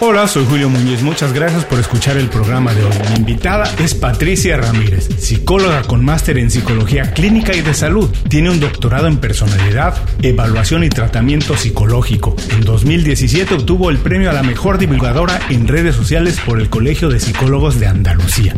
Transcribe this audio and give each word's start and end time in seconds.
Hola, 0.00 0.28
soy 0.28 0.46
Julio 0.48 0.70
Muñiz. 0.70 1.02
Muchas 1.02 1.32
gracias 1.32 1.64
por 1.64 1.80
escuchar 1.80 2.16
el 2.18 2.28
programa 2.28 2.72
de 2.72 2.84
hoy. 2.84 2.92
Mi 3.10 3.16
invitada 3.16 3.68
es 3.80 3.94
Patricia 3.94 4.56
Ramírez, 4.56 5.08
psicóloga 5.18 5.82
con 5.82 6.04
máster 6.04 6.38
en 6.38 6.52
psicología 6.52 7.12
clínica 7.14 7.52
y 7.52 7.62
de 7.62 7.74
salud. 7.74 8.08
Tiene 8.28 8.48
un 8.48 8.60
doctorado 8.60 9.08
en 9.08 9.18
personalidad, 9.18 9.96
evaluación 10.22 10.84
y 10.84 10.88
tratamiento 10.88 11.56
psicológico. 11.56 12.36
En 12.50 12.60
2017 12.60 13.54
obtuvo 13.54 13.90
el 13.90 13.98
premio 13.98 14.30
a 14.30 14.34
la 14.34 14.44
mejor 14.44 14.78
divulgadora 14.78 15.40
en 15.50 15.66
redes 15.66 15.96
sociales 15.96 16.38
por 16.46 16.60
el 16.60 16.70
Colegio 16.70 17.08
de 17.08 17.18
Psicólogos 17.18 17.80
de 17.80 17.88
Andalucía. 17.88 18.54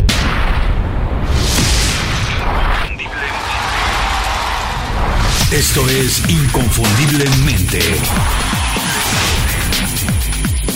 Esto 5.51 5.89
es 5.89 6.23
Inconfundiblemente. 6.29 7.81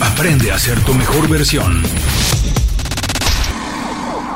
Aprende 0.01 0.51
a 0.51 0.59
ser 0.59 0.79
tu 0.81 0.95
mejor 0.95 1.29
versión. 1.29 1.83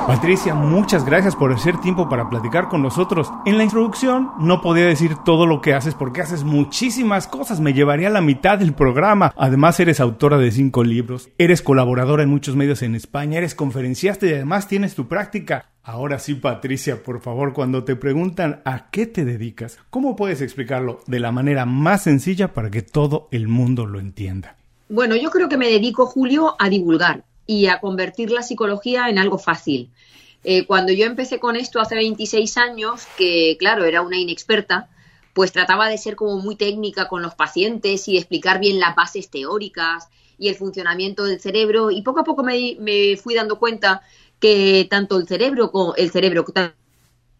Patricia, 0.06 0.54
muchas 0.54 1.04
gracias 1.04 1.36
por 1.36 1.52
hacer 1.52 1.78
tiempo 1.80 2.08
para 2.08 2.30
platicar 2.30 2.68
con 2.68 2.80
nosotros. 2.80 3.30
En 3.44 3.58
la 3.58 3.64
introducción 3.64 4.30
no 4.38 4.62
podía 4.62 4.86
decir 4.86 5.16
todo 5.24 5.44
lo 5.46 5.60
que 5.60 5.74
haces 5.74 5.94
porque 5.94 6.22
haces 6.22 6.44
muchísimas 6.44 7.26
cosas, 7.26 7.60
me 7.60 7.74
llevaría 7.74 8.08
a 8.08 8.12
la 8.12 8.22
mitad 8.22 8.58
del 8.58 8.72
programa. 8.72 9.34
Además 9.36 9.78
eres 9.80 10.00
autora 10.00 10.38
de 10.38 10.50
cinco 10.50 10.82
libros, 10.82 11.28
eres 11.36 11.60
colaboradora 11.60 12.22
en 12.22 12.30
muchos 12.30 12.56
medios 12.56 12.80
en 12.82 12.94
España, 12.94 13.36
eres 13.36 13.54
conferenciasta 13.54 14.26
y 14.26 14.32
además 14.32 14.66
tienes 14.66 14.94
tu 14.94 15.08
práctica. 15.08 15.66
Ahora 15.82 16.18
sí, 16.18 16.34
Patricia, 16.34 17.02
por 17.02 17.20
favor, 17.20 17.52
cuando 17.52 17.84
te 17.84 17.96
preguntan 17.96 18.62
a 18.64 18.90
qué 18.90 19.06
te 19.06 19.24
dedicas, 19.24 19.78
¿cómo 19.90 20.16
puedes 20.16 20.40
explicarlo 20.40 21.00
de 21.06 21.20
la 21.20 21.32
manera 21.32 21.66
más 21.66 22.02
sencilla 22.02 22.54
para 22.54 22.70
que 22.70 22.82
todo 22.82 23.28
el 23.30 23.48
mundo 23.48 23.86
lo 23.86 23.98
entienda? 23.98 24.57
Bueno, 24.88 25.16
yo 25.16 25.30
creo 25.30 25.48
que 25.48 25.58
me 25.58 25.68
dedico, 25.68 26.06
Julio, 26.06 26.56
a 26.58 26.68
divulgar 26.70 27.24
y 27.46 27.66
a 27.66 27.80
convertir 27.80 28.30
la 28.30 28.42
psicología 28.42 29.08
en 29.08 29.18
algo 29.18 29.38
fácil. 29.38 29.90
Eh, 30.44 30.66
cuando 30.66 30.92
yo 30.92 31.04
empecé 31.04 31.38
con 31.38 31.56
esto 31.56 31.80
hace 31.80 31.94
26 31.94 32.56
años, 32.56 33.02
que 33.18 33.56
claro, 33.58 33.84
era 33.84 34.02
una 34.02 34.16
inexperta, 34.16 34.88
pues 35.34 35.52
trataba 35.52 35.88
de 35.88 35.98
ser 35.98 36.16
como 36.16 36.38
muy 36.38 36.56
técnica 36.56 37.06
con 37.06 37.22
los 37.22 37.34
pacientes 37.34 38.08
y 38.08 38.12
de 38.12 38.18
explicar 38.18 38.60
bien 38.60 38.80
las 38.80 38.94
bases 38.94 39.28
teóricas 39.30 40.08
y 40.38 40.48
el 40.48 40.54
funcionamiento 40.54 41.24
del 41.24 41.40
cerebro 41.40 41.90
y 41.90 42.02
poco 42.02 42.20
a 42.20 42.24
poco 42.24 42.42
me, 42.42 42.76
me 42.80 43.16
fui 43.16 43.34
dando 43.34 43.58
cuenta 43.58 44.02
que 44.40 44.86
tanto 44.88 45.18
el 45.18 45.26
cerebro, 45.26 45.70
el 45.96 46.10
cerebro 46.10 46.44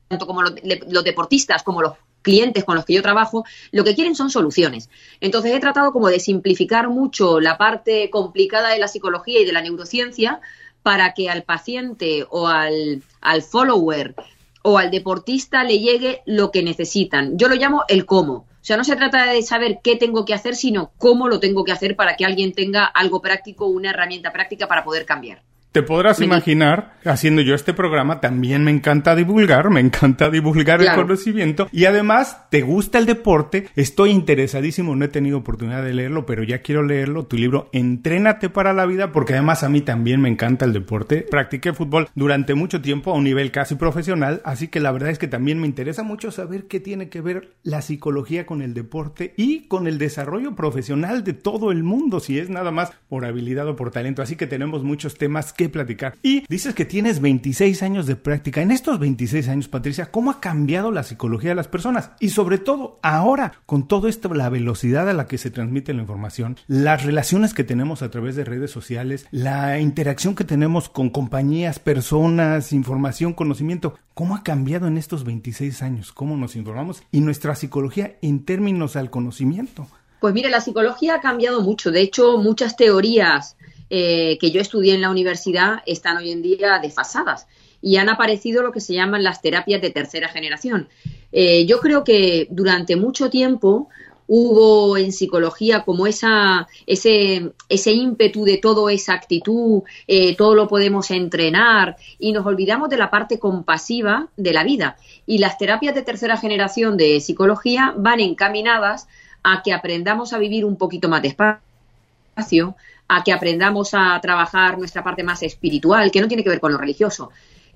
tanto 0.08 0.26
como 0.26 0.42
los, 0.42 0.54
los 0.88 1.04
deportistas 1.04 1.62
como 1.62 1.80
los 1.80 1.92
clientes 2.28 2.62
con 2.62 2.76
los 2.76 2.84
que 2.84 2.92
yo 2.92 3.00
trabajo, 3.00 3.46
lo 3.72 3.84
que 3.84 3.94
quieren 3.94 4.14
son 4.14 4.28
soluciones. 4.28 4.90
Entonces 5.22 5.54
he 5.54 5.60
tratado 5.60 5.92
como 5.92 6.08
de 6.08 6.20
simplificar 6.20 6.90
mucho 6.90 7.40
la 7.40 7.56
parte 7.56 8.10
complicada 8.10 8.68
de 8.68 8.78
la 8.78 8.86
psicología 8.86 9.40
y 9.40 9.46
de 9.46 9.52
la 9.54 9.62
neurociencia 9.62 10.40
para 10.82 11.14
que 11.14 11.30
al 11.30 11.44
paciente 11.44 12.26
o 12.28 12.46
al, 12.46 13.02
al 13.22 13.40
follower 13.40 14.14
o 14.60 14.76
al 14.76 14.90
deportista 14.90 15.64
le 15.64 15.78
llegue 15.78 16.20
lo 16.26 16.50
que 16.50 16.62
necesitan. 16.62 17.38
Yo 17.38 17.48
lo 17.48 17.54
llamo 17.54 17.84
el 17.88 18.04
cómo. 18.04 18.34
O 18.34 18.64
sea, 18.68 18.76
no 18.76 18.84
se 18.84 18.96
trata 18.96 19.24
de 19.32 19.40
saber 19.40 19.78
qué 19.82 19.96
tengo 19.96 20.26
que 20.26 20.34
hacer, 20.34 20.54
sino 20.54 20.92
cómo 20.98 21.28
lo 21.28 21.40
tengo 21.40 21.64
que 21.64 21.72
hacer 21.72 21.96
para 21.96 22.14
que 22.16 22.26
alguien 22.26 22.52
tenga 22.52 22.84
algo 22.84 23.22
práctico, 23.22 23.68
una 23.68 23.88
herramienta 23.88 24.34
práctica 24.34 24.68
para 24.68 24.84
poder 24.84 25.06
cambiar. 25.06 25.40
Te 25.70 25.82
podrás 25.82 26.22
imaginar, 26.22 26.94
haciendo 27.04 27.42
yo 27.42 27.54
este 27.54 27.74
programa, 27.74 28.20
también 28.20 28.64
me 28.64 28.70
encanta 28.70 29.14
divulgar, 29.14 29.68
me 29.68 29.80
encanta 29.80 30.30
divulgar 30.30 30.80
el 30.80 30.94
conocimiento 30.94 31.68
y 31.72 31.84
además 31.84 32.48
te 32.50 32.62
gusta 32.62 32.98
el 32.98 33.04
deporte, 33.04 33.68
estoy 33.76 34.10
interesadísimo, 34.10 34.96
no 34.96 35.04
he 35.04 35.08
tenido 35.08 35.36
oportunidad 35.36 35.84
de 35.84 35.92
leerlo, 35.92 36.24
pero 36.24 36.42
ya 36.42 36.62
quiero 36.62 36.82
leerlo, 36.82 37.26
tu 37.26 37.36
libro 37.36 37.68
Entrénate 37.72 38.48
para 38.48 38.72
la 38.72 38.86
vida, 38.86 39.12
porque 39.12 39.34
además 39.34 39.62
a 39.62 39.68
mí 39.68 39.82
también 39.82 40.22
me 40.22 40.30
encanta 40.30 40.64
el 40.64 40.72
deporte, 40.72 41.26
practiqué 41.30 41.74
fútbol 41.74 42.08
durante 42.14 42.54
mucho 42.54 42.80
tiempo 42.80 43.10
a 43.10 43.14
un 43.14 43.24
nivel 43.24 43.50
casi 43.50 43.74
profesional, 43.74 44.40
así 44.46 44.68
que 44.68 44.80
la 44.80 44.90
verdad 44.90 45.10
es 45.10 45.18
que 45.18 45.28
también 45.28 45.60
me 45.60 45.66
interesa 45.66 46.02
mucho 46.02 46.30
saber 46.30 46.66
qué 46.66 46.80
tiene 46.80 47.10
que 47.10 47.20
ver 47.20 47.50
la 47.62 47.82
psicología 47.82 48.46
con 48.46 48.62
el 48.62 48.72
deporte 48.72 49.34
y 49.36 49.68
con 49.68 49.86
el 49.86 49.98
desarrollo 49.98 50.56
profesional 50.56 51.24
de 51.24 51.34
todo 51.34 51.72
el 51.72 51.82
mundo, 51.82 52.20
si 52.20 52.38
es 52.38 52.48
nada 52.48 52.70
más 52.70 52.92
por 53.10 53.26
habilidad 53.26 53.68
o 53.68 53.76
por 53.76 53.90
talento, 53.90 54.22
así 54.22 54.34
que 54.34 54.46
tenemos 54.46 54.82
muchos 54.82 55.18
temas 55.18 55.52
que 55.58 55.68
platicar. 55.68 56.16
Y 56.22 56.44
dices 56.48 56.72
que 56.72 56.84
tienes 56.84 57.20
26 57.20 57.82
años 57.82 58.06
de 58.06 58.14
práctica. 58.14 58.62
En 58.62 58.70
estos 58.70 59.00
26 59.00 59.48
años, 59.48 59.68
Patricia, 59.68 60.12
¿cómo 60.12 60.30
ha 60.30 60.40
cambiado 60.40 60.92
la 60.92 61.02
psicología 61.02 61.50
de 61.50 61.56
las 61.56 61.66
personas? 61.66 62.12
Y 62.20 62.30
sobre 62.30 62.58
todo, 62.58 63.00
ahora, 63.02 63.54
con 63.66 63.88
todo 63.88 64.06
esto, 64.06 64.32
la 64.32 64.48
velocidad 64.50 65.10
a 65.10 65.14
la 65.14 65.26
que 65.26 65.36
se 65.36 65.50
transmite 65.50 65.92
la 65.92 66.02
información, 66.02 66.56
las 66.68 67.04
relaciones 67.04 67.54
que 67.54 67.64
tenemos 67.64 68.02
a 68.02 68.10
través 68.10 68.36
de 68.36 68.44
redes 68.44 68.70
sociales, 68.70 69.26
la 69.32 69.80
interacción 69.80 70.36
que 70.36 70.44
tenemos 70.44 70.88
con 70.88 71.10
compañías, 71.10 71.80
personas, 71.80 72.72
información, 72.72 73.32
conocimiento, 73.32 73.98
¿cómo 74.14 74.36
ha 74.36 74.44
cambiado 74.44 74.86
en 74.86 74.96
estos 74.96 75.24
26 75.24 75.82
años? 75.82 76.12
¿Cómo 76.12 76.36
nos 76.36 76.54
informamos? 76.54 77.02
Y 77.10 77.20
nuestra 77.20 77.56
psicología 77.56 78.16
en 78.22 78.44
términos 78.44 78.94
al 78.94 79.10
conocimiento. 79.10 79.88
Pues 80.20 80.34
mire, 80.34 80.50
la 80.50 80.60
psicología 80.60 81.16
ha 81.16 81.20
cambiado 81.20 81.62
mucho. 81.62 81.90
De 81.90 82.00
hecho, 82.00 82.38
muchas 82.38 82.76
teorías 82.76 83.56
eh, 83.90 84.38
que 84.38 84.50
yo 84.50 84.60
estudié 84.60 84.94
en 84.94 85.00
la 85.00 85.10
universidad 85.10 85.82
están 85.86 86.16
hoy 86.18 86.30
en 86.30 86.42
día 86.42 86.78
desfasadas 86.80 87.46
y 87.80 87.96
han 87.96 88.08
aparecido 88.08 88.62
lo 88.62 88.72
que 88.72 88.80
se 88.80 88.94
llaman 88.94 89.22
las 89.22 89.40
terapias 89.40 89.80
de 89.80 89.90
tercera 89.90 90.28
generación. 90.28 90.88
Eh, 91.32 91.66
yo 91.66 91.80
creo 91.80 92.04
que 92.04 92.48
durante 92.50 92.96
mucho 92.96 93.30
tiempo 93.30 93.88
hubo 94.28 94.96
en 94.98 95.10
psicología 95.10 95.84
como 95.84 96.06
esa, 96.06 96.68
ese, 96.86 97.52
ese 97.68 97.92
ímpetu 97.92 98.44
de 98.44 98.58
todo 98.58 98.90
esa 98.90 99.14
actitud, 99.14 99.82
eh, 100.06 100.36
todo 100.36 100.54
lo 100.54 100.68
podemos 100.68 101.10
entrenar 101.10 101.96
y 102.18 102.32
nos 102.32 102.44
olvidamos 102.44 102.90
de 102.90 102.98
la 102.98 103.10
parte 103.10 103.38
compasiva 103.38 104.28
de 104.36 104.52
la 104.52 104.64
vida. 104.64 104.96
Y 105.26 105.38
las 105.38 105.56
terapias 105.56 105.94
de 105.94 106.02
tercera 106.02 106.36
generación 106.36 106.96
de 106.96 107.20
psicología 107.20 107.94
van 107.96 108.20
encaminadas 108.20 109.08
a 109.42 109.62
que 109.62 109.72
aprendamos 109.72 110.34
a 110.34 110.38
vivir 110.38 110.64
un 110.66 110.76
poquito 110.76 111.08
más 111.08 111.22
despacio, 111.22 112.76
a 113.08 113.24
que 113.24 113.32
aprendamos 113.32 113.94
a 113.94 114.18
trabajar 114.20 114.78
nuestra 114.78 115.02
parte 115.02 115.22
más 115.22 115.42
espiritual, 115.42 116.10
que 116.10 116.20
no 116.20 116.28
tiene 116.28 116.44
que 116.44 116.50
ver 116.50 116.60
con 116.60 116.72
lo 116.72 116.78
religioso, 116.78 117.30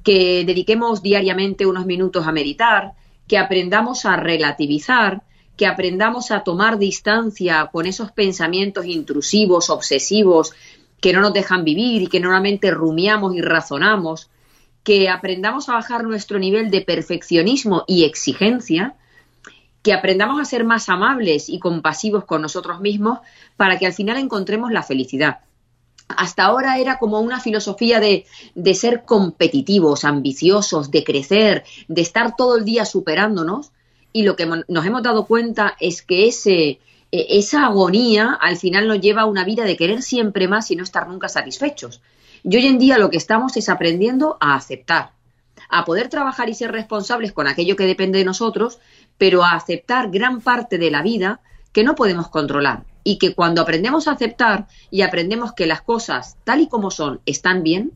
que 0.05 0.45
dediquemos 0.45 1.03
diariamente 1.03 1.67
unos 1.67 1.87
minutos 1.87 2.27
a 2.27 2.33
meditar, 2.33 2.93
que 3.27 3.39
aprendamos 3.39 4.05
a 4.05 4.17
relativizar, 4.17 5.23
que 5.57 5.67
aprendamos 5.67 6.31
a 6.31 6.43
tomar 6.43 6.79
distancia 6.79 7.71
con 7.73 7.87
esos 7.87 8.13
pensamientos 8.13 8.85
intrusivos, 8.87 9.71
obsesivos, 9.71 10.53
que 11.01 11.13
no 11.13 11.21
nos 11.21 11.33
dejan 11.33 11.65
vivir 11.65 12.03
y 12.03 12.07
que 12.07 12.21
normalmente 12.21 12.71
rumiamos 12.71 13.35
y 13.35 13.41
razonamos, 13.41 14.31
que 14.85 15.09
aprendamos 15.09 15.69
a 15.69 15.75
bajar 15.75 16.05
nuestro 16.05 16.39
nivel 16.39 16.71
de 16.71 16.81
perfeccionismo 16.83 17.85
y 17.87 18.05
exigencia, 18.05 18.97
que 19.83 19.93
aprendamos 19.93 20.41
a 20.41 20.45
ser 20.45 20.65
más 20.65 20.89
amables 20.89 21.49
y 21.49 21.59
compasivos 21.59 22.25
con 22.25 22.43
nosotros 22.43 22.81
mismos 22.81 23.19
para 23.57 23.79
que 23.79 23.87
al 23.87 23.93
final 23.93 24.17
encontremos 24.17 24.71
la 24.73 24.83
felicidad. 24.83 25.41
Hasta 26.09 26.45
ahora 26.45 26.79
era 26.79 26.99
como 26.99 27.21
una 27.21 27.41
filosofía 27.41 27.99
de, 27.99 28.27
de 28.55 28.75
ser 28.75 29.05
competitivos, 29.05 30.05
ambiciosos, 30.05 30.91
de 30.91 31.05
crecer, 31.05 31.65
de 31.89 32.03
estar 32.03 32.37
todo 32.37 32.57
el 32.57 32.65
día 32.65 32.85
superándonos 32.85 33.73
y 34.13 34.23
lo 34.23 34.37
que 34.37 34.47
nos 34.47 34.87
hemos 34.87 35.03
dado 35.03 35.27
cuenta 35.27 35.77
es 35.81 36.03
que 36.03 36.29
ese, 36.29 36.81
e, 37.11 37.39
esa 37.39 37.67
agonía 37.67 38.39
al 38.41 38.57
final 38.57 38.87
nos 38.87 39.01
lleva 39.01 39.23
a 39.23 39.27
una 39.27 39.45
vida 39.45 39.65
de 39.65 39.77
querer 39.77 40.03
siempre 40.03 40.49
más 40.49 40.71
y 40.71 40.77
no 40.77 40.85
estar 40.85 41.09
nunca 41.09 41.29
satisfechos. 41.29 42.03
Y 42.45 42.57
hoy 42.57 42.67
en 42.67 42.79
día 42.79 42.99
lo 42.99 43.11
que 43.11 43.17
estamos 43.17 43.57
es 43.57 43.69
aprendiendo 43.69 44.37
a 44.41 44.55
aceptar, 44.55 45.13
a 45.69 45.85
poder 45.85 46.09
trabajar 46.09 46.49
y 46.51 46.55
ser 46.55 46.73
responsables 46.73 47.33
con 47.33 47.47
aquello 47.47 47.77
que 47.77 47.87
depende 47.87 48.19
de 48.19 48.25
nosotros, 48.25 48.81
pero 49.23 49.45
a 49.45 49.53
aceptar 49.53 50.11
gran 50.11 50.41
parte 50.41 50.79
de 50.79 50.91
la 50.91 51.01
vida 51.01 51.39
que 51.71 51.85
no 51.85 51.95
podemos 51.95 52.27
controlar 52.27 52.83
y 53.05 53.19
que 53.19 53.37
cuando 53.37 53.63
aprendemos 53.63 54.09
a 54.09 54.15
aceptar 54.15 54.67
y 54.91 55.03
aprendemos 55.03 55.53
que 55.53 55.69
las 55.69 55.81
cosas 55.81 56.37
tal 56.43 56.61
y 56.61 56.67
como 56.67 56.91
son 56.91 57.21
están 57.25 57.63
bien, 57.63 57.93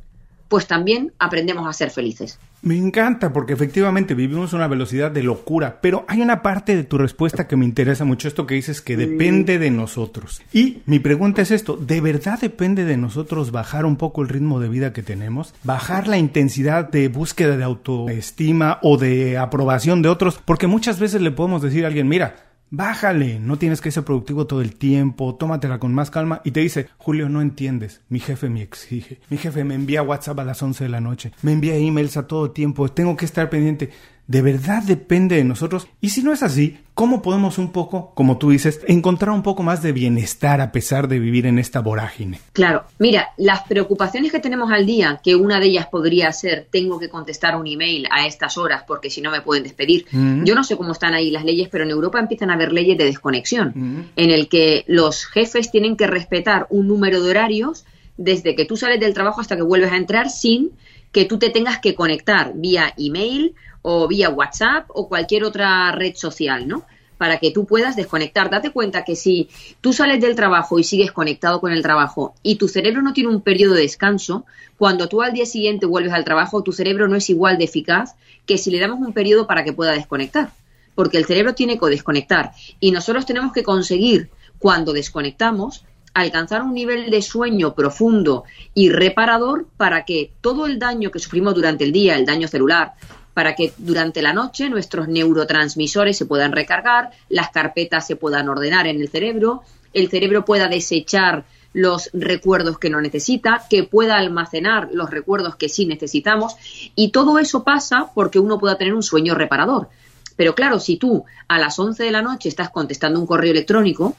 pues 0.49 0.67
también 0.67 1.13
aprendemos 1.19 1.69
a 1.69 1.73
ser 1.73 1.91
felices. 1.91 2.39
Me 2.63 2.77
encanta 2.77 3.33
porque 3.33 3.53
efectivamente 3.53 4.15
vivimos 4.15 4.53
una 4.53 4.67
velocidad 4.67 5.11
de 5.11 5.23
locura, 5.23 5.79
pero 5.81 6.05
hay 6.09 6.21
una 6.21 6.43
parte 6.43 6.75
de 6.75 6.85
tu 6.85 6.99
respuesta 6.99 7.47
que 7.47 7.55
me 7.55 7.65
interesa 7.65 8.05
mucho, 8.05 8.27
esto 8.27 8.47
que 8.47 8.55
dices 8.55 8.81
que 8.81 8.97
depende 8.97 9.59
de 9.59 9.71
nosotros. 9.71 10.43
Y 10.53 10.79
mi 10.87 10.99
pregunta 10.99 11.43
es 11.43 11.51
esto, 11.51 11.77
¿de 11.77 12.01
verdad 12.01 12.41
depende 12.41 12.85
de 12.85 12.97
nosotros 12.97 13.53
bajar 13.53 13.85
un 13.85 13.97
poco 13.97 14.23
el 14.23 14.29
ritmo 14.29 14.59
de 14.59 14.69
vida 14.69 14.93
que 14.93 15.03
tenemos? 15.03 15.55
¿Bajar 15.63 16.09
la 16.09 16.19
intensidad 16.19 16.91
de 16.91 17.09
búsqueda 17.09 17.57
de 17.57 17.65
autoestima 17.65 18.79
o 18.83 18.97
de 18.97 19.39
aprobación 19.39 20.03
de 20.03 20.09
otros? 20.09 20.41
Porque 20.45 20.67
muchas 20.67 20.99
veces 20.99 21.21
le 21.21 21.31
podemos 21.31 21.63
decir 21.63 21.85
a 21.85 21.89
alguien, 21.89 22.09
mira, 22.09 22.46
Bájale, 22.69 23.39
no 23.39 23.59
tienes 23.59 23.81
que 23.81 23.93
ser 23.93 24.05
productivo 24.05 24.49
todo 24.49 24.61
el 24.61 24.75
tiempo, 24.75 25.37
tómatela 25.37 25.79
con 25.79 25.95
más 25.95 26.11
calma 26.11 26.41
y 26.45 26.51
te 26.51 26.61
dice, 26.61 26.89
Julio, 26.99 27.29
no 27.29 27.41
entiendes, 27.41 28.01
mi 28.09 28.19
jefe 28.19 28.49
me 28.49 28.61
exige, 28.61 29.21
mi 29.31 29.37
jefe 29.37 29.63
me 29.63 29.77
envía 29.77 30.03
WhatsApp 30.03 30.41
a 30.41 30.45
las 30.45 30.61
11 30.61 30.83
de 30.83 30.91
la 30.91 31.01
noche, 31.01 31.31
me 31.43 31.53
envía 31.53 31.77
emails 31.77 32.17
a 32.17 32.27
todo 32.27 32.51
tiempo, 32.51 32.89
tengo 32.89 33.17
que 33.17 33.25
estar 33.25 33.49
pendiente. 33.51 33.91
¿De 34.29 34.43
verdad 34.43 34.83
depende 34.83 35.37
de 35.37 35.45
nosotros? 35.45 35.87
Y 36.01 36.09
si 36.09 36.23
no 36.23 36.33
es 36.33 36.43
así, 36.43 36.79
¿cómo 36.95 37.23
podemos 37.23 37.59
un 37.59 37.71
poco, 37.71 38.13
como 38.15 38.39
tú 38.39 38.51
dices, 38.51 38.81
encontrar 38.89 39.31
un 39.31 39.45
poco 39.45 39.63
más 39.63 39.83
de 39.83 39.93
bienestar 39.93 40.61
a 40.61 40.73
pesar 40.73 41.07
de 41.07 41.21
vivir 41.21 41.47
en 41.47 41.61
esta 41.61 41.79
vorágine? 41.79 42.41
Claro, 42.53 42.85
mira, 42.99 43.29
las 43.37 43.63
preocupaciones 43.63 44.33
que 44.33 44.41
tenemos 44.41 44.73
al 44.73 44.85
día, 44.85 45.21
que 45.23 45.37
una 45.37 45.61
de 45.61 45.67
ellas 45.67 45.87
podría 45.87 46.33
ser, 46.33 46.67
tengo 46.71 46.99
que 46.99 47.09
contestar 47.09 47.55
un 47.55 47.69
email 47.69 48.09
a 48.11 48.27
estas 48.27 48.59
horas 48.59 48.83
porque 48.85 49.11
si 49.11 49.21
no 49.21 49.31
me 49.31 49.43
pueden 49.43 49.63
despedir. 49.63 50.07
Yo 50.11 50.55
no 50.57 50.65
sé 50.65 50.77
cómo 50.77 50.93
están 50.93 51.15
ahí 51.15 51.31
las 51.31 51.45
leyes, 51.45 51.69
pero 51.71 51.85
en 51.85 51.91
Europa 51.91 52.19
empiezan 52.19 52.51
a 52.51 52.55
haber 52.55 52.73
leyes 52.73 52.99
de 52.99 53.05
desconexión, 53.05 54.11
en 54.17 54.31
el 54.31 54.49
que 54.49 54.85
los 54.89 55.25
jefes 55.27 55.71
tienen 55.71 55.97
que 55.97 56.09
respetar 56.09 56.67
un 56.71 56.89
número 56.89 57.23
de 57.23 57.31
horarios 57.31 57.85
desde 58.17 58.57
que 58.57 58.65
tú 58.65 58.77
sales 58.77 58.99
del 58.99 59.15
trabajo 59.15 59.41
hasta 59.41 59.57
que 59.57 59.63
vuelves 59.63 59.93
a 59.93 59.97
entrar 59.97 60.31
sin 60.31 60.73
que 61.13 61.25
tú 61.25 61.39
te 61.39 61.51
tengas 61.51 61.79
que 61.79 61.95
conectar 61.95 62.53
vía 62.57 62.93
email 62.99 63.55
o 63.89 64.09
vía 64.09 64.31
WhatsApp 64.31 64.87
o 64.89 65.09
cualquier 65.09 65.45
otra 65.45 65.93
red 65.93 66.17
social, 66.17 66.67
¿no? 66.67 66.85
Para 67.19 67.39
que 67.39 67.53
tú 67.53 67.67
puedas 67.67 67.95
desconectar. 67.95 68.51
Date 68.51 68.73
cuenta 68.73 69.05
que 69.05 69.15
si 69.15 69.49
tú 69.81 69.93
sales 69.93 70.21
del 70.21 70.35
trabajo 70.35 70.81
y 70.81 70.83
sigues 70.83 71.13
conectado 71.13 71.61
con 71.61 71.71
el 71.71 71.83
trabajo 71.83 72.35
y 72.43 72.57
tu 72.57 72.67
cerebro 72.67 73.01
no 73.01 73.13
tiene 73.13 73.31
un 73.31 73.43
periodo 73.43 73.75
de 73.75 73.83
descanso, 73.83 74.45
cuando 74.77 75.09
tú 75.09 75.23
al 75.23 75.33
día 75.33 75.47
siguiente 75.47 75.87
vuelves 75.87 76.13
al 76.13 76.25
trabajo, 76.25 76.65
tu 76.65 76.73
cerebro 76.73 77.07
no 77.07 77.15
es 77.15 77.31
igual 77.31 77.59
de 77.59 77.65
eficaz 77.65 78.17
que 78.45 78.59
si 78.59 78.73
le 78.73 78.81
damos 78.81 78.99
un 78.99 79.13
periodo 79.13 79.47
para 79.47 79.63
que 79.63 79.73
pueda 79.73 79.93
desconectar. 79.93 80.51
Porque 80.97 81.19
el 81.19 81.25
cerebro 81.25 81.55
tiene 81.55 81.79
que 81.79 81.87
desconectar. 81.87 82.51
Y 82.81 82.91
nosotros 82.91 83.25
tenemos 83.25 83.53
que 83.53 83.63
conseguir, 83.63 84.31
cuando 84.59 84.95
desconectamos, 84.95 85.85
alcanzar 86.13 86.63
un 86.63 86.75
nivel 86.75 87.09
de 87.09 87.23
sueño 87.23 87.77
profundo 87.77 88.43
y 88.75 88.89
reparador 88.89 89.69
para 89.77 90.05
que 90.05 90.33
todo 90.41 90.67
el 90.67 90.81
daño 90.81 91.13
que 91.13 91.21
sufrimos 91.21 91.55
durante 91.55 91.85
el 91.85 91.93
día, 91.93 92.17
el 92.17 92.27
daño 92.27 92.49
celular, 92.49 92.95
para 93.37 93.55
que 93.55 93.75
durante 93.77 94.23
la 94.23 94.33
noche 94.33 94.71
nuestros 94.71 95.09
neurotransmisores 95.09 96.17
se 96.17 96.25
puedan 96.25 96.53
recargar, 96.53 97.11
las 97.29 97.51
carpetas 97.51 98.07
se 98.07 98.17
puedan 98.17 98.49
ordenar 98.49 98.87
en 98.87 98.99
el 98.99 99.11
cerebro, 99.11 99.61
el 99.93 100.09
cerebro 100.09 100.47
pueda 100.47 100.69
desechar 100.69 101.45
los 101.75 102.09
recuerdos 102.15 102.79
que 102.79 102.89
no 102.89 102.99
necesita, 102.99 103.65
que 103.69 103.85
pueda 103.85 104.17
almacenar 104.17 104.89
los 104.91 105.11
recuerdos 105.11 105.57
que 105.57 105.69
sí 105.69 105.85
necesitamos 105.85 106.57
y 106.95 107.11
todo 107.11 107.39
eso 107.39 107.63
pasa 107.63 108.11
porque 108.15 108.39
uno 108.39 108.59
pueda 108.59 108.79
tener 108.79 108.95
un 108.95 109.03
sueño 109.03 109.35
reparador. 109.35 109.91
Pero 110.37 110.55
claro, 110.55 110.81
si 110.81 110.97
tú 110.97 111.27
a 111.47 111.59
las 111.59 111.79
11 111.79 112.05
de 112.05 112.13
la 112.13 112.23
noche 112.23 112.49
estás 112.49 112.71
contestando 112.71 113.21
un 113.21 113.27
correo 113.27 113.51
electrónico, 113.51 114.17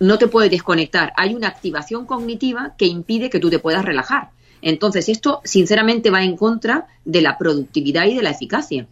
no 0.00 0.18
te 0.18 0.28
puedes 0.28 0.50
desconectar. 0.50 1.14
Hay 1.16 1.34
una 1.34 1.48
activación 1.48 2.04
cognitiva 2.04 2.74
que 2.76 2.84
impide 2.84 3.30
que 3.30 3.40
tú 3.40 3.48
te 3.48 3.58
puedas 3.58 3.86
relajar. 3.86 4.32
Entonces, 4.62 5.08
esto 5.08 5.40
sinceramente 5.44 6.10
va 6.10 6.22
en 6.22 6.36
contra 6.36 6.86
de 7.04 7.22
la 7.22 7.38
productividad 7.38 8.06
y 8.06 8.14
de 8.14 8.22
la 8.22 8.30
eficacia, 8.30 8.86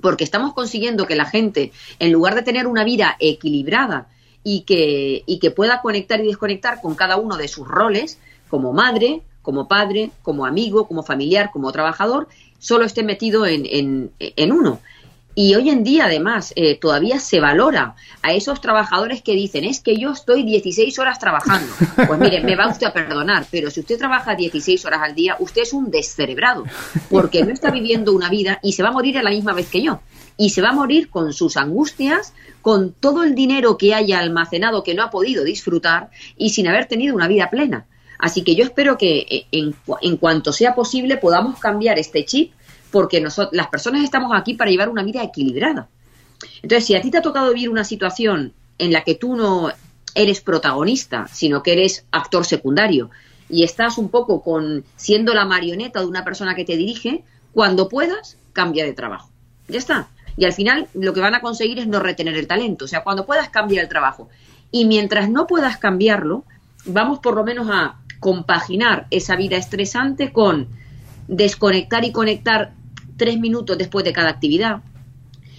porque 0.00 0.24
estamos 0.24 0.54
consiguiendo 0.54 1.06
que 1.06 1.16
la 1.16 1.26
gente, 1.26 1.72
en 1.98 2.12
lugar 2.12 2.34
de 2.34 2.42
tener 2.42 2.66
una 2.66 2.84
vida 2.84 3.16
equilibrada 3.18 4.08
y 4.42 4.62
que, 4.62 5.22
y 5.26 5.38
que 5.38 5.50
pueda 5.50 5.80
conectar 5.82 6.20
y 6.20 6.26
desconectar 6.26 6.80
con 6.80 6.94
cada 6.94 7.16
uno 7.16 7.36
de 7.36 7.48
sus 7.48 7.68
roles, 7.68 8.18
como 8.48 8.72
madre, 8.72 9.22
como 9.42 9.68
padre, 9.68 10.10
como 10.22 10.46
amigo, 10.46 10.86
como 10.86 11.02
familiar, 11.02 11.50
como 11.52 11.72
trabajador, 11.72 12.28
solo 12.58 12.84
esté 12.84 13.02
metido 13.02 13.44
en, 13.44 13.66
en, 13.66 14.10
en 14.18 14.52
uno. 14.52 14.80
Y 15.34 15.54
hoy 15.54 15.70
en 15.70 15.82
día, 15.82 16.04
además, 16.04 16.52
eh, 16.56 16.78
todavía 16.78 17.18
se 17.18 17.40
valora 17.40 17.94
a 18.20 18.34
esos 18.34 18.60
trabajadores 18.60 19.22
que 19.22 19.32
dicen, 19.32 19.64
es 19.64 19.80
que 19.80 19.96
yo 19.96 20.12
estoy 20.12 20.42
16 20.42 20.98
horas 20.98 21.18
trabajando. 21.18 21.72
Pues 22.06 22.18
mire, 22.18 22.40
me 22.40 22.56
va 22.56 22.68
usted 22.68 22.86
a 22.86 22.92
perdonar, 22.92 23.46
pero 23.50 23.70
si 23.70 23.80
usted 23.80 23.96
trabaja 23.96 24.34
16 24.34 24.84
horas 24.84 25.00
al 25.02 25.14
día, 25.14 25.36
usted 25.38 25.62
es 25.62 25.72
un 25.72 25.90
descerebrado, 25.90 26.64
porque 27.08 27.44
no 27.44 27.52
está 27.52 27.70
viviendo 27.70 28.12
una 28.12 28.28
vida 28.28 28.58
y 28.62 28.72
se 28.72 28.82
va 28.82 28.88
a 28.88 28.92
morir 28.92 29.18
a 29.18 29.22
la 29.22 29.30
misma 29.30 29.52
vez 29.54 29.68
que 29.68 29.82
yo. 29.82 30.00
Y 30.36 30.50
se 30.50 30.60
va 30.60 30.70
a 30.70 30.74
morir 30.74 31.08
con 31.08 31.32
sus 31.32 31.56
angustias, 31.56 32.34
con 32.60 32.92
todo 32.92 33.22
el 33.22 33.34
dinero 33.34 33.78
que 33.78 33.94
haya 33.94 34.18
almacenado 34.18 34.82
que 34.82 34.94
no 34.94 35.02
ha 35.02 35.10
podido 35.10 35.44
disfrutar 35.44 36.10
y 36.36 36.50
sin 36.50 36.66
haber 36.66 36.86
tenido 36.86 37.14
una 37.14 37.28
vida 37.28 37.48
plena. 37.50 37.86
Así 38.18 38.42
que 38.42 38.54
yo 38.54 38.64
espero 38.64 38.98
que 38.98 39.26
eh, 39.30 39.46
en, 39.52 39.74
en 40.02 40.16
cuanto 40.16 40.52
sea 40.52 40.74
posible 40.74 41.16
podamos 41.16 41.58
cambiar 41.58 41.98
este 41.98 42.24
chip 42.24 42.52
porque 42.92 43.20
nosotros, 43.20 43.54
las 43.54 43.66
personas 43.66 44.04
estamos 44.04 44.30
aquí 44.34 44.54
para 44.54 44.70
llevar 44.70 44.88
una 44.88 45.02
vida 45.02 45.22
equilibrada. 45.22 45.88
Entonces, 46.62 46.86
si 46.86 46.94
a 46.94 47.00
ti 47.00 47.10
te 47.10 47.18
ha 47.18 47.22
tocado 47.22 47.52
vivir 47.52 47.70
una 47.70 47.82
situación 47.82 48.52
en 48.78 48.92
la 48.92 49.02
que 49.02 49.16
tú 49.16 49.34
no 49.34 49.72
eres 50.14 50.40
protagonista, 50.40 51.26
sino 51.32 51.62
que 51.62 51.72
eres 51.72 52.04
actor 52.12 52.44
secundario 52.44 53.10
y 53.48 53.64
estás 53.64 53.98
un 53.98 54.08
poco 54.08 54.42
con 54.42 54.84
siendo 54.96 55.34
la 55.34 55.44
marioneta 55.44 56.00
de 56.00 56.06
una 56.06 56.24
persona 56.24 56.54
que 56.54 56.64
te 56.64 56.76
dirige, 56.76 57.24
cuando 57.52 57.88
puedas, 57.88 58.36
cambia 58.52 58.84
de 58.84 58.92
trabajo. 58.92 59.30
Ya 59.68 59.78
está. 59.78 60.08
Y 60.36 60.44
al 60.44 60.52
final 60.52 60.88
lo 60.94 61.12
que 61.12 61.20
van 61.20 61.34
a 61.34 61.40
conseguir 61.40 61.78
es 61.78 61.86
no 61.86 62.00
retener 62.00 62.36
el 62.36 62.46
talento. 62.46 62.84
O 62.84 62.88
sea, 62.88 63.02
cuando 63.02 63.26
puedas 63.26 63.48
cambiar 63.48 63.84
el 63.84 63.88
trabajo. 63.88 64.28
Y 64.70 64.86
mientras 64.86 65.28
no 65.28 65.46
puedas 65.46 65.76
cambiarlo, 65.76 66.44
vamos 66.86 67.18
por 67.18 67.34
lo 67.34 67.44
menos 67.44 67.68
a 67.70 67.96
compaginar 68.20 69.06
esa 69.10 69.36
vida 69.36 69.56
estresante 69.56 70.32
con 70.32 70.68
desconectar 71.28 72.04
y 72.04 72.12
conectar 72.12 72.72
tres 73.22 73.38
minutos 73.38 73.78
después 73.78 74.04
de 74.04 74.12
cada 74.12 74.30
actividad, 74.30 74.82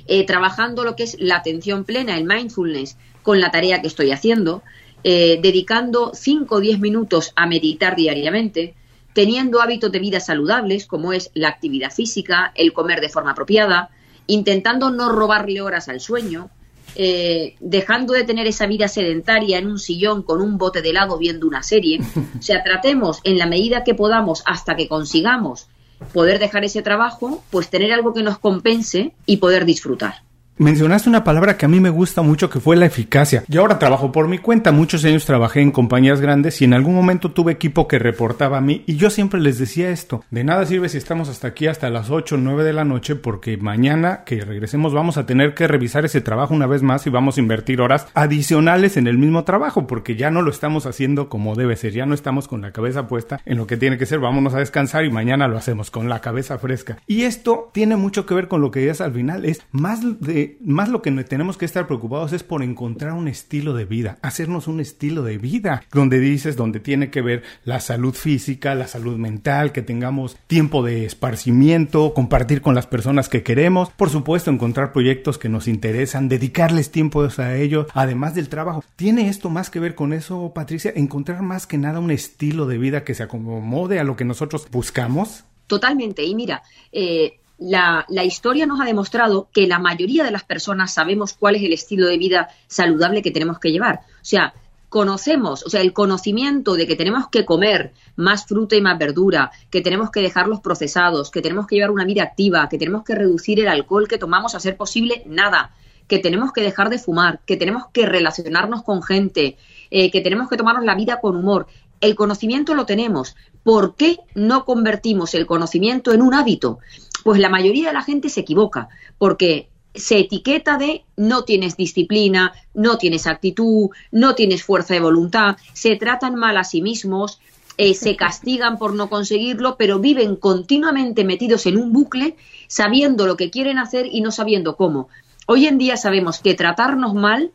eh, 0.05 0.25
trabajando 0.25 0.83
lo 0.83 0.97
que 0.97 1.03
es 1.03 1.15
la 1.21 1.37
atención 1.37 1.85
plena, 1.85 2.17
el 2.17 2.25
mindfulness, 2.25 2.97
con 3.21 3.39
la 3.39 3.51
tarea 3.51 3.81
que 3.81 3.87
estoy 3.87 4.11
haciendo, 4.11 4.63
eh, 5.05 5.39
dedicando 5.41 6.11
cinco 6.13 6.55
o 6.55 6.59
diez 6.59 6.77
minutos 6.81 7.31
a 7.37 7.47
meditar 7.47 7.95
diariamente, 7.95 8.75
teniendo 9.13 9.61
hábitos 9.61 9.93
de 9.93 9.99
vida 9.99 10.19
saludables, 10.19 10.85
como 10.85 11.13
es 11.13 11.31
la 11.35 11.47
actividad 11.47 11.89
física, 11.89 12.51
el 12.55 12.73
comer 12.73 12.99
de 12.99 13.07
forma 13.07 13.31
apropiada, 13.31 13.91
intentando 14.27 14.91
no 14.91 15.07
robarle 15.07 15.61
horas 15.61 15.87
al 15.87 16.01
sueño, 16.01 16.49
eh, 16.97 17.55
dejando 17.61 18.11
de 18.11 18.25
tener 18.25 18.45
esa 18.45 18.67
vida 18.67 18.89
sedentaria 18.89 19.57
en 19.57 19.67
un 19.67 19.79
sillón 19.79 20.21
con 20.21 20.41
un 20.41 20.57
bote 20.57 20.81
de 20.81 20.89
helado 20.89 21.17
viendo 21.17 21.47
una 21.47 21.63
serie. 21.63 22.01
O 22.37 22.41
sea, 22.41 22.61
tratemos 22.61 23.21
en 23.23 23.37
la 23.37 23.45
medida 23.45 23.85
que 23.85 23.95
podamos 23.95 24.43
hasta 24.45 24.75
que 24.75 24.89
consigamos 24.89 25.69
poder 26.13 26.39
dejar 26.39 26.63
ese 26.63 26.81
trabajo, 26.81 27.43
pues 27.51 27.69
tener 27.69 27.91
algo 27.93 28.13
que 28.13 28.23
nos 28.23 28.39
compense 28.39 29.13
y 29.25 29.37
poder 29.37 29.65
disfrutar. 29.65 30.23
Mencionaste 30.57 31.09
una 31.09 31.23
palabra 31.23 31.57
que 31.57 31.65
a 31.65 31.67
mí 31.69 31.79
me 31.79 31.89
gusta 31.89 32.21
mucho 32.21 32.47
que 32.47 32.59
fue 32.59 32.75
la 32.75 32.85
eficacia. 32.85 33.43
Yo 33.47 33.61
ahora 33.61 33.79
trabajo 33.79 34.11
por 34.11 34.27
mi 34.27 34.37
cuenta, 34.37 34.71
muchos 34.71 35.03
años 35.03 35.25
trabajé 35.25 35.61
en 35.61 35.71
compañías 35.71 36.21
grandes 36.21 36.61
y 36.61 36.65
en 36.65 36.75
algún 36.75 36.93
momento 36.93 37.31
tuve 37.31 37.53
equipo 37.53 37.87
que 37.87 37.97
reportaba 37.97 38.59
a 38.59 38.61
mí. 38.61 38.83
Y 38.85 38.97
yo 38.97 39.09
siempre 39.09 39.41
les 39.41 39.57
decía 39.57 39.89
esto, 39.89 40.23
de 40.29 40.43
nada 40.43 40.67
sirve 40.67 40.89
si 40.89 40.99
estamos 40.99 41.27
hasta 41.27 41.47
aquí 41.47 41.65
hasta 41.65 41.89
las 41.89 42.11
8 42.11 42.35
o 42.35 42.37
9 42.37 42.63
de 42.63 42.73
la 42.73 42.85
noche 42.85 43.15
porque 43.15 43.57
mañana 43.57 44.23
que 44.25 44.41
regresemos 44.41 44.93
vamos 44.93 45.17
a 45.17 45.25
tener 45.25 45.55
que 45.55 45.67
revisar 45.67 46.05
ese 46.05 46.21
trabajo 46.21 46.53
una 46.53 46.67
vez 46.67 46.83
más 46.83 47.07
y 47.07 47.09
vamos 47.09 47.37
a 47.37 47.39
invertir 47.41 47.81
horas 47.81 48.05
adicionales 48.13 48.95
en 48.95 49.07
el 49.07 49.17
mismo 49.17 49.45
trabajo 49.45 49.87
porque 49.87 50.15
ya 50.15 50.29
no 50.29 50.43
lo 50.43 50.51
estamos 50.51 50.85
haciendo 50.85 51.29
como 51.29 51.55
debe 51.55 51.75
ser, 51.77 51.93
ya 51.93 52.05
no 52.05 52.13
estamos 52.13 52.47
con 52.47 52.61
la 52.61 52.71
cabeza 52.71 53.07
puesta 53.07 53.41
en 53.45 53.57
lo 53.57 53.65
que 53.65 53.77
tiene 53.77 53.97
que 53.97 54.05
ser, 54.05 54.19
vámonos 54.19 54.53
a 54.53 54.59
descansar 54.59 55.03
y 55.03 55.09
mañana 55.09 55.47
lo 55.47 55.57
hacemos 55.57 55.89
con 55.89 56.09
la 56.09 56.21
cabeza 56.21 56.59
fresca. 56.59 56.99
Y 57.07 57.23
esto 57.23 57.71
tiene 57.73 57.95
mucho 57.95 58.27
que 58.27 58.35
ver 58.35 58.47
con 58.47 58.61
lo 58.61 58.69
que 58.69 58.91
es 58.91 59.01
al 59.01 59.13
final, 59.13 59.45
es 59.45 59.63
más 59.71 60.21
de 60.21 60.42
más 60.61 60.89
lo 60.89 61.01
que 61.01 61.11
tenemos 61.23 61.57
que 61.57 61.65
estar 61.65 61.87
preocupados 61.87 62.33
es 62.33 62.43
por 62.43 62.63
encontrar 62.63 63.13
un 63.13 63.27
estilo 63.27 63.73
de 63.73 63.85
vida, 63.85 64.17
hacernos 64.21 64.67
un 64.67 64.79
estilo 64.79 65.23
de 65.23 65.37
vida, 65.37 65.83
donde 65.91 66.19
dices, 66.19 66.55
donde 66.55 66.79
tiene 66.79 67.09
que 67.09 67.21
ver 67.21 67.43
la 67.65 67.79
salud 67.79 68.13
física, 68.13 68.75
la 68.75 68.87
salud 68.87 69.17
mental, 69.17 69.71
que 69.71 69.81
tengamos 69.81 70.37
tiempo 70.47 70.83
de 70.83 71.05
esparcimiento, 71.05 72.13
compartir 72.13 72.61
con 72.61 72.75
las 72.75 72.87
personas 72.87 73.29
que 73.29 73.43
queremos, 73.43 73.89
por 73.89 74.09
supuesto 74.09 74.51
encontrar 74.51 74.91
proyectos 74.91 75.37
que 75.37 75.49
nos 75.49 75.67
interesan, 75.67 76.29
dedicarles 76.29 76.91
tiempo 76.91 77.23
a 77.37 77.55
ellos, 77.55 77.87
además 77.93 78.35
del 78.35 78.49
trabajo. 78.49 78.83
¿Tiene 78.95 79.29
esto 79.29 79.49
más 79.49 79.69
que 79.69 79.79
ver 79.79 79.95
con 79.95 80.13
eso, 80.13 80.51
Patricia? 80.53 80.91
Encontrar 80.95 81.41
más 81.41 81.67
que 81.67 81.77
nada 81.77 81.99
un 81.99 82.11
estilo 82.11 82.65
de 82.65 82.77
vida 82.77 83.03
que 83.03 83.13
se 83.13 83.23
acomode 83.23 83.99
a 83.99 84.03
lo 84.03 84.15
que 84.15 84.25
nosotros 84.25 84.67
buscamos. 84.71 85.45
Totalmente. 85.67 86.23
Y 86.23 86.35
mira, 86.35 86.63
eh, 86.91 87.39
la, 87.57 88.05
historia 88.23 88.65
nos 88.65 88.81
ha 88.81 88.85
demostrado 88.85 89.47
que 89.53 89.67
la 89.67 89.79
mayoría 89.79 90.23
de 90.23 90.31
las 90.31 90.43
personas 90.43 90.93
sabemos 90.93 91.33
cuál 91.33 91.55
es 91.55 91.63
el 91.63 91.73
estilo 91.73 92.07
de 92.07 92.17
vida 92.17 92.49
saludable 92.67 93.21
que 93.21 93.31
tenemos 93.31 93.59
que 93.59 93.71
llevar. 93.71 94.01
O 94.21 94.25
sea, 94.25 94.53
conocemos, 94.89 95.65
o 95.65 95.69
sea, 95.69 95.81
el 95.81 95.93
conocimiento 95.93 96.75
de 96.75 96.85
que 96.87 96.95
tenemos 96.95 97.27
que 97.29 97.45
comer 97.45 97.93
más 98.15 98.45
fruta 98.45 98.75
y 98.75 98.81
más 98.81 98.99
verdura, 98.99 99.51
que 99.69 99.81
tenemos 99.81 100.11
que 100.11 100.21
dejar 100.21 100.47
los 100.47 100.59
procesados, 100.59 101.31
que 101.31 101.41
tenemos 101.41 101.67
que 101.67 101.75
llevar 101.75 101.91
una 101.91 102.05
vida 102.05 102.23
activa, 102.23 102.69
que 102.69 102.77
tenemos 102.77 103.03
que 103.03 103.15
reducir 103.15 103.59
el 103.59 103.67
alcohol 103.67 104.07
que 104.07 104.17
tomamos 104.17 104.55
a 104.55 104.59
ser 104.59 104.77
posible, 104.77 105.23
nada, 105.25 105.71
que 106.07 106.19
tenemos 106.19 106.51
que 106.51 106.61
dejar 106.61 106.89
de 106.89 106.99
fumar, 106.99 107.39
que 107.45 107.57
tenemos 107.57 107.87
que 107.91 108.05
relacionarnos 108.05 108.83
con 108.83 109.01
gente, 109.01 109.57
eh, 109.89 110.11
que 110.11 110.21
tenemos 110.21 110.49
que 110.49 110.57
tomarnos 110.57 110.85
la 110.85 110.95
vida 110.95 111.19
con 111.19 111.35
humor. 111.35 111.67
El 112.01 112.15
conocimiento 112.15 112.75
lo 112.75 112.85
tenemos. 112.85 113.35
¿Por 113.63 113.95
qué 113.95 114.17
no 114.35 114.65
convertimos 114.65 115.33
el 115.33 115.45
conocimiento 115.45 116.13
en 116.13 116.21
un 116.21 116.33
hábito? 116.33 116.79
Pues 117.23 117.39
la 117.39 117.49
mayoría 117.49 117.87
de 117.87 117.93
la 117.93 118.03
gente 118.03 118.29
se 118.29 118.41
equivoca, 118.41 118.89
porque 119.17 119.69
se 119.95 120.19
etiqueta 120.19 120.77
de 120.77 121.05
no 121.15 121.43
tienes 121.43 121.77
disciplina, 121.77 122.53
no 122.73 122.97
tienes 122.97 123.27
actitud, 123.27 123.89
no 124.11 124.35
tienes 124.35 124.63
fuerza 124.63 124.93
de 124.93 124.99
voluntad, 124.99 125.57
se 125.73 125.95
tratan 125.95 126.35
mal 126.35 126.57
a 126.57 126.63
sí 126.63 126.81
mismos, 126.81 127.39
eh, 127.77 127.93
se 127.93 128.15
castigan 128.17 128.77
por 128.77 128.93
no 128.93 129.09
conseguirlo, 129.09 129.77
pero 129.77 129.99
viven 129.99 130.35
continuamente 130.35 131.23
metidos 131.23 131.65
en 131.65 131.77
un 131.77 131.93
bucle, 131.93 132.35
sabiendo 132.67 133.27
lo 133.27 133.37
que 133.37 133.51
quieren 133.51 133.77
hacer 133.77 134.07
y 134.11 134.21
no 134.21 134.31
sabiendo 134.31 134.75
cómo. 134.75 135.09
Hoy 135.45 135.67
en 135.67 135.77
día 135.77 135.97
sabemos 135.97 136.39
que 136.39 136.53
tratarnos 136.53 137.13
mal 137.13 137.51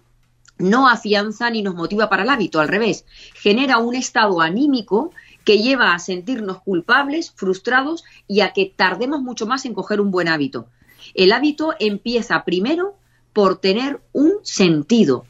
no 0.59 0.89
afianza 0.89 1.51
ni 1.51 1.63
nos 1.63 1.75
motiva 1.75 2.09
para 2.09 2.25
el 2.25 2.31
hábito, 2.31 2.61
al 2.61 2.69
revés, 2.69 3.05
genera 3.35 3.79
un 3.79 3.95
estado 3.95 4.41
anímico 4.41 5.13
que 5.49 5.63
lleva 5.63 5.95
a 5.95 5.99
sentirnos 5.99 6.61
culpables, 6.61 7.33
frustrados 7.35 8.05
y 8.27 8.43
a 8.43 8.53
que 8.53 8.71
tardemos 8.77 9.23
mucho 9.23 9.47
más 9.47 9.65
en 9.65 9.73
coger 9.73 9.99
un 9.99 10.11
buen 10.11 10.29
hábito. 10.29 10.69
El 11.15 11.33
hábito 11.33 11.73
empieza 11.81 12.45
primero 12.45 12.97
por 13.33 13.59
tener 13.59 14.03
un 14.13 14.33
sentido. 14.43 15.25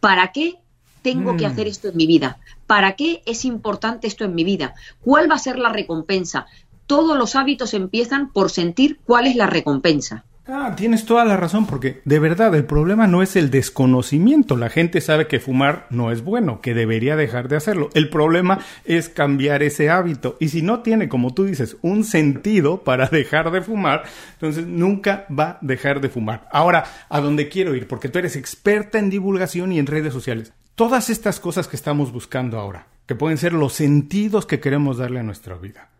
¿Para 0.00 0.32
qué 0.32 0.54
tengo 1.02 1.36
que 1.36 1.46
mm. 1.46 1.50
hacer 1.50 1.66
esto 1.66 1.88
en 1.88 1.98
mi 1.98 2.06
vida? 2.06 2.38
¿Para 2.66 2.96
qué 2.96 3.22
es 3.26 3.44
importante 3.44 4.06
esto 4.06 4.24
en 4.24 4.34
mi 4.34 4.42
vida? 4.42 4.74
¿Cuál 5.02 5.30
va 5.30 5.34
a 5.34 5.38
ser 5.38 5.58
la 5.58 5.68
recompensa? 5.68 6.46
Todos 6.86 7.18
los 7.18 7.36
hábitos 7.36 7.74
empiezan 7.74 8.32
por 8.32 8.50
sentir 8.50 8.98
cuál 9.04 9.26
es 9.26 9.36
la 9.36 9.48
recompensa. 9.48 10.24
Ah, 10.50 10.72
tienes 10.74 11.04
toda 11.04 11.26
la 11.26 11.36
razón, 11.36 11.66
porque 11.66 12.00
de 12.06 12.18
verdad 12.18 12.54
el 12.54 12.64
problema 12.64 13.06
no 13.06 13.22
es 13.22 13.36
el 13.36 13.50
desconocimiento. 13.50 14.56
La 14.56 14.70
gente 14.70 15.02
sabe 15.02 15.26
que 15.26 15.40
fumar 15.40 15.86
no 15.90 16.10
es 16.10 16.24
bueno, 16.24 16.62
que 16.62 16.72
debería 16.72 17.16
dejar 17.16 17.48
de 17.48 17.56
hacerlo. 17.56 17.90
El 17.92 18.08
problema 18.08 18.60
es 18.86 19.10
cambiar 19.10 19.62
ese 19.62 19.90
hábito. 19.90 20.38
Y 20.40 20.48
si 20.48 20.62
no 20.62 20.80
tiene, 20.80 21.10
como 21.10 21.34
tú 21.34 21.44
dices, 21.44 21.76
un 21.82 22.02
sentido 22.02 22.82
para 22.82 23.06
dejar 23.12 23.50
de 23.50 23.60
fumar, 23.60 24.04
entonces 24.32 24.66
nunca 24.66 25.26
va 25.28 25.50
a 25.50 25.58
dejar 25.60 26.00
de 26.00 26.08
fumar. 26.08 26.48
Ahora, 26.50 26.84
a 27.10 27.20
dónde 27.20 27.50
quiero 27.50 27.74
ir, 27.74 27.86
porque 27.86 28.08
tú 28.08 28.18
eres 28.18 28.34
experta 28.34 28.98
en 28.98 29.10
divulgación 29.10 29.70
y 29.72 29.78
en 29.78 29.86
redes 29.86 30.14
sociales. 30.14 30.54
Todas 30.74 31.10
estas 31.10 31.40
cosas 31.40 31.68
que 31.68 31.76
estamos 31.76 32.10
buscando 32.10 32.58
ahora, 32.58 32.86
que 33.04 33.14
pueden 33.14 33.36
ser 33.36 33.52
los 33.52 33.74
sentidos 33.74 34.46
que 34.46 34.60
queremos 34.60 34.96
darle 34.96 35.20
a 35.20 35.24
nuestra 35.24 35.56
vida 35.56 35.90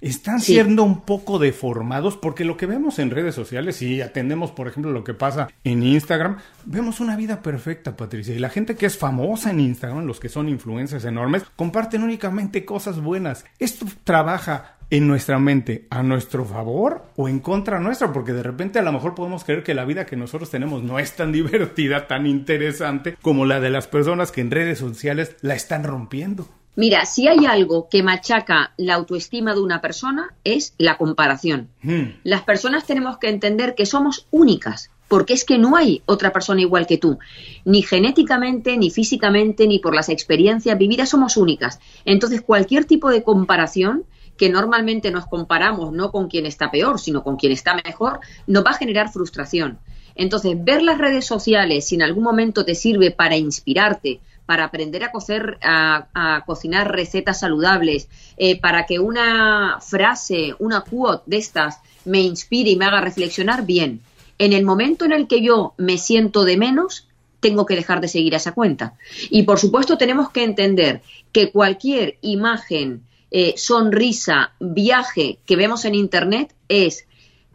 están 0.00 0.40
siendo 0.40 0.84
un 0.84 1.00
poco 1.02 1.38
deformados 1.38 2.16
porque 2.16 2.44
lo 2.44 2.56
que 2.56 2.66
vemos 2.66 2.98
en 2.98 3.10
redes 3.10 3.34
sociales, 3.34 3.82
y 3.82 4.00
atendemos, 4.00 4.50
por 4.50 4.68
ejemplo, 4.68 4.92
lo 4.92 5.04
que 5.04 5.14
pasa 5.14 5.48
en 5.64 5.82
Instagram, 5.82 6.38
vemos 6.64 7.00
una 7.00 7.16
vida 7.16 7.42
perfecta, 7.42 7.96
Patricia. 7.96 8.34
Y 8.34 8.38
la 8.38 8.50
gente 8.50 8.76
que 8.76 8.86
es 8.86 8.98
famosa 8.98 9.50
en 9.50 9.60
Instagram, 9.60 10.06
los 10.06 10.20
que 10.20 10.28
son 10.28 10.48
influencers 10.48 11.04
enormes, 11.04 11.44
comparten 11.56 12.02
únicamente 12.02 12.64
cosas 12.64 13.00
buenas. 13.00 13.44
Esto 13.58 13.86
trabaja 14.04 14.78
en 14.90 15.06
nuestra 15.06 15.38
mente 15.38 15.86
a 15.90 16.02
nuestro 16.02 16.44
favor 16.44 17.02
o 17.16 17.28
en 17.28 17.40
contra 17.40 17.78
nuestra, 17.78 18.12
porque 18.12 18.32
de 18.32 18.42
repente 18.42 18.78
a 18.78 18.82
lo 18.82 18.92
mejor 18.92 19.14
podemos 19.14 19.44
creer 19.44 19.62
que 19.62 19.74
la 19.74 19.84
vida 19.84 20.06
que 20.06 20.16
nosotros 20.16 20.50
tenemos 20.50 20.82
no 20.82 20.98
es 20.98 21.14
tan 21.14 21.32
divertida, 21.38 22.06
tan 22.06 22.26
interesante 22.26 23.16
como 23.20 23.44
la 23.44 23.60
de 23.60 23.70
las 23.70 23.86
personas 23.86 24.32
que 24.32 24.40
en 24.40 24.50
redes 24.50 24.78
sociales 24.78 25.36
la 25.40 25.54
están 25.54 25.84
rompiendo. 25.84 26.48
Mira, 26.78 27.06
si 27.06 27.26
hay 27.26 27.44
algo 27.44 27.88
que 27.90 28.04
machaca 28.04 28.72
la 28.76 28.94
autoestima 28.94 29.52
de 29.52 29.60
una 29.60 29.80
persona 29.80 30.32
es 30.44 30.74
la 30.78 30.96
comparación. 30.96 31.70
Hmm. 31.82 32.20
Las 32.22 32.42
personas 32.42 32.86
tenemos 32.86 33.18
que 33.18 33.28
entender 33.28 33.74
que 33.74 33.84
somos 33.84 34.28
únicas, 34.30 34.92
porque 35.08 35.32
es 35.32 35.44
que 35.44 35.58
no 35.58 35.74
hay 35.74 36.02
otra 36.06 36.32
persona 36.32 36.60
igual 36.60 36.86
que 36.86 36.96
tú. 36.96 37.18
Ni 37.64 37.82
genéticamente, 37.82 38.76
ni 38.76 38.90
físicamente, 38.90 39.66
ni 39.66 39.80
por 39.80 39.92
las 39.92 40.08
experiencias 40.08 40.78
vividas 40.78 41.08
somos 41.08 41.36
únicas. 41.36 41.80
Entonces, 42.04 42.42
cualquier 42.42 42.84
tipo 42.84 43.10
de 43.10 43.24
comparación 43.24 44.04
que 44.36 44.48
normalmente 44.48 45.10
nos 45.10 45.26
comparamos 45.26 45.92
no 45.92 46.12
con 46.12 46.28
quien 46.28 46.46
está 46.46 46.70
peor, 46.70 47.00
sino 47.00 47.24
con 47.24 47.38
quien 47.38 47.50
está 47.50 47.74
mejor, 47.74 48.20
nos 48.46 48.64
va 48.64 48.70
a 48.70 48.78
generar 48.78 49.10
frustración. 49.10 49.80
Entonces, 50.14 50.56
ver 50.56 50.82
las 50.82 50.98
redes 50.98 51.26
sociales 51.26 51.88
si 51.88 51.96
en 51.96 52.02
algún 52.02 52.22
momento 52.22 52.64
te 52.64 52.76
sirve 52.76 53.10
para 53.10 53.36
inspirarte, 53.36 54.20
para 54.48 54.64
aprender 54.64 55.04
a, 55.04 55.12
cocer, 55.12 55.58
a, 55.60 56.42
cocinar 56.46 56.90
recetas 56.90 57.40
saludables, 57.40 58.08
eh, 58.38 58.58
para 58.58 58.86
que 58.86 58.98
una 58.98 59.78
frase, 59.82 60.54
una 60.58 60.80
quote 60.80 61.24
de 61.26 61.36
estas 61.36 61.80
me 62.06 62.22
inspire 62.22 62.70
y 62.70 62.76
me 62.76 62.86
haga 62.86 63.02
reflexionar, 63.02 63.66
bien. 63.66 64.00
En 64.38 64.54
el 64.54 64.64
momento 64.64 65.04
en 65.04 65.12
el 65.12 65.26
que 65.26 65.42
yo 65.42 65.74
me 65.76 65.98
siento 65.98 66.46
de 66.46 66.56
menos, 66.56 67.08
tengo 67.40 67.66
que 67.66 67.76
dejar 67.76 68.00
de 68.00 68.08
seguir 68.08 68.32
a 68.32 68.38
esa 68.38 68.52
cuenta. 68.52 68.94
Y 69.28 69.42
por 69.42 69.58
supuesto 69.58 69.98
tenemos 69.98 70.30
que 70.30 70.44
entender 70.44 71.02
que 71.30 71.52
cualquier 71.52 72.16
imagen, 72.22 73.02
eh, 73.30 73.52
sonrisa, 73.58 74.52
viaje 74.60 75.40
que 75.44 75.56
vemos 75.56 75.84
en 75.84 75.94
Internet 75.94 76.54
es 76.68 77.06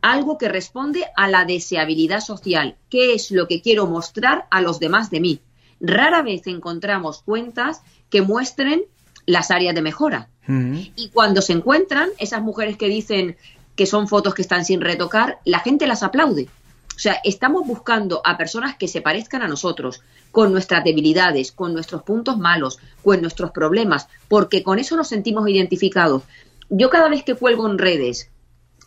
algo 0.03 0.37
que 0.37 0.47
responde 0.47 1.05
a 1.15 1.27
la 1.27 1.43
deseabilidad 1.45 2.19
social. 2.19 2.75
¿Qué 2.91 3.15
es 3.15 3.31
lo 3.31 3.47
que 3.47 3.61
quiero 3.63 3.87
mostrar 3.87 4.45
a 4.51 4.61
los 4.61 4.79
demás 4.79 5.09
de 5.09 5.21
mí? 5.21 5.39
Rara 5.83 6.23
vez 6.23 6.47
encontramos 6.47 7.21
cuentas 7.21 7.81
que 8.09 8.23
muestren 8.23 8.83
las 9.25 9.51
áreas 9.51 9.75
de 9.75 9.81
mejora. 9.81 10.29
Mm. 10.47 10.79
Y 10.95 11.09
cuando 11.09 11.41
se 11.41 11.53
encuentran 11.53 12.09
esas 12.17 12.41
mujeres 12.41 12.77
que 12.77 12.87
dicen 12.87 13.37
que 13.75 13.85
son 13.85 14.07
fotos 14.07 14.33
que 14.33 14.41
están 14.41 14.65
sin 14.65 14.81
retocar, 14.81 15.39
la 15.45 15.59
gente 15.59 15.85
las 15.85 16.01
aplaude. 16.01 16.47
O 16.95 16.99
sea, 16.99 17.17
estamos 17.23 17.65
buscando 17.65 18.21
a 18.23 18.37
personas 18.37 18.77
que 18.77 18.87
se 18.87 19.01
parezcan 19.01 19.41
a 19.41 19.47
nosotros, 19.47 20.01
con 20.31 20.51
nuestras 20.51 20.83
debilidades, 20.83 21.51
con 21.51 21.73
nuestros 21.73 22.03
puntos 22.03 22.37
malos, 22.37 22.79
con 23.03 23.21
nuestros 23.21 23.51
problemas, 23.51 24.07
porque 24.27 24.63
con 24.63 24.79
eso 24.79 24.95
nos 24.95 25.07
sentimos 25.07 25.49
identificados. 25.49 26.23
Yo 26.69 26.89
cada 26.89 27.09
vez 27.09 27.23
que 27.23 27.35
cuelgo 27.35 27.67
en 27.67 27.77
redes 27.77 28.29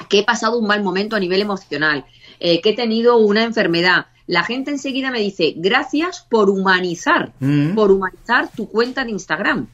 que 0.09 0.21
he 0.21 0.25
pasado 0.25 0.59
un 0.59 0.67
mal 0.67 0.83
momento 0.83 1.17
a 1.17 1.21
nivel 1.21 1.41
emocional, 1.41 2.05
eh, 2.39 2.61
que 2.61 2.71
he 2.71 2.77
tenido 2.77 3.17
una 3.17 3.43
enfermedad, 3.43 4.07
la 4.27 4.43
gente 4.43 4.71
enseguida 4.71 5.11
me 5.11 5.21
dice, 5.21 5.55
gracias 5.57 6.27
por 6.29 6.51
humanizar, 6.51 7.33
mm. 7.41 7.75
por 7.75 7.91
humanizar 7.91 8.51
tu 8.51 8.69
cuenta 8.69 9.05
de 9.05 9.13
Instagram. 9.13 9.69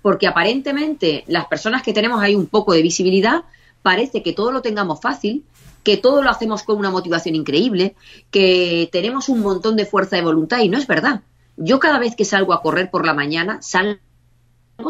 Porque 0.00 0.26
aparentemente 0.26 1.24
las 1.28 1.46
personas 1.46 1.82
que 1.82 1.92
tenemos 1.92 2.20
ahí 2.20 2.34
un 2.34 2.46
poco 2.46 2.72
de 2.72 2.82
visibilidad, 2.82 3.44
parece 3.82 4.22
que 4.22 4.32
todo 4.32 4.50
lo 4.50 4.62
tengamos 4.62 5.00
fácil, 5.00 5.44
que 5.84 5.96
todo 5.96 6.22
lo 6.22 6.30
hacemos 6.30 6.62
con 6.62 6.78
una 6.78 6.90
motivación 6.90 7.34
increíble, 7.34 7.94
que 8.30 8.88
tenemos 8.92 9.28
un 9.28 9.40
montón 9.40 9.76
de 9.76 9.86
fuerza 9.86 10.16
de 10.16 10.22
voluntad 10.22 10.60
y 10.60 10.68
no 10.68 10.78
es 10.78 10.86
verdad. 10.86 11.22
Yo 11.56 11.78
cada 11.78 11.98
vez 11.98 12.16
que 12.16 12.24
salgo 12.24 12.52
a 12.52 12.62
correr 12.62 12.90
por 12.90 13.06
la 13.06 13.14
mañana 13.14 13.60
salgo 13.62 13.98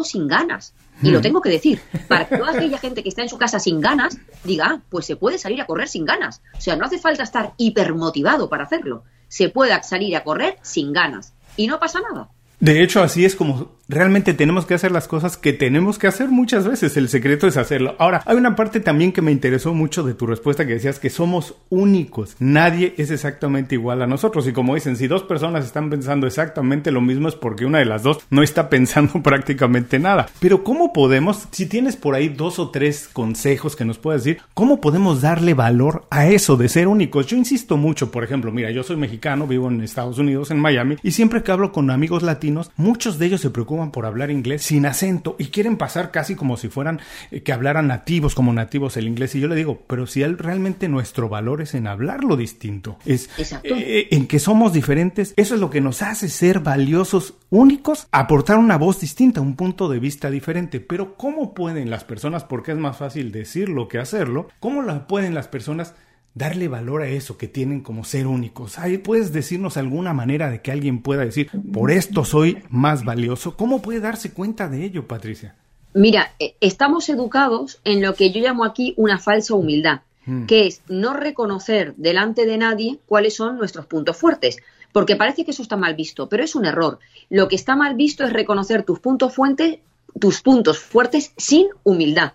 sin 0.03 0.27
ganas. 0.27 0.73
Y 1.01 1.11
lo 1.11 1.19
mm. 1.19 1.21
tengo 1.21 1.41
que 1.41 1.49
decir, 1.49 1.81
para 2.07 2.27
que 2.27 2.37
toda 2.37 2.51
aquella 2.51 2.77
gente 2.77 3.03
que 3.03 3.09
está 3.09 3.21
en 3.21 3.29
su 3.29 3.37
casa 3.37 3.59
sin 3.59 3.81
ganas 3.81 4.17
diga, 4.43 4.67
ah, 4.67 4.81
pues 4.89 5.05
se 5.05 5.15
puede 5.15 5.37
salir 5.37 5.61
a 5.61 5.65
correr 5.65 5.87
sin 5.87 6.05
ganas. 6.05 6.41
O 6.57 6.61
sea, 6.61 6.75
no 6.75 6.85
hace 6.85 6.99
falta 6.99 7.23
estar 7.23 7.53
hipermotivado 7.57 8.49
para 8.49 8.65
hacerlo. 8.65 9.03
Se 9.27 9.49
puede 9.49 9.81
salir 9.83 10.15
a 10.15 10.23
correr 10.23 10.57
sin 10.61 10.93
ganas. 10.93 11.33
Y 11.57 11.67
no 11.67 11.79
pasa 11.79 11.99
nada. 12.01 12.29
De 12.63 12.81
hecho, 12.81 13.03
así 13.03 13.25
es 13.25 13.35
como 13.35 13.73
realmente 13.89 14.33
tenemos 14.33 14.65
que 14.65 14.73
hacer 14.73 14.91
las 14.91 15.09
cosas 15.09 15.35
que 15.35 15.51
tenemos 15.51 15.99
que 15.99 16.07
hacer 16.07 16.29
muchas 16.29 16.65
veces. 16.65 16.95
El 16.95 17.09
secreto 17.09 17.45
es 17.45 17.57
hacerlo. 17.57 17.95
Ahora, 17.99 18.23
hay 18.25 18.37
una 18.37 18.55
parte 18.55 18.79
también 18.79 19.11
que 19.11 19.21
me 19.21 19.33
interesó 19.33 19.73
mucho 19.73 20.03
de 20.03 20.13
tu 20.13 20.25
respuesta 20.25 20.65
que 20.65 20.73
decías 20.73 20.97
que 20.97 21.09
somos 21.09 21.55
únicos. 21.69 22.37
Nadie 22.39 22.93
es 22.97 23.11
exactamente 23.11 23.75
igual 23.75 24.01
a 24.01 24.07
nosotros. 24.07 24.47
Y 24.47 24.53
como 24.53 24.75
dicen, 24.75 24.95
si 24.95 25.07
dos 25.07 25.23
personas 25.23 25.65
están 25.65 25.89
pensando 25.89 26.25
exactamente 26.25 26.91
lo 26.91 27.01
mismo 27.01 27.27
es 27.27 27.35
porque 27.35 27.65
una 27.65 27.79
de 27.79 27.85
las 27.85 28.03
dos 28.03 28.19
no 28.29 28.43
está 28.43 28.69
pensando 28.73 29.21
prácticamente 29.21 29.99
nada. 29.99 30.27
Pero 30.39 30.63
¿cómo 30.63 30.93
podemos, 30.93 31.47
si 31.51 31.65
tienes 31.65 31.97
por 31.97 32.15
ahí 32.15 32.29
dos 32.29 32.59
o 32.59 32.69
tres 32.69 33.09
consejos 33.11 33.75
que 33.75 33.83
nos 33.83 33.97
puedas 33.97 34.23
decir, 34.23 34.41
cómo 34.53 34.79
podemos 34.79 35.21
darle 35.21 35.53
valor 35.53 36.05
a 36.09 36.27
eso 36.27 36.55
de 36.55 36.69
ser 36.69 36.87
únicos? 36.87 37.27
Yo 37.27 37.35
insisto 37.35 37.75
mucho, 37.75 38.11
por 38.11 38.23
ejemplo, 38.23 38.51
mira, 38.51 38.71
yo 38.71 38.83
soy 38.83 38.95
mexicano, 38.95 39.47
vivo 39.47 39.69
en 39.69 39.81
Estados 39.81 40.17
Unidos, 40.17 40.51
en 40.51 40.59
Miami, 40.59 40.95
y 41.03 41.11
siempre 41.11 41.43
que 41.43 41.51
hablo 41.51 41.71
con 41.71 41.91
amigos 41.91 42.23
latinos, 42.23 42.52
muchos 42.75 43.19
de 43.19 43.25
ellos 43.27 43.41
se 43.41 43.49
preocupan 43.49 43.91
por 43.91 44.05
hablar 44.05 44.31
inglés 44.31 44.63
sin 44.63 44.85
acento 44.85 45.35
y 45.39 45.45
quieren 45.45 45.77
pasar 45.77 46.11
casi 46.11 46.35
como 46.35 46.57
si 46.57 46.69
fueran 46.69 46.99
eh, 47.31 47.41
que 47.41 47.53
hablaran 47.53 47.87
nativos, 47.87 48.35
como 48.35 48.53
nativos 48.53 48.97
el 48.97 49.07
inglés. 49.07 49.35
Y 49.35 49.39
yo 49.39 49.47
le 49.47 49.55
digo, 49.55 49.83
pero 49.87 50.07
si 50.07 50.23
realmente 50.23 50.87
nuestro 50.87 51.29
valor 51.29 51.61
es 51.61 51.73
en 51.73 51.87
hablarlo 51.87 52.37
distinto, 52.37 52.97
es 53.05 53.29
eh, 53.63 54.07
en 54.11 54.27
que 54.27 54.39
somos 54.39 54.73
diferentes, 54.73 55.33
eso 55.37 55.55
es 55.55 55.61
lo 55.61 55.69
que 55.69 55.81
nos 55.81 56.01
hace 56.01 56.29
ser 56.29 56.59
valiosos, 56.59 57.35
únicos, 57.49 58.07
aportar 58.11 58.57
una 58.57 58.77
voz 58.77 58.99
distinta, 58.99 59.41
un 59.41 59.55
punto 59.55 59.89
de 59.89 59.99
vista 59.99 60.29
diferente. 60.29 60.79
Pero 60.79 61.15
¿cómo 61.15 61.53
pueden 61.53 61.89
las 61.89 62.03
personas, 62.03 62.43
porque 62.43 62.71
es 62.71 62.77
más 62.77 62.97
fácil 62.97 63.31
decirlo 63.31 63.87
que 63.87 63.99
hacerlo, 63.99 64.49
cómo 64.59 64.81
la 64.81 65.07
pueden 65.07 65.33
las 65.33 65.47
personas 65.47 65.93
darle 66.35 66.67
valor 66.67 67.03
a 67.03 67.07
eso 67.07 67.37
que 67.37 67.47
tienen 67.47 67.81
como 67.81 68.03
ser 68.03 68.27
únicos. 68.27 68.79
Ahí 68.79 68.97
puedes 68.97 69.31
decirnos 69.31 69.77
alguna 69.77 70.13
manera 70.13 70.49
de 70.49 70.61
que 70.61 70.71
alguien 70.71 71.01
pueda 71.01 71.23
decir, 71.23 71.49
por 71.71 71.91
esto 71.91 72.25
soy 72.25 72.63
más 72.69 73.05
valioso. 73.05 73.55
¿Cómo 73.55 73.81
puede 73.81 73.99
darse 73.99 74.33
cuenta 74.33 74.67
de 74.67 74.83
ello, 74.83 75.07
Patricia? 75.07 75.55
Mira, 75.93 76.33
eh, 76.39 76.55
estamos 76.59 77.07
educados 77.09 77.79
en 77.83 78.01
lo 78.01 78.15
que 78.15 78.31
yo 78.31 78.41
llamo 78.41 78.65
aquí 78.65 78.95
una 78.97 79.19
falsa 79.19 79.53
humildad, 79.53 80.01
hmm. 80.25 80.45
que 80.45 80.65
es 80.65 80.81
no 80.87 81.13
reconocer 81.13 81.93
delante 81.97 82.47
de 82.47 82.57
nadie 82.57 82.99
cuáles 83.05 83.35
son 83.35 83.57
nuestros 83.57 83.85
puntos 83.85 84.17
fuertes, 84.17 84.57
porque 84.91 85.15
parece 85.15 85.45
que 85.45 85.51
eso 85.51 85.61
está 85.61 85.77
mal 85.77 85.95
visto, 85.95 86.29
pero 86.29 86.43
es 86.43 86.55
un 86.55 86.65
error. 86.65 86.99
Lo 87.29 87.47
que 87.47 87.55
está 87.55 87.75
mal 87.75 87.95
visto 87.95 88.23
es 88.23 88.33
reconocer 88.33 88.83
tus 88.83 88.99
puntos 88.99 89.35
fuertes, 89.35 89.79
tus 90.19 90.41
puntos 90.41 90.79
fuertes 90.79 91.31
sin 91.37 91.67
humildad. 91.83 92.33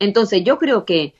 Entonces, 0.00 0.42
yo 0.44 0.58
creo 0.58 0.84
que 0.84 1.14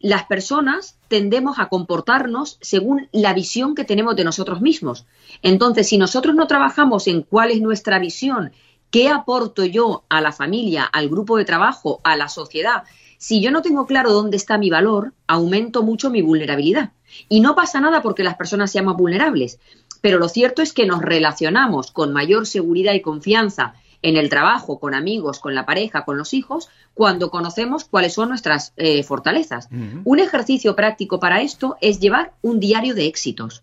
las 0.00 0.24
personas 0.24 0.96
tendemos 1.08 1.58
a 1.58 1.68
comportarnos 1.68 2.58
según 2.60 3.08
la 3.12 3.34
visión 3.34 3.74
que 3.74 3.84
tenemos 3.84 4.16
de 4.16 4.24
nosotros 4.24 4.60
mismos. 4.60 5.06
Entonces, 5.42 5.88
si 5.88 5.98
nosotros 5.98 6.34
no 6.34 6.46
trabajamos 6.46 7.06
en 7.06 7.22
cuál 7.22 7.50
es 7.50 7.60
nuestra 7.60 7.98
visión 7.98 8.52
¿Qué 8.90 9.08
aporto 9.08 9.64
yo 9.64 10.02
a 10.08 10.20
la 10.20 10.32
familia, 10.32 10.82
al 10.84 11.08
grupo 11.08 11.36
de 11.36 11.44
trabajo, 11.44 12.00
a 12.02 12.16
la 12.16 12.28
sociedad? 12.28 12.82
Si 13.18 13.40
yo 13.40 13.52
no 13.52 13.62
tengo 13.62 13.86
claro 13.86 14.12
dónde 14.12 14.36
está 14.36 14.58
mi 14.58 14.68
valor, 14.68 15.12
aumento 15.28 15.84
mucho 15.84 16.10
mi 16.10 16.22
vulnerabilidad. 16.22 16.90
Y 17.28 17.38
no 17.40 17.54
pasa 17.54 17.80
nada 17.80 18.02
porque 18.02 18.24
las 18.24 18.34
personas 18.34 18.72
sean 18.72 18.86
más 18.86 18.96
vulnerables. 18.96 19.60
Pero 20.00 20.18
lo 20.18 20.28
cierto 20.28 20.60
es 20.60 20.72
que 20.72 20.86
nos 20.86 21.02
relacionamos 21.02 21.92
con 21.92 22.12
mayor 22.12 22.48
seguridad 22.48 22.92
y 22.94 23.00
confianza 23.00 23.74
en 24.02 24.16
el 24.16 24.28
trabajo, 24.28 24.78
con 24.78 24.94
amigos, 24.94 25.38
con 25.38 25.54
la 25.54 25.66
pareja, 25.66 26.04
con 26.04 26.16
los 26.16 26.32
hijos, 26.34 26.68
cuando 26.94 27.30
conocemos 27.30 27.84
cuáles 27.84 28.14
son 28.14 28.30
nuestras 28.30 28.72
eh, 28.76 29.02
fortalezas. 29.02 29.68
Un 30.04 30.18
ejercicio 30.18 30.74
práctico 30.74 31.20
para 31.20 31.42
esto 31.42 31.76
es 31.80 32.00
llevar 32.00 32.32
un 32.42 32.60
diario 32.60 32.94
de 32.94 33.06
éxitos. 33.06 33.62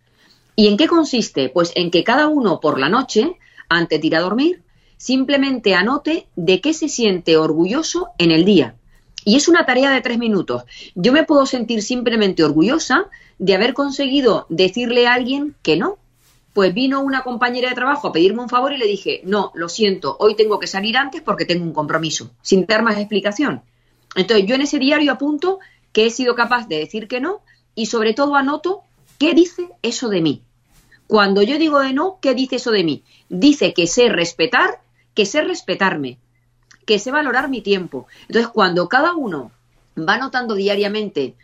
¿Y 0.55 0.67
en 0.67 0.77
qué 0.77 0.87
consiste? 0.87 1.49
Pues 1.49 1.71
en 1.75 1.91
que 1.91 2.03
cada 2.03 2.27
uno 2.27 2.59
por 2.59 2.79
la 2.79 2.89
noche, 2.89 3.37
antes 3.69 4.01
de 4.01 4.07
ir 4.07 4.15
a 4.15 4.21
dormir, 4.21 4.63
simplemente 4.97 5.75
anote 5.75 6.27
de 6.35 6.61
qué 6.61 6.73
se 6.73 6.89
siente 6.89 7.37
orgulloso 7.37 8.09
en 8.17 8.31
el 8.31 8.45
día. 8.45 8.75
Y 9.23 9.35
es 9.35 9.47
una 9.47 9.65
tarea 9.65 9.91
de 9.91 10.01
tres 10.01 10.17
minutos. 10.17 10.63
Yo 10.95 11.11
me 11.11 11.23
puedo 11.23 11.45
sentir 11.45 11.81
simplemente 11.81 12.43
orgullosa 12.43 13.09
de 13.39 13.55
haber 13.55 13.73
conseguido 13.73 14.45
decirle 14.49 15.05
a 15.05 15.13
alguien 15.13 15.55
que 15.61 15.77
no, 15.77 15.97
pues 16.57 16.73
vino 16.73 17.01
una 17.01 17.21
compañera 17.21 17.69
de 17.69 17.75
trabajo 17.75 18.07
a 18.07 18.11
pedirme 18.11 18.41
un 18.41 18.49
favor 18.49 18.73
y 18.73 18.79
le 18.79 18.87
dije, 18.87 19.21
no, 19.23 19.51
lo 19.53 19.69
siento, 19.69 20.17
hoy 20.19 20.35
tengo 20.35 20.59
que 20.59 20.65
salir 20.65 20.97
antes 20.97 21.21
porque 21.21 21.45
tengo 21.45 21.63
un 21.63 21.71
compromiso, 21.71 22.31
sin 22.41 22.65
dar 22.65 22.81
más 22.81 22.97
explicación. 22.97 23.61
Entonces 24.15 24.47
yo 24.47 24.55
en 24.55 24.61
ese 24.61 24.79
diario 24.79 25.11
apunto 25.11 25.59
que 25.91 26.07
he 26.07 26.09
sido 26.09 26.33
capaz 26.33 26.67
de 26.67 26.79
decir 26.79 27.07
que 27.07 27.21
no 27.21 27.41
y 27.75 27.85
sobre 27.85 28.15
todo 28.15 28.35
anoto 28.35 28.81
qué 29.19 29.35
dice 29.35 29.69
eso 29.83 30.09
de 30.09 30.21
mí. 30.21 30.41
Cuando 31.05 31.43
yo 31.43 31.59
digo 31.59 31.77
de 31.77 31.93
no, 31.93 32.17
¿qué 32.23 32.33
dice 32.33 32.55
eso 32.55 32.71
de 32.71 32.83
mí? 32.83 33.03
Dice 33.29 33.75
que 33.75 33.85
sé 33.85 34.09
respetar, 34.09 34.81
que 35.13 35.27
sé 35.27 35.43
respetarme, 35.43 36.17
que 36.87 36.97
sé 36.97 37.11
valorar 37.11 37.49
mi 37.49 37.61
tiempo. 37.61 38.07
Entonces 38.21 38.47
cuando 38.47 38.89
cada 38.89 39.13
uno 39.13 39.51
va 39.95 40.15
anotando 40.15 40.55
diariamente 40.55 41.35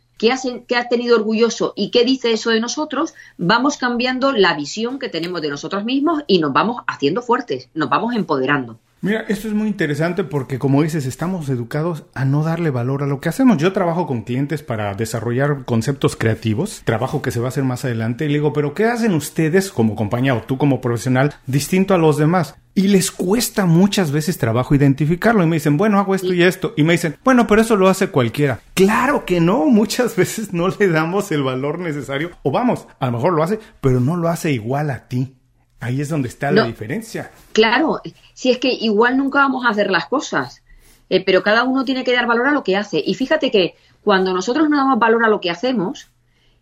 qué 0.68 0.76
ha 0.76 0.88
tenido 0.90 1.16
orgulloso 1.16 1.74
y 1.76 1.92
qué 1.92 2.04
dice 2.06 2.32
eso 2.32 2.50
de 2.50 2.60
nosotros, 2.60 3.14
vamos 3.38 3.78
cambiando 3.78 4.32
la 4.32 4.54
visión 4.54 5.00
que 5.00 5.10
tenemos 5.10 5.42
de 5.42 5.50
nosotros 5.50 5.84
mismos 5.84 6.24
y 6.28 6.40
nos 6.40 6.54
vamos 6.54 6.82
haciendo 6.88 7.22
fuertes, 7.22 7.70
nos 7.74 7.90
vamos 7.90 8.16
empoderando. 8.16 8.80
Mira, 9.04 9.26
esto 9.28 9.50
es 9.50 9.54
muy 9.54 9.68
interesante 9.68 10.24
porque, 10.24 10.58
como 10.58 10.82
dices, 10.82 11.06
estamos 11.06 11.50
educados 11.50 12.06
a 12.14 12.24
no 12.24 12.42
darle 12.42 12.70
valor 12.70 13.04
a 13.04 13.06
lo 13.06 13.20
que 13.20 13.28
hacemos. 13.28 13.58
Yo 13.58 13.74
trabajo 13.74 14.08
con 14.08 14.22
clientes 14.22 14.64
para 14.64 14.94
desarrollar 14.94 15.66
conceptos 15.66 16.16
creativos, 16.16 16.84
trabajo 16.86 17.22
que 17.22 17.32
se 17.32 17.42
va 17.42 17.48
a 17.48 17.50
hacer 17.50 17.66
más 17.66 17.84
adelante, 17.84 18.24
y 18.24 18.30
le 18.30 18.36
digo, 18.36 18.54
pero 18.54 18.74
¿qué 18.74 18.86
hacen 18.86 19.14
ustedes 19.14 19.72
como 19.72 19.98
compañía 19.98 20.34
o 20.34 20.44
tú 20.44 20.58
como 20.58 20.80
profesional 20.80 21.34
distinto 21.48 21.94
a 21.94 21.98
los 21.98 22.16
demás? 22.16 22.56
Y 22.76 22.88
les 22.88 23.12
cuesta 23.12 23.66
muchas 23.66 24.14
veces 24.14 24.38
trabajo 24.38 24.74
identificarlo. 24.74 25.44
Y 25.44 25.48
me 25.48 25.58
dicen, 25.58 25.76
bueno, 25.76 26.00
hago 26.00 26.16
esto 26.16 26.34
y 26.34 26.42
esto. 26.42 26.74
Y 26.78 26.84
me 26.84 26.94
dicen, 26.94 27.18
bueno, 27.26 27.46
pero 27.46 27.62
eso 27.62 27.76
lo 27.76 27.90
hace 27.90 28.08
cualquiera. 28.08 28.62
Claro 28.74 29.26
que 29.26 29.42
no. 29.42 29.66
Muchas 29.66 30.16
veces 30.16 30.54
no 30.54 30.70
le 30.70 30.88
damos 30.88 31.30
el 31.34 31.44
valor 31.44 31.78
necesario. 31.78 32.32
O 32.42 32.52
vamos, 32.52 32.88
a 33.02 33.08
lo 33.08 33.12
mejor 33.12 33.34
lo 33.34 33.44
hace, 33.44 33.60
pero 33.82 34.00
no 34.00 34.16
lo 34.16 34.30
hace 34.30 34.54
igual 34.54 34.92
a 34.92 35.10
ti. 35.10 35.36
Ahí 35.84 36.00
es 36.00 36.08
donde 36.08 36.30
está 36.30 36.50
la 36.50 36.66
diferencia. 36.66 37.32
Claro, 37.52 38.02
si 38.34 38.52
es 38.52 38.58
que 38.58 38.72
igual 38.72 39.18
nunca 39.18 39.40
vamos 39.40 39.66
a 39.66 39.70
hacer 39.70 39.92
las 39.92 40.06
cosas, 40.06 40.64
eh, 41.10 41.24
pero 41.26 41.44
cada 41.44 41.64
uno 41.64 41.84
tiene 41.84 42.06
que 42.06 42.14
dar 42.14 42.26
valor 42.26 42.48
a 42.48 42.54
lo 42.54 42.64
que 42.64 42.78
hace. 42.78 43.04
Y 43.06 43.16
fíjate 43.16 43.52
que 43.52 43.76
cuando 44.02 44.34
nosotros 44.34 44.70
no 44.70 44.78
damos 44.78 44.98
valor 44.98 45.26
a 45.26 45.28
lo 45.28 45.42
que 45.42 45.52
hacemos, 45.52 46.10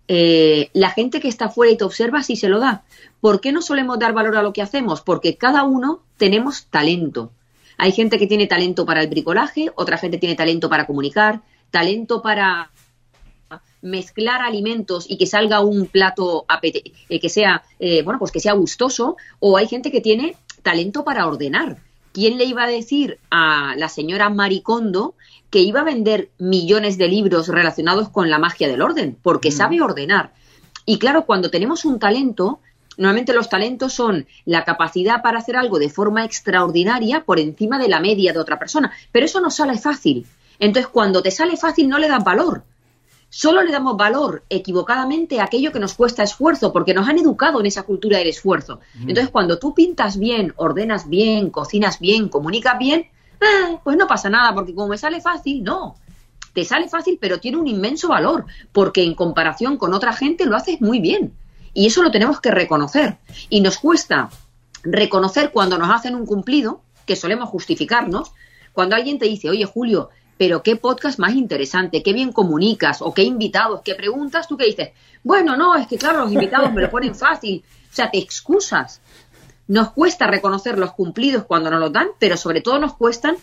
eh, 0.08 0.72
la 0.74 0.90
gente 0.90 1.20
que 1.20 1.28
está 1.28 1.50
fuera 1.50 1.72
y 1.72 1.78
te 1.78 1.84
observa 1.84 2.24
sí 2.24 2.36
se 2.36 2.50
lo 2.50 2.60
da. 2.60 2.84
¿Por 3.20 3.42
qué 3.42 3.52
no 3.52 3.62
solemos 3.62 4.00
dar 4.00 4.14
valor 4.14 4.36
a 4.38 4.42
lo 4.42 4.54
que 4.54 4.64
hacemos? 4.64 5.02
Porque 5.02 5.38
cada 5.38 5.64
uno 5.64 6.02
tenemos 6.18 6.66
talento. 6.66 7.32
Hay 7.78 7.92
gente 7.92 8.18
que 8.18 8.26
tiene 8.26 8.48
talento 8.48 8.88
para 8.88 9.02
el 9.02 9.08
bricolaje, 9.08 9.72
otra 9.76 10.00
gente 10.00 10.18
tiene 10.18 10.36
talento 10.36 10.68
para 10.68 10.88
comunicar, 10.88 11.42
talento 11.70 12.24
para 12.24 12.72
mezclar 13.82 14.42
alimentos 14.42 15.06
y 15.10 15.18
que 15.18 15.26
salga 15.26 15.62
un 15.62 15.88
plato 15.88 16.46
eh, 16.62 17.20
que 17.20 17.30
sea 17.30 17.64
eh, 17.80 18.04
bueno 18.04 18.20
pues 18.20 18.32
que 18.32 18.40
sea 18.40 18.54
gustoso 18.54 19.18
o 19.40 19.58
hay 19.58 19.68
gente 19.68 19.92
que 19.92 20.02
tiene 20.02 20.36
talento 20.62 21.04
para 21.04 21.28
ordenar. 21.28 21.78
Quién 22.14 22.38
le 22.38 22.44
iba 22.46 22.64
a 22.64 22.68
decir 22.68 23.20
a 23.30 23.74
la 23.78 23.88
señora 23.90 24.30
Maricondo 24.30 25.16
que 25.50 25.60
iba 25.60 25.82
a 25.82 25.86
vender 25.86 26.30
millones 26.38 26.98
de 26.98 27.08
libros 27.08 27.48
relacionados 27.48 28.10
con 28.10 28.30
la 28.30 28.40
magia 28.40 28.68
del 28.68 28.82
orden 28.82 29.18
porque 29.22 29.50
mm. 29.50 29.54
sabe 29.54 29.82
ordenar. 29.82 30.34
Y 30.86 31.00
claro 31.00 31.26
cuando 31.26 31.50
tenemos 31.50 31.86
un 31.86 32.00
talento 32.00 32.60
Normalmente 32.98 33.34
los 33.34 33.50
talentos 33.50 33.94
son 33.94 34.28
la 34.46 34.66
capacidad 34.66 35.22
para 35.22 35.40
hacer 35.40 35.56
algo 35.56 35.80
de 35.80 35.90
forma 35.90 36.26
extraordinaria 36.26 37.24
por 37.24 37.40
encima 37.40 37.80
de 37.80 37.88
la 37.88 38.00
media 38.00 38.34
de 38.34 38.40
otra 38.40 38.60
persona, 38.60 38.92
pero 39.12 39.26
eso 39.26 39.40
no 39.40 39.50
sale 39.50 39.78
fácil. 39.78 40.28
Entonces, 40.60 40.92
cuando 40.92 41.24
te 41.24 41.32
sale 41.32 41.58
fácil 41.58 41.90
no 41.90 41.98
le 41.98 42.08
das 42.08 42.24
valor, 42.24 42.64
Solo 43.34 43.64
le 43.64 43.72
damos 43.72 43.96
valor 43.96 44.44
equivocadamente 44.50 45.40
a 45.40 45.46
aquello 45.46 45.72
que 45.72 45.80
nos 45.80 45.94
cuesta 45.94 46.22
esfuerzo, 46.22 46.74
porque 46.74 46.94
nos 46.94 47.08
han 47.08 47.18
educado 47.18 47.62
en 47.62 47.66
esa 47.66 47.84
cultura 47.84 48.18
del 48.18 48.28
esfuerzo. 48.28 48.82
Entonces, 49.00 49.30
cuando 49.30 49.58
tú 49.58 49.74
pintas 49.74 50.20
bien, 50.20 50.54
ordenas 50.58 51.08
bien, 51.08 51.50
cocinas 51.50 52.02
bien, 52.02 52.28
comunicas 52.28 52.78
bien, 52.78 53.08
eh, 53.40 53.78
pues 53.86 53.96
no 53.96 54.06
pasa 54.06 54.30
nada, 54.30 54.54
porque 54.54 54.76
como 54.76 54.90
me 54.90 54.98
sale 54.98 55.22
fácil, 55.22 55.64
no. 55.64 55.96
Te 56.52 56.66
sale 56.66 56.90
fácil, 56.90 57.18
pero 57.22 57.40
tiene 57.40 57.56
un 57.56 57.70
inmenso 57.70 58.10
valor, 58.10 58.48
porque 58.74 59.02
en 59.02 59.16
comparación 59.16 59.78
con 59.78 59.94
otra 59.94 60.12
gente 60.12 60.46
lo 60.46 60.58
haces 60.58 60.82
muy 60.82 61.00
bien. 61.00 61.32
Y 61.74 61.88
eso 61.88 62.04
lo 62.04 62.12
tenemos 62.12 62.42
que 62.42 62.52
reconocer. 62.52 63.16
Y 63.50 63.62
nos 63.62 63.78
cuesta 63.78 64.30
reconocer 64.84 65.52
cuando 65.54 65.78
nos 65.78 65.90
hacen 65.90 66.16
un 66.16 66.26
cumplido, 66.26 66.82
que 67.06 67.16
solemos 67.16 67.48
justificarnos, 67.48 68.34
cuando 68.74 68.98
alguien 68.98 69.20
te 69.20 69.26
dice, 69.26 69.50
oye 69.50 69.64
Julio, 69.64 70.10
pero 70.42 70.64
qué 70.64 70.76
podcast 70.76 71.20
más 71.20 71.36
interesante, 71.36 72.02
qué 72.02 72.14
bien 72.14 72.32
comunicas, 72.32 73.04
o 73.04 73.14
qué 73.14 73.22
invitados, 73.22 73.82
qué 73.86 73.94
preguntas, 73.94 74.48
tú 74.48 74.58
qué 74.58 74.66
dices, 74.66 74.90
bueno, 75.22 75.56
no, 75.56 75.76
es 75.76 75.86
que 75.86 76.00
claro, 76.00 76.22
los 76.22 76.32
invitados 76.32 76.74
me 76.74 76.82
lo 76.82 76.90
ponen 76.90 77.14
fácil, 77.14 77.64
o 77.64 77.94
sea, 77.94 78.10
te 78.10 78.18
excusas. 78.18 79.02
Nos 79.68 79.92
cuesta 79.92 80.26
reconocer 80.26 80.80
los 80.80 80.94
cumplidos 80.94 81.44
cuando 81.44 81.70
nos 81.70 81.80
los 81.80 81.94
dan, 81.94 82.08
pero 82.18 82.38
sobre 82.38 82.62
todo 82.62 82.80
nos 82.80 82.96
cuestan 82.96 83.36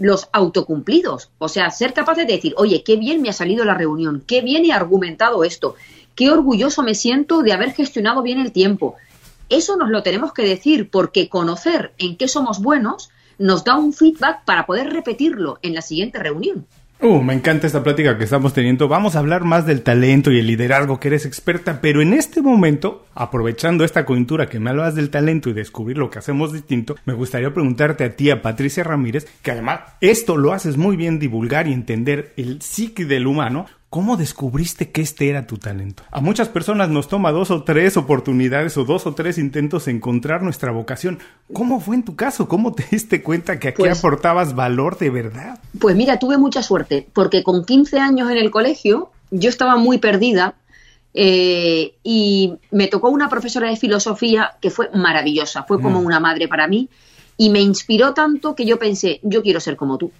los 0.00 0.28
autocumplidos, 0.32 1.30
o 1.38 1.48
sea, 1.48 1.70
ser 1.70 1.94
capaces 1.94 2.26
de 2.26 2.32
decir, 2.32 2.54
oye, 2.56 2.82
qué 2.82 2.96
bien 2.96 3.22
me 3.22 3.28
ha 3.28 3.32
salido 3.32 3.64
la 3.64 3.74
reunión, 3.74 4.24
qué 4.26 4.40
bien 4.40 4.64
he 4.64 4.72
argumentado 4.72 5.44
esto, 5.44 5.76
qué 6.16 6.32
orgulloso 6.32 6.82
me 6.82 6.96
siento 6.96 7.42
de 7.42 7.52
haber 7.52 7.74
gestionado 7.74 8.22
bien 8.22 8.40
el 8.40 8.50
tiempo. 8.50 8.96
Eso 9.50 9.76
nos 9.76 9.88
lo 9.88 10.02
tenemos 10.02 10.32
que 10.32 10.42
decir 10.42 10.90
porque 10.90 11.28
conocer 11.28 11.94
en 11.98 12.16
qué 12.16 12.26
somos 12.26 12.60
buenos 12.60 13.10
nos 13.40 13.64
da 13.64 13.76
un 13.76 13.92
feedback 13.92 14.44
para 14.44 14.66
poder 14.66 14.92
repetirlo 14.92 15.58
en 15.62 15.74
la 15.74 15.80
siguiente 15.80 16.18
reunión. 16.18 16.66
Uh, 17.02 17.22
me 17.22 17.32
encanta 17.32 17.66
esta 17.66 17.82
plática 17.82 18.18
que 18.18 18.24
estamos 18.24 18.52
teniendo. 18.52 18.86
Vamos 18.86 19.16
a 19.16 19.20
hablar 19.20 19.44
más 19.44 19.64
del 19.64 19.80
talento 19.80 20.30
y 20.30 20.38
el 20.38 20.46
liderazgo 20.46 21.00
que 21.00 21.08
eres 21.08 21.24
experta, 21.24 21.80
pero 21.80 22.02
en 22.02 22.12
este 22.12 22.42
momento, 22.42 23.06
aprovechando 23.14 23.84
esta 23.84 24.04
coyuntura 24.04 24.50
que 24.50 24.60
me 24.60 24.68
hablas 24.68 24.94
del 24.94 25.08
talento 25.08 25.48
y 25.48 25.54
descubrir 25.54 25.96
lo 25.96 26.10
que 26.10 26.18
hacemos 26.18 26.52
distinto, 26.52 26.96
me 27.06 27.14
gustaría 27.14 27.54
preguntarte 27.54 28.04
a 28.04 28.14
ti, 28.14 28.30
a 28.30 28.42
Patricia 28.42 28.84
Ramírez, 28.84 29.26
que 29.40 29.52
además 29.52 29.80
esto 30.02 30.36
lo 30.36 30.52
haces 30.52 30.76
muy 30.76 30.96
bien 30.96 31.18
divulgar 31.18 31.66
y 31.66 31.72
entender 31.72 32.34
el 32.36 32.60
psique 32.60 33.06
del 33.06 33.26
humano. 33.26 33.64
¿Cómo 33.90 34.16
descubriste 34.16 34.92
que 34.92 35.02
este 35.02 35.28
era 35.28 35.48
tu 35.48 35.58
talento? 35.58 36.04
A 36.12 36.20
muchas 36.20 36.48
personas 36.48 36.90
nos 36.90 37.08
toma 37.08 37.32
dos 37.32 37.50
o 37.50 37.64
tres 37.64 37.96
oportunidades 37.96 38.76
o 38.76 38.84
dos 38.84 39.04
o 39.04 39.14
tres 39.14 39.36
intentos 39.36 39.88
encontrar 39.88 40.44
nuestra 40.44 40.70
vocación. 40.70 41.18
¿Cómo 41.52 41.80
fue 41.80 41.96
en 41.96 42.04
tu 42.04 42.14
caso? 42.14 42.46
¿Cómo 42.46 42.72
te 42.72 42.84
diste 42.88 43.20
cuenta 43.20 43.58
que 43.58 43.66
aquí 43.66 43.82
pues 43.82 43.98
aportabas 43.98 44.54
valor 44.54 44.96
de 44.96 45.10
verdad? 45.10 45.58
Pues 45.80 45.96
mira, 45.96 46.20
tuve 46.20 46.38
mucha 46.38 46.62
suerte, 46.62 47.04
porque 47.12 47.42
con 47.42 47.64
15 47.64 47.98
años 47.98 48.30
en 48.30 48.36
el 48.36 48.52
colegio 48.52 49.10
yo 49.32 49.48
estaba 49.48 49.76
muy 49.76 49.98
perdida 49.98 50.54
eh, 51.12 51.94
y 52.04 52.58
me 52.70 52.86
tocó 52.86 53.08
una 53.08 53.28
profesora 53.28 53.70
de 53.70 53.76
filosofía 53.76 54.52
que 54.60 54.70
fue 54.70 54.88
maravillosa, 54.94 55.64
fue 55.64 55.82
como 55.82 56.00
mm. 56.00 56.06
una 56.06 56.20
madre 56.20 56.46
para 56.46 56.68
mí 56.68 56.88
y 57.36 57.50
me 57.50 57.60
inspiró 57.60 58.14
tanto 58.14 58.54
que 58.54 58.66
yo 58.66 58.78
pensé, 58.78 59.18
yo 59.24 59.42
quiero 59.42 59.58
ser 59.58 59.74
como 59.74 59.98
tú. 59.98 60.12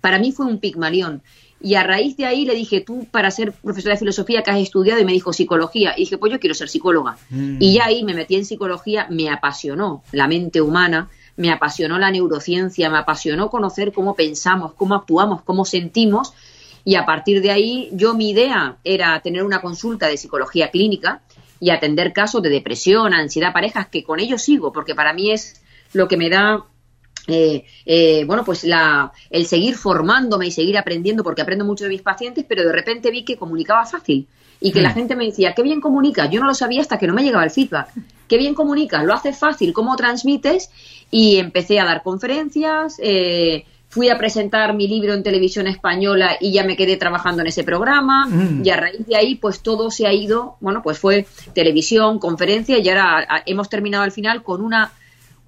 Para 0.00 0.20
mí 0.20 0.30
fue 0.30 0.46
un 0.46 0.58
pigmalión. 0.58 1.22
Y 1.60 1.74
a 1.74 1.82
raíz 1.82 2.16
de 2.16 2.24
ahí 2.24 2.44
le 2.44 2.54
dije, 2.54 2.80
tú 2.80 3.06
para 3.10 3.30
ser 3.30 3.52
profesora 3.52 3.94
de 3.94 3.98
filosofía 3.98 4.42
que 4.42 4.50
has 4.50 4.60
estudiado, 4.60 5.00
y 5.00 5.04
me 5.04 5.12
dijo 5.12 5.32
psicología. 5.32 5.94
Y 5.96 6.00
dije, 6.00 6.18
pues 6.18 6.32
yo 6.32 6.38
quiero 6.38 6.54
ser 6.54 6.68
psicóloga. 6.68 7.16
Mm. 7.30 7.56
Y 7.60 7.74
ya 7.74 7.86
ahí 7.86 8.04
me 8.04 8.14
metí 8.14 8.36
en 8.36 8.44
psicología, 8.44 9.06
me 9.10 9.28
apasionó 9.28 10.02
la 10.12 10.28
mente 10.28 10.60
humana, 10.60 11.08
me 11.36 11.50
apasionó 11.50 11.98
la 11.98 12.10
neurociencia, 12.10 12.90
me 12.90 12.98
apasionó 12.98 13.50
conocer 13.50 13.92
cómo 13.92 14.14
pensamos, 14.14 14.72
cómo 14.74 14.94
actuamos, 14.94 15.42
cómo 15.42 15.64
sentimos. 15.64 16.32
Y 16.84 16.94
a 16.94 17.04
partir 17.04 17.42
de 17.42 17.50
ahí, 17.50 17.90
yo 17.92 18.14
mi 18.14 18.30
idea 18.30 18.76
era 18.84 19.20
tener 19.20 19.44
una 19.44 19.60
consulta 19.60 20.06
de 20.06 20.16
psicología 20.16 20.70
clínica 20.70 21.22
y 21.60 21.70
atender 21.70 22.12
casos 22.12 22.42
de 22.42 22.50
depresión, 22.50 23.14
ansiedad, 23.14 23.52
parejas, 23.52 23.88
que 23.88 24.04
con 24.04 24.20
ellos 24.20 24.42
sigo, 24.42 24.72
porque 24.72 24.94
para 24.94 25.12
mí 25.12 25.32
es 25.32 25.60
lo 25.92 26.06
que 26.08 26.16
me 26.16 26.30
da 26.30 26.64
eh, 27.28 27.64
eh, 27.84 28.24
bueno, 28.24 28.44
pues 28.44 28.64
la, 28.64 29.12
el 29.30 29.46
seguir 29.46 29.76
formándome 29.76 30.46
y 30.46 30.50
seguir 30.50 30.78
aprendiendo, 30.78 31.22
porque 31.22 31.42
aprendo 31.42 31.64
mucho 31.64 31.84
de 31.84 31.90
mis 31.90 32.02
pacientes, 32.02 32.44
pero 32.48 32.64
de 32.64 32.72
repente 32.72 33.10
vi 33.10 33.24
que 33.24 33.36
comunicaba 33.36 33.84
fácil 33.84 34.26
y 34.60 34.72
que 34.72 34.80
la 34.80 34.90
mm. 34.90 34.94
gente 34.94 35.16
me 35.16 35.26
decía, 35.26 35.52
qué 35.54 35.62
bien 35.62 35.80
comunica. 35.80 36.26
Yo 36.26 36.40
no 36.40 36.46
lo 36.46 36.54
sabía 36.54 36.80
hasta 36.80 36.98
que 36.98 37.06
no 37.06 37.14
me 37.14 37.22
llegaba 37.22 37.44
el 37.44 37.50
feedback. 37.50 37.90
qué 38.26 38.38
bien 38.38 38.54
comunicas, 38.54 39.04
lo 39.04 39.14
haces 39.14 39.38
fácil, 39.38 39.72
cómo 39.72 39.94
transmites 39.96 40.70
y 41.10 41.36
empecé 41.36 41.78
a 41.78 41.84
dar 41.84 42.02
conferencias. 42.02 42.96
Eh, 43.02 43.64
fui 43.90 44.10
a 44.10 44.18
presentar 44.18 44.74
mi 44.74 44.86
libro 44.88 45.14
en 45.14 45.22
televisión 45.22 45.66
española 45.66 46.36
y 46.40 46.52
ya 46.52 46.64
me 46.64 46.76
quedé 46.76 46.96
trabajando 46.96 47.42
en 47.42 47.48
ese 47.48 47.64
programa 47.64 48.26
mm. 48.26 48.62
y 48.64 48.70
a 48.70 48.76
raíz 48.76 49.06
de 49.06 49.16
ahí 49.16 49.34
pues 49.34 49.60
todo 49.60 49.90
se 49.90 50.06
ha 50.06 50.12
ido, 50.12 50.56
bueno, 50.60 50.82
pues 50.82 50.98
fue 50.98 51.26
televisión, 51.54 52.18
conferencia 52.18 52.78
y 52.78 52.88
ahora 52.88 53.26
hemos 53.46 53.68
terminado 53.68 54.04
al 54.04 54.12
final 54.12 54.42
con 54.42 54.62
una 54.62 54.92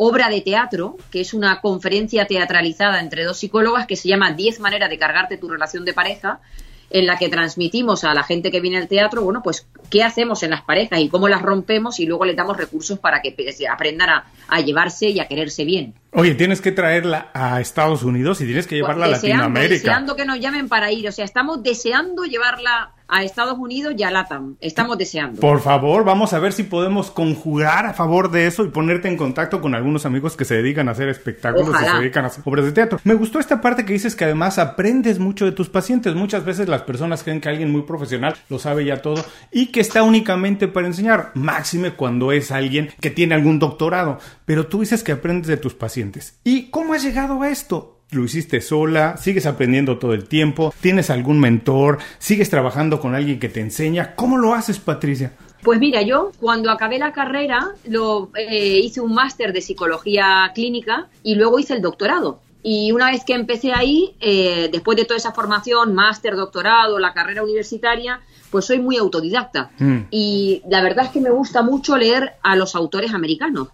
obra 0.03 0.31
de 0.31 0.41
teatro, 0.41 0.97
que 1.11 1.21
es 1.21 1.35
una 1.35 1.61
conferencia 1.61 2.27
teatralizada 2.27 3.01
entre 3.01 3.25
dos 3.25 3.39
psicólogas 3.39 3.87
que 3.87 3.97
se 3.97 4.09
llama 4.09 4.33
10 4.33 4.59
maneras 4.61 4.89
de 4.89 4.99
cargarte 4.99 5.37
tu 5.37 5.47
relación 5.47 5.85
de 5.85 5.93
pareja, 5.93 6.41
en 6.89 7.07
la 7.07 7.19
que 7.19 7.29
transmitimos 7.29 8.03
a 8.05 8.15
la 8.15 8.23
gente 8.23 8.51
que 8.51 8.63
viene 8.63 8.79
al 8.79 8.89
teatro, 8.89 9.23
bueno, 9.23 9.43
pues 9.45 9.67
qué 9.91 10.03
hacemos 10.03 10.43
en 10.43 10.51
las 10.51 10.63
parejas 10.63 11.01
y 11.01 11.11
cómo 11.11 11.29
las 11.29 11.43
rompemos 11.43 12.01
y 12.01 12.07
luego 12.07 12.25
le 12.25 12.35
damos 12.35 12.57
recursos 12.57 12.99
para 12.99 13.21
que 13.21 13.37
aprendan 13.71 14.09
a, 14.09 14.25
a 14.49 14.61
llevarse 14.63 15.11
y 15.11 15.21
a 15.21 15.29
quererse 15.29 15.67
bien. 15.67 15.93
Oye, 16.13 16.35
tienes 16.35 16.63
que 16.63 16.73
traerla 16.73 17.31
a 17.35 17.61
Estados 17.61 18.03
Unidos 18.03 18.41
y 18.41 18.47
tienes 18.47 18.67
que 18.67 18.77
llevarla 18.77 19.05
a 19.05 19.09
Latinoamérica. 19.09 19.75
Deseando 19.75 20.17
que 20.17 20.25
nos 20.25 20.41
llamen 20.41 20.71
para 20.71 20.91
ir, 20.91 21.07
o 21.07 21.13
sea, 21.13 21.27
estamos 21.27 21.63
deseando 21.63 22.25
llevarla 22.25 22.95
a 23.11 23.23
Estados 23.25 23.59
Unidos 23.59 23.95
y 23.97 24.03
a 24.03 24.11
LATAM. 24.11 24.57
Estamos 24.61 24.97
deseando. 24.97 25.41
Por 25.41 25.61
favor, 25.61 26.05
vamos 26.05 26.33
a 26.33 26.39
ver 26.39 26.53
si 26.53 26.63
podemos 26.63 27.11
conjugar 27.11 27.87
a 27.87 27.93
favor 27.93 28.31
de 28.31 28.47
eso 28.47 28.65
y 28.65 28.69
ponerte 28.69 29.09
en 29.09 29.17
contacto 29.17 29.61
con 29.61 29.75
algunos 29.75 30.07
amigos 30.07 30.37
que 30.37 30.45
se 30.45 30.55
dedican 30.55 30.89
a 30.89 30.93
hacer 30.93 31.09
espectáculos, 31.09 31.77
que 31.77 31.85
se 31.85 31.99
dedican 31.99 32.25
a 32.25 32.29
hacer 32.29 32.43
obras 32.47 32.65
de 32.65 32.73
teatro. 32.73 33.01
Me 33.05 33.15
gustó 33.15 33.41
esta 33.41 33.61
parte 33.61 33.85
que 33.85 33.93
dices 33.93 34.15
que 34.15 34.25
además 34.25 34.59
aprendes 34.59 35.19
mucho 35.19 35.45
de 35.45 35.53
tus 35.53 35.69
pacientes. 35.69 36.15
Muchas 36.15 36.45
veces 36.45 36.69
las 36.69 36.83
personas 36.83 37.23
creen 37.23 37.41
que 37.41 37.49
alguien 37.49 37.71
muy 37.71 37.83
profesional 37.83 38.37
lo 38.49 38.59
sabe 38.59 38.85
ya 38.85 39.03
todo 39.03 39.25
y 39.51 39.67
que 39.67 39.81
está 39.81 40.03
únicamente 40.03 40.69
para 40.69 40.87
enseñar, 40.87 41.33
máxime 41.35 41.93
cuando 41.93 42.33
es 42.33 42.51
alguien 42.51 42.91
que 43.01 43.11
tiene 43.11 43.35
algún 43.35 43.59
doctorado. 43.59 44.19
Pero 44.45 44.67
tú 44.67 44.81
dices 44.81 45.03
que 45.03 45.13
aprendes 45.13 45.49
de 45.49 45.57
tus 45.57 45.75
pacientes. 45.75 46.39
¿Y 46.45 46.71
cómo 46.71 46.95
has 46.95 47.03
llegado 47.03 47.43
a 47.43 47.51
esto? 47.51 48.00
Lo 48.13 48.25
hiciste 48.25 48.61
sola, 48.61 49.17
sigues 49.17 49.47
aprendiendo 49.47 49.99
todo 49.99 50.15
el 50.15 50.25
tiempo, 50.25 50.75
tienes 50.81 51.11
algún 51.11 51.39
mentor, 51.39 51.99
sigues 52.19 52.51
trabajando 52.51 53.01
con 53.01 53.15
alguien 53.15 53.39
que 53.39 53.49
te 53.49 53.61
enseña. 53.61 54.15
¿Cómo 54.17 54.37
lo 54.37 54.55
haces, 54.55 54.79
Patricia? 54.79 55.33
Pues 55.63 55.79
mira, 55.79 56.03
yo 56.03 56.33
cuando 56.41 56.71
acabé 56.71 56.99
la 56.99 57.13
carrera 57.13 57.69
lo, 57.87 58.31
eh, 58.35 58.81
hice 58.83 59.01
un 59.01 59.15
máster 59.15 59.53
de 59.53 59.61
psicología 59.61 60.51
clínica 60.55 61.09
y 61.23 61.35
luego 61.35 61.59
hice 61.59 61.75
el 61.75 61.83
doctorado. 61.83 62.41
Y 62.63 62.93
una 62.93 63.11
vez 63.11 63.25
que 63.25 63.35
empecé 63.35 63.73
ahí, 63.73 64.15
eh, 64.21 64.69
después 64.71 64.97
de 64.97 65.05
toda 65.05 65.17
esa 65.17 65.33
formación, 65.33 65.95
máster, 65.95 66.37
doctorado, 66.37 66.99
la 66.99 67.15
carrera 67.15 67.43
universitaria, 67.43 68.21
pues 68.51 68.67
soy 68.67 68.81
muy 68.81 68.97
autodidacta. 68.97 69.71
Mm. 69.79 69.99
Y 70.11 70.63
la 70.69 70.83
verdad 70.83 71.07
es 71.07 71.11
que 71.11 71.21
me 71.21 71.31
gusta 71.31 71.63
mucho 71.63 71.97
leer 71.97 72.35
a 72.43 72.57
los 72.57 72.75
autores 72.75 73.15
americanos. 73.15 73.69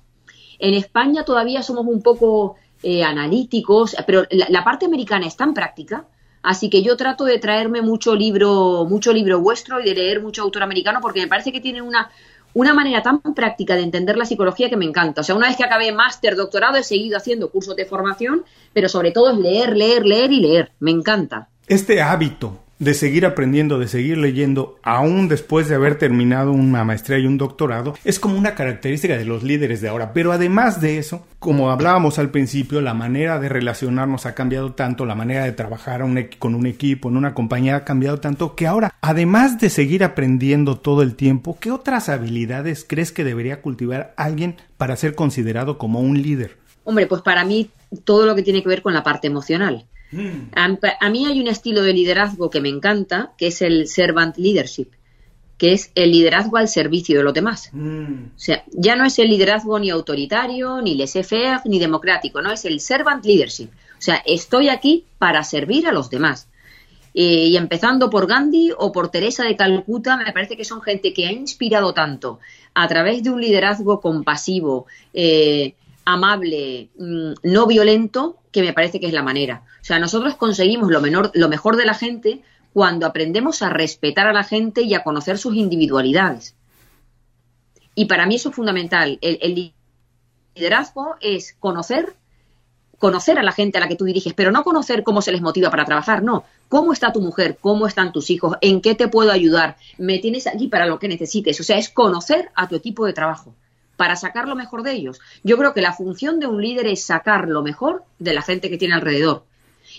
En 0.59 0.75
España 0.75 1.25
todavía 1.25 1.63
somos 1.63 1.87
un 1.87 2.03
poco 2.03 2.57
eh, 2.89 3.03
analíticos, 3.03 3.97
pero 4.07 4.29
la, 4.31 4.63
parte 4.63 4.87
americana 4.87 5.27
es 5.27 5.37
tan 5.37 5.55
práctica, 5.55 6.05
así 6.41 6.71
que 6.71 6.85
yo 6.85 6.97
trato 6.97 7.25
de 7.25 7.41
traerme 7.41 7.83
mucho 7.83 8.15
libro, 8.15 8.87
mucho 8.89 9.13
libro 9.13 9.41
vuestro 9.41 9.81
y 9.81 9.85
de 9.87 9.93
leer 9.97 10.23
mucho 10.23 10.43
autor 10.43 10.63
americano 10.63 11.01
porque 11.03 11.19
me 11.19 11.27
parece 11.27 11.51
que 11.51 11.61
tiene 11.61 11.83
una, 11.83 12.13
una 12.55 12.75
manera 12.75 13.03
tan 13.03 13.21
práctica 13.35 13.75
de 13.75 13.83
entender 13.83 14.17
la 14.17 14.25
psicología 14.25 14.71
que 14.71 14.77
me 14.77 14.85
encanta. 14.85 15.23
O 15.23 15.25
sea, 15.25 15.35
una 15.35 15.49
vez 15.49 15.57
que 15.57 15.65
acabé 15.65 15.91
máster, 15.91 16.37
doctorado, 16.37 16.77
he 16.77 16.85
seguido 16.85 17.17
haciendo 17.17 17.51
cursos 17.51 17.75
de 17.75 17.87
formación, 17.87 18.45
pero 18.73 18.89
sobre 18.89 19.11
todo 19.11 19.33
es 19.33 19.39
leer, 19.39 19.77
leer, 19.77 20.07
leer 20.07 20.31
y 20.31 20.39
leer. 20.39 20.71
Me 20.79 20.93
encanta. 20.93 21.49
Este 21.67 22.01
hábito 22.01 22.66
de 22.79 22.95
seguir 22.95 23.25
aprendiendo, 23.25 23.79
de 23.79 23.89
seguir 23.89 24.19
leyendo, 24.19 24.79
aún 24.83 25.29
después 25.29 25.69
de 25.69 25.75
haber 25.75 25.97
terminado 25.97 26.53
una 26.53 26.85
maestría 26.85 27.19
y 27.19 27.27
un 27.27 27.39
doctorado, 27.39 27.95
es 28.05 28.21
como 28.21 28.37
una 28.37 28.55
característica 28.55 29.17
de 29.17 29.25
los 29.25 29.43
líderes 29.43 29.81
de 29.81 29.89
ahora. 29.89 30.13
Pero 30.13 30.33
además 30.33 30.81
de 30.81 30.99
eso, 30.99 31.25
como 31.39 31.71
hablábamos 31.71 32.19
al 32.19 32.31
principio, 32.31 32.81
la 32.81 32.95
manera 32.95 33.39
de 33.39 33.49
relacionarnos 33.49 34.27
ha 34.27 34.35
cambiado 34.35 34.73
tanto, 34.73 35.07
la 35.07 35.15
manera 35.15 35.45
de 35.45 35.53
trabajar 35.53 36.05
con 36.39 36.55
un 36.55 36.67
equipo, 36.67 37.09
en 37.09 37.17
una 37.17 37.35
compañía 37.35 37.77
ha 37.77 37.85
cambiado 37.85 38.19
tanto, 38.19 38.55
que 38.55 38.67
ahora, 38.67 38.95
además 39.01 39.59
de 39.59 39.71
seguir 39.71 40.05
aprendiendo 40.05 40.77
todo 40.77 41.03
el 41.03 41.15
tiempo, 41.15 41.59
¿qué 41.61 41.71
otras 41.71 42.09
habilidades 42.09 42.85
crees 42.87 43.13
que 43.13 43.25
debería 43.25 43.63
cultivar 43.63 44.13
alguien 44.17 44.57
para 44.77 44.97
ser 44.97 45.15
considerado 45.15 45.79
como 45.79 46.01
un 46.01 46.21
líder? 46.21 46.59
Hombre, 46.85 47.07
pues 47.07 47.23
para 47.23 47.45
mí 47.45 47.71
todo 48.05 48.27
lo 48.27 48.35
que 48.35 48.43
tiene 48.43 48.63
que 48.63 48.69
ver 48.69 48.83
con 48.83 48.93
la 48.93 49.03
parte 49.03 49.27
emocional 49.27 49.87
Mm. 50.13 50.51
A, 50.55 51.11
mí 51.11 51.27
hay 51.27 51.41
un 51.41 51.49
estilo 51.49 51.83
de 51.83 51.93
liderazgo 51.93 52.51
que 52.51 52.61
me 52.61 52.69
encanta, 52.69 53.33
que 53.37 53.49
es 53.49 53.63
el 53.63 53.89
servant 53.89 54.37
leadership, 54.37 54.89
que 55.59 55.73
es 55.73 55.91
el 55.95 56.13
liderazgo 56.13 56.59
al 56.59 56.69
servicio 56.69 57.19
de 57.19 57.25
los 57.25 57.35
demás. 57.35 57.71
Mm. 57.73 58.27
O 58.35 58.39
sea, 58.39 58.65
ya 58.73 58.97
no 58.97 59.05
es 59.05 59.19
el 59.19 59.29
liderazgo 59.29 59.79
ni 59.79 59.91
autoritario, 59.91 60.81
ni 60.83 60.95
laissez-faire, 60.95 61.63
ni 61.65 61.79
democrático, 61.79 62.41
no, 62.41 62.53
es 62.53 62.65
el 62.65 62.81
servant 62.81 63.25
leadership. 63.25 63.69
O 63.99 64.03
sea, 64.03 64.23
estoy 64.27 64.69
aquí 64.69 65.05
para 65.19 65.43
servir 65.43 65.87
a 65.87 65.93
los 65.93 66.11
demás. 66.11 66.49
Eh, 67.19 67.47
y 67.47 67.57
empezando 67.57 68.11
por 68.11 68.27
Gandhi 68.27 68.73
o 68.77 68.93
por 68.93 69.09
Teresa 69.09 69.45
de 69.45 69.57
Calcuta, 69.57 70.19
me 70.19 70.31
parece 70.33 70.55
que 70.55 70.67
son 70.67 70.83
gente 70.83 71.15
que 71.15 71.27
ha 71.27 71.33
inspirado 71.33 71.95
tanto 71.95 72.41
a 72.75 72.87
través 72.89 73.23
de 73.23 73.31
un 73.31 73.41
liderazgo 73.41 74.03
compasivo, 74.03 74.85
eh, 75.15 75.75
amable, 76.05 76.91
mm, 76.99 77.33
no 77.45 77.67
violento, 77.67 78.37
que 78.57 78.63
me 78.63 78.73
parece 78.73 79.01
que 79.01 79.07
es 79.07 79.13
la 79.13 79.23
manera. 79.23 79.65
O 79.83 79.85
sea, 79.85 79.99
nosotros 79.99 80.35
conseguimos 80.37 80.91
lo, 80.91 81.03
menor, 81.03 81.31
lo 81.35 81.51
mejor 81.51 81.77
de 81.77 81.85
la 81.85 81.93
gente 81.93 82.41
cuando 82.73 83.05
aprendemos 83.05 83.61
a 83.61 83.69
respetar 83.69 84.27
a 84.27 84.33
la 84.33 84.45
gente 84.45 84.81
y 84.81 84.95
a 84.95 85.05
conocer 85.05 85.37
sus 85.37 85.55
individualidades. 85.57 86.57
Y 87.95 88.07
para 88.07 88.25
mí 88.25 88.37
eso 88.37 88.49
es 88.49 88.55
fundamental. 88.55 89.19
El, 89.21 89.75
liderazgo 90.55 91.17
es 91.21 91.55
conocer, 91.61 92.17
conocer 92.97 93.39
a 93.39 93.43
la 93.43 93.53
gente 93.53 93.77
a 93.77 93.83
la 93.83 93.89
que 93.89 93.97
tú 93.97 94.07
diriges, 94.07 94.33
pero 94.33 94.51
no 94.51 94.65
conocer 94.65 95.03
cómo 95.03 95.21
se 95.21 95.33
les 95.33 95.43
motiva 95.43 95.69
para 95.69 95.85
trabajar, 95.85 96.23
no. 96.23 96.45
¿Cómo 96.71 96.95
está 96.95 97.13
tu 97.13 97.21
mujer? 97.21 97.59
¿Cómo 97.61 97.87
están 97.87 98.11
tus 98.11 98.31
hijos? 98.31 98.57
¿En 98.63 98.81
qué 98.81 98.95
te 98.95 99.09
puedo 99.09 99.33
ayudar? 99.33 99.77
¿Me 99.99 100.19
tienes 100.19 100.47
aquí 100.47 100.69
para 100.69 100.87
lo 100.87 100.99
que 100.99 101.09
necesites? 101.09 101.61
O 101.61 101.63
sea, 101.63 101.77
es 101.77 101.91
conocer 101.91 102.49
a 102.55 102.67
tu 102.69 102.75
equipo 102.75 103.05
de 103.05 103.13
trabajo 103.13 103.55
para 103.97 104.17
sacar 104.17 104.49
lo 104.49 104.57
mejor 104.57 104.83
de 104.83 104.93
ellos. 104.93 105.21
Yo 105.43 105.57
creo 105.57 105.75
que 105.75 105.81
la 105.81 105.93
función 105.93 106.41
de 106.41 106.47
un 106.47 106.61
líder 106.61 106.87
es 106.87 107.05
sacar 107.05 107.49
lo 107.49 107.63
mejor 107.63 108.05
de 108.19 108.35
la 108.35 108.43
gente 108.43 108.71
que 108.71 108.79
tiene 108.79 108.95
alrededor. 108.95 109.45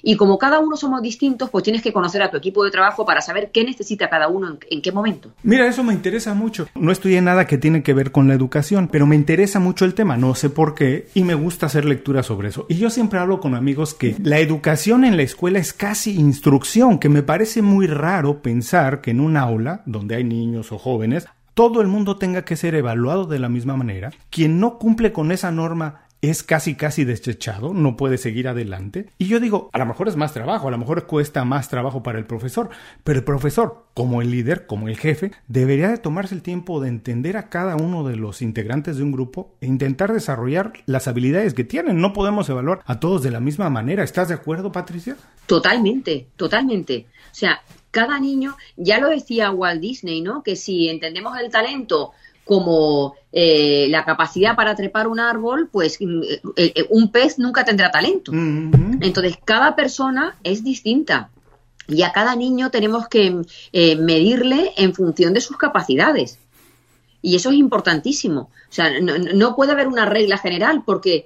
Y 0.03 0.15
como 0.15 0.37
cada 0.37 0.59
uno 0.59 0.75
somos 0.75 1.01
distintos, 1.01 1.49
pues 1.49 1.63
tienes 1.63 1.81
que 1.81 1.93
conocer 1.93 2.21
a 2.21 2.29
tu 2.29 2.37
equipo 2.37 2.63
de 2.63 2.71
trabajo 2.71 3.05
para 3.05 3.21
saber 3.21 3.51
qué 3.51 3.63
necesita 3.63 4.09
cada 4.09 4.27
uno 4.27 4.57
en, 4.69 4.81
qué 4.81 4.91
momento. 4.91 5.31
Mira, 5.43 5.67
eso 5.67 5.83
me 5.83 5.93
interesa 5.93 6.33
mucho. 6.33 6.67
No 6.75 6.91
estudié 6.91 7.21
nada 7.21 7.47
que 7.47 7.57
tiene 7.57 7.83
que 7.83 7.93
ver 7.93 8.11
con 8.11 8.27
la 8.27 8.33
educación, 8.33 8.89
pero 8.91 9.07
me 9.07 9.15
interesa 9.15 9.59
mucho 9.59 9.85
el 9.85 9.93
tema, 9.93 10.17
no 10.17 10.35
sé 10.35 10.49
por 10.49 10.75
qué, 10.75 11.07
y 11.13 11.23
me 11.23 11.35
gusta 11.35 11.65
hacer 11.65 11.85
lectura 11.85 12.23
sobre 12.23 12.49
eso. 12.49 12.65
Y 12.69 12.75
yo 12.75 12.89
siempre 12.89 13.19
hablo 13.19 13.39
con 13.39 13.55
amigos 13.55 13.93
que 13.93 14.15
la 14.21 14.39
educación 14.39 15.05
en 15.05 15.17
la 15.17 15.23
escuela 15.23 15.59
es 15.59 15.73
casi 15.73 16.15
instrucción, 16.15 16.99
que 16.99 17.09
me 17.09 17.23
parece 17.23 17.61
muy 17.61 17.87
raro 17.87 18.41
pensar 18.41 19.01
que 19.01 19.11
en 19.11 19.19
un 19.19 19.37
aula 19.37 19.81
donde 19.85 20.15
hay 20.15 20.23
niños 20.23 20.71
o 20.71 20.77
jóvenes 20.77 21.27
todo 21.57 21.81
el 21.81 21.87
mundo 21.87 22.17
tenga 22.17 22.45
que 22.45 22.55
ser 22.55 22.75
evaluado 22.75 23.25
de 23.25 23.39
la 23.39 23.49
misma 23.49 23.75
manera. 23.75 24.11
Quien 24.29 24.59
no 24.59 24.77
cumple 24.77 25.11
con 25.11 25.31
esa 25.31 25.51
norma 25.51 26.01
es 26.21 26.43
casi 26.43 26.75
casi 26.75 27.03
deschechado, 27.03 27.73
no 27.73 27.97
puede 27.97 28.19
seguir 28.19 28.47
adelante. 28.47 29.09
Y 29.17 29.25
yo 29.25 29.39
digo, 29.39 29.71
a 29.73 29.79
lo 29.79 29.87
mejor 29.87 30.07
es 30.07 30.15
más 30.15 30.33
trabajo, 30.33 30.67
a 30.67 30.71
lo 30.71 30.77
mejor 30.77 31.07
cuesta 31.07 31.45
más 31.45 31.67
trabajo 31.67 32.03
para 32.03 32.19
el 32.19 32.27
profesor, 32.27 32.69
pero 33.03 33.17
el 33.17 33.25
profesor, 33.25 33.87
como 33.95 34.21
el 34.21 34.29
líder, 34.29 34.67
como 34.67 34.87
el 34.87 34.97
jefe, 34.97 35.31
debería 35.47 35.89
de 35.89 35.97
tomarse 35.97 36.35
el 36.35 36.43
tiempo 36.43 36.79
de 36.79 36.89
entender 36.89 37.37
a 37.37 37.49
cada 37.49 37.75
uno 37.75 38.07
de 38.07 38.17
los 38.17 38.43
integrantes 38.43 38.97
de 38.97 39.03
un 39.03 39.11
grupo 39.11 39.55
e 39.59 39.65
intentar 39.65 40.13
desarrollar 40.13 40.73
las 40.85 41.07
habilidades 41.07 41.55
que 41.55 41.63
tienen. 41.63 42.01
No 42.01 42.13
podemos 42.13 42.47
evaluar 42.49 42.81
a 42.85 42.99
todos 42.99 43.23
de 43.23 43.31
la 43.31 43.39
misma 43.39 43.71
manera. 43.71 44.03
¿Estás 44.03 44.27
de 44.27 44.35
acuerdo, 44.35 44.71
Patricia? 44.71 45.17
Totalmente, 45.47 46.27
totalmente. 46.35 47.07
O 47.31 47.35
sea, 47.35 47.61
cada 47.97 48.19
niño, 48.19 48.55
ya 48.75 48.99
lo 48.99 49.09
decía 49.09 49.49
Walt 49.49 49.81
Disney, 49.81 50.21
¿no? 50.21 50.43
Que 50.43 50.55
si 50.55 50.87
entendemos 50.87 51.35
el 51.39 51.49
talento 51.49 52.11
como 52.45 53.15
eh, 53.33 53.87
la 53.89 54.05
capacidad 54.05 54.55
para 54.55 54.75
trepar 54.75 55.07
un 55.07 55.19
árbol, 55.19 55.67
pues 55.71 55.97
mm, 55.99 56.21
eh, 56.21 56.39
eh, 56.75 56.85
un 56.91 57.11
pez 57.11 57.39
nunca 57.39 57.65
tendrá 57.65 57.89
talento. 57.89 58.31
Entonces, 58.31 59.39
cada 59.43 59.75
persona 59.75 60.35
es 60.43 60.63
distinta 60.63 61.31
y 61.87 62.03
a 62.03 62.11
cada 62.11 62.35
niño 62.35 62.69
tenemos 62.69 63.07
que 63.07 63.41
medirle 63.73 64.73
en 64.77 64.93
función 64.93 65.33
de 65.33 65.41
sus 65.41 65.57
capacidades. 65.57 66.37
Y 67.23 67.35
eso 67.35 67.49
es 67.49 67.55
importantísimo. 67.55 68.41
O 68.41 68.73
sea, 68.77 68.91
no, 69.01 69.55
puede 69.55 69.71
haber 69.71 69.87
una 69.87 70.05
regla 70.05 70.37
general 70.37 70.83
porque, 70.85 71.25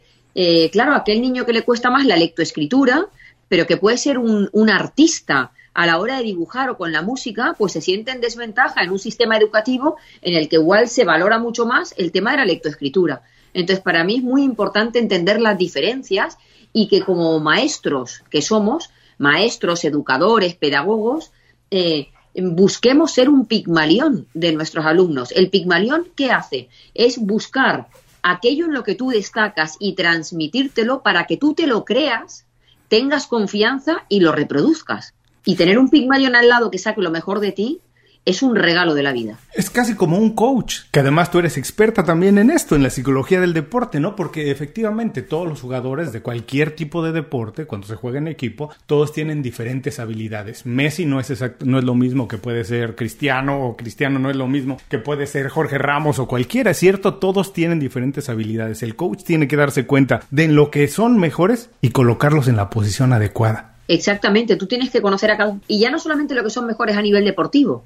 claro, 0.71 0.93
aquel 0.93 1.19
niño 1.19 1.45
que 1.45 1.53
le 1.53 1.63
cuesta 1.63 1.89
más 1.89 2.05
la 2.05 2.15
lectoescritura, 2.15 3.07
pero 3.49 3.65
que 3.67 3.77
puede 3.77 3.97
ser 3.97 4.17
un, 4.17 4.49
un 4.53 4.69
artista 4.69 5.51
a 5.73 5.85
la 5.85 5.99
hora 5.99 6.17
de 6.17 6.23
dibujar 6.23 6.69
o 6.69 6.77
con 6.77 6.91
la 6.91 7.01
música, 7.01 7.55
pues 7.57 7.73
se 7.73 7.81
siente 7.81 8.11
en 8.11 8.21
desventaja 8.21 8.83
en 8.83 8.91
un 8.91 8.99
sistema 8.99 9.37
educativo 9.37 9.97
en 10.21 10.35
el 10.35 10.49
que 10.49 10.57
igual 10.57 10.89
se 10.89 11.05
valora 11.05 11.39
mucho 11.39 11.65
más 11.65 11.93
el 11.97 12.11
tema 12.11 12.31
de 12.31 12.37
la 12.37 12.45
lectoescritura. 12.45 13.23
Entonces, 13.53 13.83
para 13.83 14.03
mí 14.03 14.17
es 14.17 14.23
muy 14.23 14.43
importante 14.43 14.99
entender 14.99 15.41
las 15.41 15.57
diferencias 15.57 16.37
y 16.73 16.87
que 16.87 17.01
como 17.01 17.39
maestros 17.39 18.23
que 18.29 18.41
somos, 18.41 18.89
maestros, 19.17 19.83
educadores, 19.83 20.55
pedagogos, 20.55 21.31
eh, 21.69 22.09
busquemos 22.35 23.11
ser 23.13 23.29
un 23.29 23.45
pigmalión 23.45 24.27
de 24.33 24.53
nuestros 24.53 24.85
alumnos. 24.85 25.31
El 25.31 25.49
pigmalión, 25.49 26.07
¿qué 26.15 26.31
hace? 26.31 26.69
Es 26.93 27.17
buscar 27.17 27.87
aquello 28.23 28.65
en 28.65 28.73
lo 28.73 28.83
que 28.83 28.95
tú 28.95 29.09
destacas 29.09 29.77
y 29.79 29.93
transmitírtelo 29.93 31.01
para 31.01 31.25
que 31.25 31.37
tú 31.37 31.53
te 31.53 31.67
lo 31.67 31.85
creas, 31.85 32.45
tengas 32.87 33.27
confianza 33.27 34.05
y 34.09 34.19
lo 34.19 34.31
reproduzcas. 34.31 35.13
Y 35.45 35.55
tener 35.55 35.79
un 35.79 35.89
pigmalión 35.89 36.35
al 36.35 36.49
lado 36.49 36.69
que 36.71 36.77
saque 36.77 37.01
lo 37.01 37.11
mejor 37.11 37.39
de 37.39 37.51
ti 37.51 37.81
es 38.25 38.43
un 38.43 38.55
regalo 38.55 38.93
de 38.93 39.03
la 39.03 39.13
vida. 39.13 39.39
Es 39.53 39.69
casi 39.69 39.95
como 39.95 40.17
un 40.17 40.35
coach, 40.35 40.81
que 40.91 40.99
además 40.99 41.31
tú 41.31 41.39
eres 41.39 41.57
experta 41.57 42.03
también 42.03 42.37
en 42.37 42.51
esto, 42.51 42.75
en 42.75 42.83
la 42.83 42.91
psicología 42.91 43.41
del 43.41 43.53
deporte, 43.53 43.99
¿no? 43.99 44.15
Porque 44.15 44.51
efectivamente 44.51 45.23
todos 45.23 45.47
los 45.47 45.61
jugadores 45.61 46.11
de 46.11 46.21
cualquier 46.21 46.75
tipo 46.75 47.03
de 47.03 47.11
deporte, 47.11 47.65
cuando 47.65 47.87
se 47.87 47.95
juega 47.95 48.19
en 48.19 48.27
equipo, 48.27 48.69
todos 48.85 49.11
tienen 49.11 49.41
diferentes 49.41 49.99
habilidades. 49.99 50.65
Messi 50.65 51.05
no 51.05 51.19
es 51.19 51.31
no 51.61 51.79
es 51.79 51.83
lo 51.83 51.95
mismo 51.95 52.27
que 52.27 52.37
puede 52.37 52.63
ser 52.63 52.95
Cristiano 52.95 53.65
o 53.65 53.77
Cristiano 53.77 54.19
no 54.19 54.29
es 54.29 54.35
lo 54.35 54.47
mismo 54.47 54.77
que 54.89 54.99
puede 54.99 55.25
ser 55.25 55.49
Jorge 55.49 55.77
Ramos 55.77 56.19
o 56.19 56.27
cualquiera, 56.27 56.73
¿cierto? 56.73 57.15
Todos 57.15 57.53
tienen 57.53 57.79
diferentes 57.79 58.29
habilidades. 58.29 58.83
El 58.83 58.95
coach 58.95 59.23
tiene 59.23 59.47
que 59.47 59.55
darse 59.55 59.87
cuenta 59.87 60.21
de 60.29 60.47
lo 60.47 60.69
que 60.69 60.87
son 60.87 61.17
mejores 61.17 61.69
y 61.81 61.89
colocarlos 61.89 62.47
en 62.47 62.57
la 62.57 62.69
posición 62.69 63.13
adecuada. 63.13 63.70
Exactamente, 63.93 64.55
tú 64.55 64.67
tienes 64.67 64.89
que 64.89 65.01
conocer 65.01 65.31
a 65.31 65.37
cada 65.37 65.59
y 65.67 65.77
ya 65.77 65.91
no 65.91 65.99
solamente 65.99 66.33
lo 66.33 66.45
que 66.45 66.49
son 66.49 66.65
mejores 66.65 66.95
a 66.95 67.01
nivel 67.01 67.25
deportivo, 67.25 67.83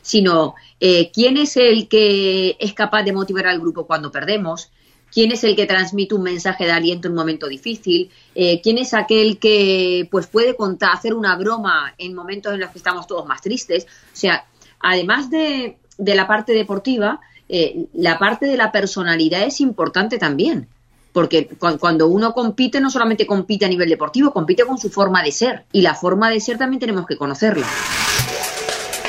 sino 0.00 0.54
eh, 0.80 1.10
quién 1.12 1.36
es 1.36 1.58
el 1.58 1.88
que 1.88 2.56
es 2.58 2.72
capaz 2.72 3.02
de 3.02 3.12
motivar 3.12 3.46
al 3.46 3.60
grupo 3.60 3.86
cuando 3.86 4.10
perdemos, 4.10 4.70
quién 5.12 5.30
es 5.30 5.44
el 5.44 5.54
que 5.54 5.66
transmite 5.66 6.14
un 6.14 6.22
mensaje 6.22 6.64
de 6.64 6.72
aliento 6.72 7.06
en 7.06 7.12
un 7.12 7.18
momento 7.18 7.48
difícil, 7.48 8.10
eh, 8.34 8.62
quién 8.62 8.78
es 8.78 8.94
aquel 8.94 9.38
que 9.38 10.08
pues 10.10 10.26
puede 10.26 10.56
contar, 10.56 10.94
hacer 10.94 11.12
una 11.12 11.36
broma 11.36 11.92
en 11.98 12.14
momentos 12.14 12.54
en 12.54 12.60
los 12.60 12.70
que 12.70 12.78
estamos 12.78 13.06
todos 13.06 13.26
más 13.26 13.42
tristes. 13.42 13.84
O 13.84 14.16
sea, 14.16 14.46
además 14.80 15.28
de, 15.28 15.76
de 15.98 16.14
la 16.14 16.26
parte 16.26 16.54
deportiva, 16.54 17.20
eh, 17.50 17.88
la 17.92 18.18
parte 18.18 18.46
de 18.46 18.56
la 18.56 18.72
personalidad 18.72 19.42
es 19.42 19.60
importante 19.60 20.16
también. 20.16 20.66
Porque 21.12 21.48
cuando 21.78 22.08
uno 22.08 22.32
compite, 22.32 22.80
no 22.80 22.90
solamente 22.90 23.26
compite 23.26 23.66
a 23.66 23.68
nivel 23.68 23.88
deportivo, 23.88 24.32
compite 24.32 24.64
con 24.64 24.78
su 24.78 24.90
forma 24.90 25.22
de 25.22 25.32
ser. 25.32 25.64
Y 25.72 25.82
la 25.82 25.94
forma 25.94 26.30
de 26.30 26.40
ser 26.40 26.58
también 26.58 26.80
tenemos 26.80 27.06
que 27.06 27.16
conocerla. 27.16 27.66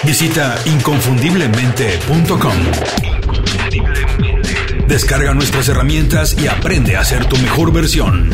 Visita 0.03 0.57
inconfundiblemente.com. 0.65 2.53
Descarga 4.87 5.33
nuestras 5.33 5.69
herramientas 5.69 6.35
y 6.37 6.47
aprende 6.47 6.97
a 6.97 7.05
ser 7.05 7.25
tu 7.25 7.37
mejor 7.37 7.71
versión. 7.71 8.29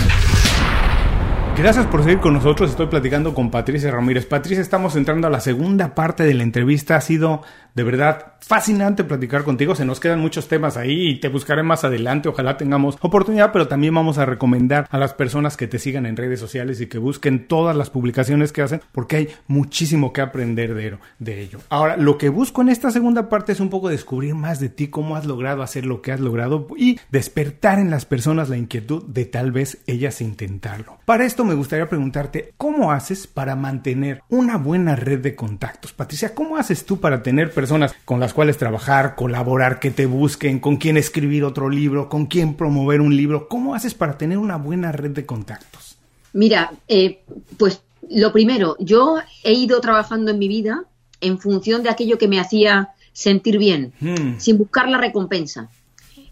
Gracias 1.60 1.86
por 1.88 2.04
seguir 2.04 2.20
con 2.20 2.34
nosotros. 2.34 2.70
Estoy 2.72 2.88
platicando 2.88 3.34
con 3.34 3.52
Patricia 3.52 3.92
Ramírez. 3.92 4.26
Patricia, 4.26 4.62
estamos 4.62 4.96
entrando 4.96 5.28
a 5.28 5.30
la 5.30 5.42
segunda 5.42 5.94
parte 5.94 6.24
de 6.24 6.34
la 6.34 6.44
entrevista. 6.44 6.96
Ha 6.96 7.02
sido 7.02 7.44
de 7.80 7.84
verdad 7.86 8.34
fascinante 8.42 9.06
platicar 9.06 9.46
contigo. 9.46 9.74
Se 9.74 9.86
nos 9.86 10.02
quedan 10.02 10.20
muchos 10.20 10.50
temas 10.50 10.76
ahí 10.76 11.12
y 11.12 11.20
te 11.22 11.30
buscaré 11.30 11.63
más 11.63 11.86
adelante. 11.86 12.28
Ojalá 12.28 12.58
tengamos 12.58 12.98
oportunidad, 13.00 13.54
pero 13.54 13.70
también 13.70 13.96
vamos 13.96 14.18
a 14.18 14.26
recomendar 14.26 14.86
a 14.92 14.98
las 14.98 15.13
personas 15.13 15.56
que 15.56 15.68
te 15.68 15.80
sigan 15.80 16.06
en 16.06 16.18
redes 16.18 16.42
sociales 16.42 16.82
y 16.82 16.88
que 16.88 16.98
busquen 16.98 17.48
todas 17.48 17.78
las 17.78 17.89
publicaciones 17.89 18.52
que 18.52 18.62
hacen 18.62 18.82
porque 18.92 19.15
hay 19.15 19.30
muchísimo 19.48 20.12
que 20.12 20.20
aprender 20.20 20.74
de, 20.74 20.98
de 21.20 21.42
ello. 21.42 21.60
Ahora, 21.70 21.96
lo 21.96 22.18
que 22.18 22.28
busco 22.28 22.62
en 22.62 22.68
esta 22.68 22.92
segunda 22.92 23.30
parte 23.30 23.54
es 23.54 23.62
un 23.62 23.70
poco 23.70 23.88
descubrir 23.88 24.36
más 24.36 24.60
de 24.60 24.68
ti, 24.68 24.89
cómo 24.89 25.15
has 25.15 25.26
logrado 25.26 25.63
hacer 25.63 25.86
lo 25.86 26.02
que 26.02 26.12
has 26.12 26.20
logrado 26.20 26.68
y 26.76 27.00
despertar 27.12 27.80
en 27.80 27.89
las 27.89 28.06
personas 28.06 28.50
la 28.50 28.58
inquietud 28.58 29.06
de 29.06 29.24
tal 29.24 29.54
vez 29.54 29.78
ellas 29.88 30.20
intentarlo. 30.20 30.98
Para 31.06 31.26
esto 31.26 31.46
me 31.46 31.54
gustaría 31.54 31.88
preguntarte, 31.88 32.54
¿cómo 32.58 32.92
haces 32.92 33.26
para 33.26 33.56
mantener 33.56 34.22
una 34.28 34.58
buena 34.58 34.98
red 34.98 35.20
de 35.20 35.36
contactos? 35.36 35.94
Patricia, 35.94 36.36
¿cómo 36.36 36.58
haces 36.58 36.86
tú 36.86 37.00
para 37.00 37.24
tener 37.24 37.52
personas 37.52 37.69
con 38.06 38.20
las 38.20 38.34
cuales 38.34 38.58
trabajar, 38.58 39.16
colaborar, 39.16 39.80
que 39.80 39.92
te 39.92 40.06
busquen, 40.06 40.60
con 40.60 40.78
quién 40.78 40.98
escribir 40.98 41.44
otro 41.44 41.70
libro, 41.70 42.10
con 42.10 42.26
quién 42.26 42.56
promover 42.56 43.02
un 43.02 43.16
libro? 43.16 43.48
¿Cómo 43.48 43.76
haces 43.76 43.94
para 43.94 44.18
tener 44.18 44.38
una 44.38 44.58
buena 44.58 44.92
red 44.92 45.12
de 45.12 45.26
contactos? 45.26 45.98
Mira, 46.34 46.72
eh, 46.88 47.22
pues 47.58 47.82
lo 48.10 48.32
primero, 48.32 48.76
yo 48.80 49.18
he 49.44 49.54
ido 49.54 49.80
trabajando 49.82 50.32
en 50.32 50.40
mi 50.40 50.48
vida 50.48 50.84
en 51.22 51.40
función 51.40 51.84
de 51.84 51.90
aquello 51.90 52.18
que 52.18 52.28
me 52.28 52.40
hacía 52.40 52.90
sentir 53.14 53.58
bien, 53.58 53.94
hmm. 54.00 54.40
sin 54.40 54.58
buscar 54.58 54.90
la 54.90 54.98
recompensa. 54.98 55.70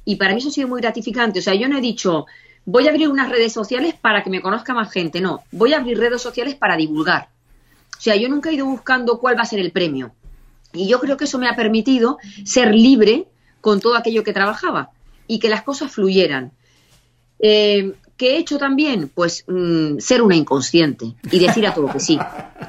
Y 0.05 0.15
para 0.15 0.33
mí 0.33 0.39
eso 0.39 0.49
ha 0.49 0.53
sido 0.53 0.69
muy 0.69 0.81
gratificante. 0.81 1.39
O 1.39 1.41
sea, 1.41 1.53
yo 1.53 1.67
no 1.67 1.77
he 1.77 1.81
dicho, 1.81 2.25
voy 2.65 2.87
a 2.87 2.91
abrir 2.91 3.09
unas 3.09 3.29
redes 3.29 3.51
sociales 3.51 3.93
para 3.99 4.23
que 4.23 4.29
me 4.29 4.41
conozca 4.41 4.73
más 4.73 4.91
gente. 4.91 5.19
No, 5.19 5.43
voy 5.51 5.73
a 5.73 5.77
abrir 5.77 5.99
redes 5.99 6.21
sociales 6.21 6.55
para 6.55 6.77
divulgar. 6.77 7.29
O 7.97 8.01
sea, 8.01 8.15
yo 8.15 8.29
nunca 8.29 8.49
he 8.49 8.53
ido 8.53 8.65
buscando 8.65 9.19
cuál 9.19 9.37
va 9.37 9.41
a 9.41 9.45
ser 9.45 9.59
el 9.59 9.71
premio. 9.71 10.13
Y 10.77 10.87
yo 10.87 10.99
creo 10.99 11.17
que 11.17 11.25
eso 11.25 11.37
me 11.37 11.47
ha 11.47 11.55
permitido 11.55 12.17
ser 12.45 12.73
libre 12.73 13.27
con 13.61 13.79
todo 13.79 13.95
aquello 13.95 14.23
que 14.23 14.33
trabajaba 14.33 14.91
y 15.27 15.39
que 15.39 15.49
las 15.49 15.63
cosas 15.63 15.91
fluyeran. 15.91 16.51
Eh, 17.39 17.93
¿Qué 18.15 18.35
he 18.35 18.37
hecho 18.37 18.57
también? 18.57 19.11
Pues 19.13 19.43
mm, 19.47 19.99
ser 19.99 20.21
una 20.21 20.35
inconsciente 20.35 21.13
y 21.31 21.39
decir 21.39 21.67
a 21.67 21.73
todo 21.73 21.91
que 21.91 21.99
sí. 21.99 22.17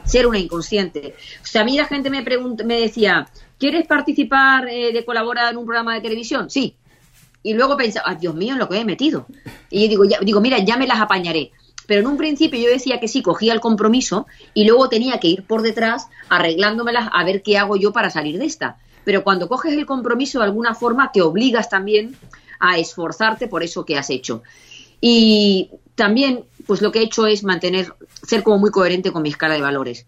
Ser 0.04 0.26
una 0.26 0.38
inconsciente. 0.38 1.14
O 1.42 1.46
sea, 1.46 1.62
a 1.62 1.64
mí 1.64 1.76
la 1.76 1.86
gente 1.86 2.10
me, 2.10 2.22
me 2.64 2.80
decía, 2.80 3.28
¿quieres 3.58 3.86
participar 3.86 4.68
eh, 4.68 4.92
de 4.92 5.04
colaborar 5.04 5.52
en 5.52 5.58
un 5.58 5.64
programa 5.64 5.94
de 5.94 6.02
televisión? 6.02 6.50
Sí 6.50 6.76
y 7.42 7.54
luego 7.54 7.76
pensaba, 7.76 8.14
Dios 8.14 8.34
mío, 8.34 8.54
en 8.54 8.58
lo 8.58 8.68
que 8.68 8.78
he 8.78 8.84
metido. 8.84 9.26
Y 9.70 9.82
yo 9.82 9.88
digo, 9.88 10.04
ya, 10.04 10.18
digo, 10.20 10.40
mira, 10.40 10.58
ya 10.58 10.76
me 10.76 10.86
las 10.86 11.00
apañaré. 11.00 11.52
Pero 11.88 12.02
en 12.02 12.06
un 12.06 12.18
principio 12.18 12.60
yo 12.60 12.68
decía 12.68 13.00
que 13.00 13.08
sí, 13.08 13.22
cogía 13.22 13.54
el 13.54 13.60
compromiso 13.60 14.26
y 14.52 14.66
luego 14.66 14.90
tenía 14.90 15.18
que 15.20 15.28
ir 15.28 15.44
por 15.44 15.62
detrás 15.62 16.08
arreglándomelas 16.28 17.08
a 17.10 17.24
ver 17.24 17.40
qué 17.42 17.56
hago 17.56 17.76
yo 17.76 17.94
para 17.94 18.10
salir 18.10 18.38
de 18.38 18.44
esta. 18.44 18.76
Pero 19.04 19.24
cuando 19.24 19.48
coges 19.48 19.72
el 19.72 19.86
compromiso 19.86 20.38
de 20.38 20.44
alguna 20.44 20.74
forma 20.74 21.12
te 21.12 21.22
obligas 21.22 21.70
también 21.70 22.14
a 22.60 22.76
esforzarte 22.76 23.48
por 23.48 23.62
eso 23.62 23.86
que 23.86 23.96
has 23.96 24.10
hecho. 24.10 24.42
Y 25.00 25.70
también, 25.94 26.44
pues 26.66 26.82
lo 26.82 26.92
que 26.92 26.98
he 26.98 27.04
hecho 27.04 27.26
es 27.26 27.42
mantener, 27.42 27.94
ser 28.22 28.42
como 28.42 28.58
muy 28.58 28.70
coherente 28.70 29.10
con 29.10 29.22
mi 29.22 29.30
escala 29.30 29.54
de 29.54 29.62
valores. 29.62 30.04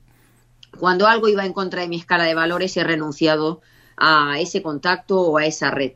Cuando 0.79 1.07
algo 1.07 1.29
iba 1.29 1.47
en 1.47 1.55
contra 1.55 1.81
de 1.81 1.89
mi 1.89 1.97
escala 1.97 2.25
de 2.25 2.35
valores, 2.35 2.77
he 2.77 2.85
renunciado 2.85 3.63
a 3.97 4.39
ese 4.39 4.61
contacto 4.61 5.19
o 5.19 5.39
a 5.39 5.47
esa 5.47 5.71
red. 5.71 5.93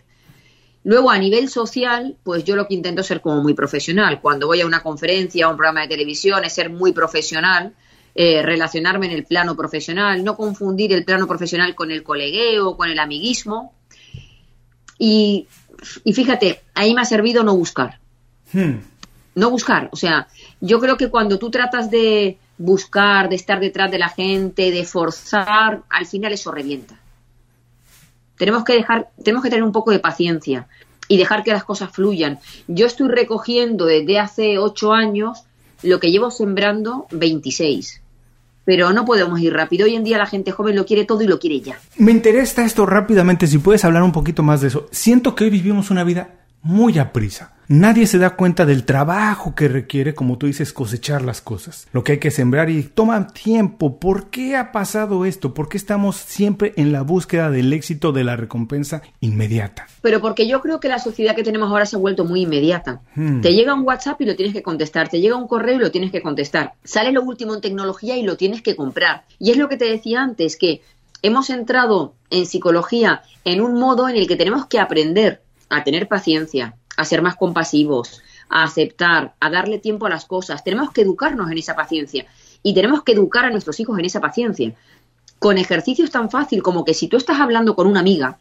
Luego, 0.85 1.11
a 1.11 1.19
nivel 1.19 1.49
social, 1.49 2.17
pues 2.23 2.45
yo 2.45 2.57
lo 2.57 2.69
que 2.69 2.75
intento 2.75 3.01
es 3.01 3.07
ser 3.07 3.23
como 3.23 3.43
muy 3.43 3.55
profesional. 3.55 4.21
Cuando 4.21 4.47
voy 4.47 4.61
a 4.61 4.67
una 4.67 4.83
conferencia, 4.83 5.47
a 5.47 5.49
un 5.49 5.57
programa 5.57 5.81
de 5.81 5.89
televisión, 5.89 6.45
es 6.45 6.53
ser 6.53 6.69
muy 6.69 6.93
profesional, 6.93 7.75
eh, 8.15 8.43
relacionarme 8.43 9.07
en 9.07 9.13
el 9.13 9.25
plano 9.25 9.57
profesional, 9.57 10.23
no 10.23 10.37
confundir 10.37 10.93
el 10.93 11.05
plano 11.05 11.27
profesional 11.27 11.75
con 11.75 11.91
el 11.91 12.03
colegueo, 12.03 12.77
con 12.77 12.91
el 12.91 12.99
amiguismo. 12.99 13.73
Y, 14.99 15.49
fíjate, 16.13 16.61
ahí 16.75 16.95
me 16.95 17.01
ha 17.01 17.07
servido 17.07 17.43
no 17.43 17.57
buscar. 17.57 17.99
Hmm. 18.53 18.77
No 19.35 19.51
buscar. 19.51 19.89
O 19.91 19.97
sea, 19.97 20.29
yo 20.61 20.81
creo 20.81 20.99
que 20.99 21.09
cuando 21.09 21.39
tú 21.39 21.51
tratas 21.51 21.91
de 21.91 22.37
buscar, 22.59 23.31
de 23.31 23.37
estar 23.37 23.59
detrás 23.59 23.91
de 23.91 23.99
la 23.99 24.11
gente, 24.11 24.71
de 24.71 24.85
forzar, 24.85 25.83
al 25.89 26.07
final 26.07 26.35
eso 26.35 26.53
revienta. 26.53 27.01
Tenemos 28.37 28.65
que 28.65 28.75
dejar, 28.75 29.11
tenemos 29.23 29.43
que 29.43 29.51
tener 29.51 29.63
un 29.63 29.73
poco 29.73 29.91
de 29.91 29.99
paciencia 29.99 30.67
y 31.09 31.17
dejar 31.17 31.45
que 31.45 31.53
las 31.53 31.65
cosas 31.65 31.91
fluyan. 31.91 32.39
Yo 32.67 32.87
estoy 32.87 33.09
recogiendo 33.09 33.87
desde 33.87 34.19
hace 34.19 34.59
ocho 34.59 34.93
años 34.93 35.45
lo 35.83 36.01
que 36.01 36.11
llevo 36.11 36.31
sembrando 36.31 37.07
26. 37.11 38.01
Pero 38.65 38.93
no 38.93 39.05
podemos 39.05 39.41
ir 39.41 39.53
rápido. 39.53 39.85
Hoy 39.85 39.95
en 39.95 40.05
día 40.05 40.17
la 40.17 40.27
gente 40.27 40.51
joven 40.51 40.77
lo 40.77 40.87
quiere 40.87 41.05
todo 41.05 41.21
y 41.23 41.27
lo 41.27 41.39
quiere 41.39 41.61
ya. 41.61 41.79
Me 41.99 42.13
interesa 42.13 42.65
esto 42.65 42.87
rápidamente, 42.87 43.47
si 43.47 43.59
puedes 43.59 43.85
hablar 43.85 44.03
un 44.03 44.13
poquito 44.13 44.43
más 44.43 44.63
de 44.63 44.69
eso. 44.69 44.87
Siento 44.91 45.35
que 45.35 45.45
hoy 45.45 45.51
vivimos 45.51 45.91
una 45.91 46.03
vida 46.03 46.47
muy 46.63 46.99
a 46.99 47.13
prisa. 47.13 47.54
Nadie 47.69 48.07
se 48.07 48.19
da 48.19 48.37
cuenta 48.37 48.67
del 48.67 48.85
trabajo 48.85 49.55
que 49.55 49.69
requiere, 49.69 50.15
como 50.15 50.37
tú 50.37 50.47
dices, 50.47 50.73
cosechar 50.73 51.23
las 51.23 51.41
cosas. 51.41 51.89
Lo 51.93 52.05
que 52.05 52.13
hay 52.13 52.19
que 52.19 52.31
sembrar 52.31 52.69
y 52.69 52.83
toma 52.83 53.29
tiempo. 53.29 53.99
¿Por 53.99 54.29
qué 54.31 54.57
ha 54.57 54.71
pasado 54.71 55.25
esto? 55.25 55.55
¿Por 55.55 55.69
qué 55.69 55.79
estamos 55.79 56.17
siempre 56.17 56.75
en 56.77 56.93
la 56.93 57.03
búsqueda 57.03 57.51
del 57.51 57.73
éxito 57.73 58.13
de 58.13 58.25
la 58.25 58.37
recompensa 58.37 59.03
inmediata? 59.21 59.87
Pero 60.03 60.21
porque 60.21 60.47
yo 60.47 60.61
creo 60.61 60.79
que 60.81 60.89
la 60.89 60.99
sociedad 60.99 61.35
que 61.35 61.43
tenemos 61.43 61.71
ahora 61.71 61.87
se 61.87 61.97
ha 61.97 61.99
vuelto 61.99 62.25
muy 62.25 62.43
inmediata. 62.43 63.01
Hmm. 63.15 63.41
Te 63.41 63.55
llega 63.55 63.75
un 63.75 63.87
WhatsApp 63.87 64.21
y 64.21 64.27
lo 64.27 64.37
tienes 64.37 64.55
que 64.55 64.63
contestar. 64.63 65.09
Te 65.09 65.21
llega 65.21 65.37
un 65.37 65.49
correo 65.49 65.77
y 65.77 65.81
lo 65.81 65.91
tienes 65.91 66.11
que 66.11 66.23
contestar. 66.23 66.75
Sale 66.85 67.13
lo 67.13 67.23
último 67.23 67.55
en 67.55 67.61
tecnología 67.61 68.17
y 68.17 68.23
lo 68.23 68.37
tienes 68.37 68.63
que 68.63 68.77
comprar. 68.77 69.25
Y 69.39 69.51
es 69.51 69.57
lo 69.57 69.69
que 69.69 69.77
te 69.77 69.87
decía 69.87 70.23
antes, 70.23 70.57
que 70.57 70.83
hemos 71.23 71.49
entrado 71.49 72.15
en 72.29 72.45
psicología 72.45 73.23
en 73.45 73.63
un 73.63 73.79
modo 73.81 74.09
en 74.09 74.17
el 74.17 74.27
que 74.27 74.37
tenemos 74.37 74.67
que 74.67 74.79
aprender 74.79 75.41
a 75.71 75.83
tener 75.83 76.07
paciencia, 76.07 76.77
a 76.97 77.05
ser 77.05 77.23
más 77.23 77.37
compasivos, 77.37 78.23
a 78.49 78.65
aceptar, 78.65 79.35
a 79.41 79.51
darle 79.51 79.79
tiempo 79.79 80.07
a 80.07 80.11
las 80.11 80.25
cosas. 80.25 80.65
Tenemos 80.65 80.93
que 80.93 81.03
educarnos 81.03 81.51
en 81.51 81.59
esa 81.59 81.75
paciencia 81.75 82.27
y 82.63 82.75
tenemos 82.75 83.03
que 83.03 83.13
educar 83.13 83.45
a 83.45 83.51
nuestros 83.51 83.79
hijos 83.81 83.99
en 83.99 84.05
esa 84.05 84.21
paciencia. 84.21 84.75
Con 85.39 85.59
ejercicios 85.59 86.11
tan 86.11 86.31
fácil 86.31 86.63
como 86.63 86.85
que 86.85 86.95
si 86.95 87.09
tú 87.09 87.17
estás 87.17 87.41
hablando 87.41 87.75
con 87.75 87.87
una 87.87 88.01
amiga 88.01 88.39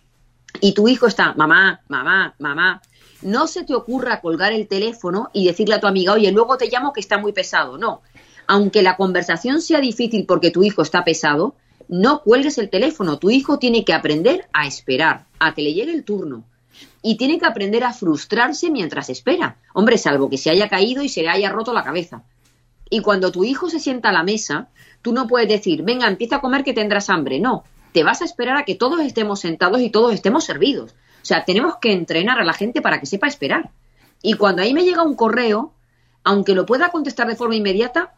y 0.62 0.74
tu 0.74 0.88
hijo 0.88 1.08
está, 1.08 1.34
mamá, 1.34 1.82
mamá, 1.88 2.36
mamá, 2.40 2.82
no 3.22 3.48
se 3.48 3.64
te 3.64 3.74
ocurra 3.74 4.22
colgar 4.22 4.54
el 4.54 4.68
teléfono 4.68 5.30
y 5.34 5.48
decirle 5.48 5.76
a 5.76 5.80
tu 5.80 5.88
amiga, 5.88 6.14
oye, 6.14 6.32
luego 6.32 6.58
te 6.58 6.70
llamo 6.70 6.94
que 6.94 7.00
está 7.00 7.18
muy 7.18 7.34
pesado. 7.34 7.78
No. 7.78 8.02
Aunque 8.48 8.82
la 8.82 8.98
conversación 8.98 9.62
sea 9.62 9.80
difícil 9.80 10.26
porque 10.26 10.52
tu 10.52 10.64
hijo 10.64 10.82
está 10.82 11.04
pesado, 11.04 11.56
no 11.88 12.22
cuelgues 12.22 12.58
el 12.58 12.70
teléfono. 12.70 13.18
Tu 13.20 13.32
hijo 13.32 13.60
tiene 13.60 13.86
que 13.86 13.94
aprender 13.94 14.48
a 14.54 14.68
esperar, 14.68 15.26
a 15.40 15.54
que 15.54 15.62
le 15.62 15.74
llegue 15.74 15.94
el 15.94 16.04
turno. 16.04 16.44
Y 17.04 17.18
tiene 17.18 17.38
que 17.38 17.46
aprender 17.46 17.84
a 17.84 17.94
frustrarse 17.94 18.72
mientras 18.72 19.10
espera. 19.10 19.58
Hombre, 19.74 20.00
salvo 20.00 20.30
que 20.30 20.40
se 20.40 20.50
haya 20.50 20.70
caído 20.70 21.04
y 21.04 21.10
se 21.10 21.22
le 21.22 21.30
haya 21.30 21.52
roto 21.52 21.74
la 21.74 21.84
cabeza. 21.84 22.24
Y 22.90 23.02
cuando 23.02 23.32
tu 23.32 23.44
hijo 23.44 23.70
se 23.70 23.80
sienta 23.80 24.10
a 24.10 24.14
la 24.14 24.24
mesa, 24.24 24.70
tú 25.02 25.14
no 25.14 25.28
puedes 25.28 25.50
decir, 25.50 25.84
venga, 25.84 26.08
empieza 26.08 26.38
a 26.38 26.42
comer 26.42 26.64
que 26.64 26.74
tendrás 26.74 27.10
hambre. 27.10 27.40
No, 27.40 27.64
te 27.92 28.04
vas 28.04 28.22
a 28.22 28.26
esperar 28.26 28.58
a 28.58 28.66
que 28.66 28.76
todos 28.76 29.02
estemos 29.02 29.40
sentados 29.40 29.82
y 29.82 29.90
todos 29.90 30.14
estemos 30.14 30.44
servidos. 30.44 30.92
O 30.92 31.26
sea, 31.26 31.46
tenemos 31.46 31.76
que 31.78 31.92
entrenar 31.92 32.40
a 32.40 32.44
la 32.44 32.54
gente 32.54 32.82
para 32.82 33.00
que 33.00 33.06
sepa 33.06 33.28
esperar. 33.28 33.70
Y 34.22 34.34
cuando 34.34 34.62
ahí 34.62 34.74
me 34.74 34.84
llega 34.84 35.04
un 35.04 35.16
correo, 35.16 35.74
aunque 36.24 36.56
lo 36.56 36.66
pueda 36.66 36.90
contestar 36.90 37.28
de 37.28 37.36
forma 37.36 37.56
inmediata, 37.56 38.14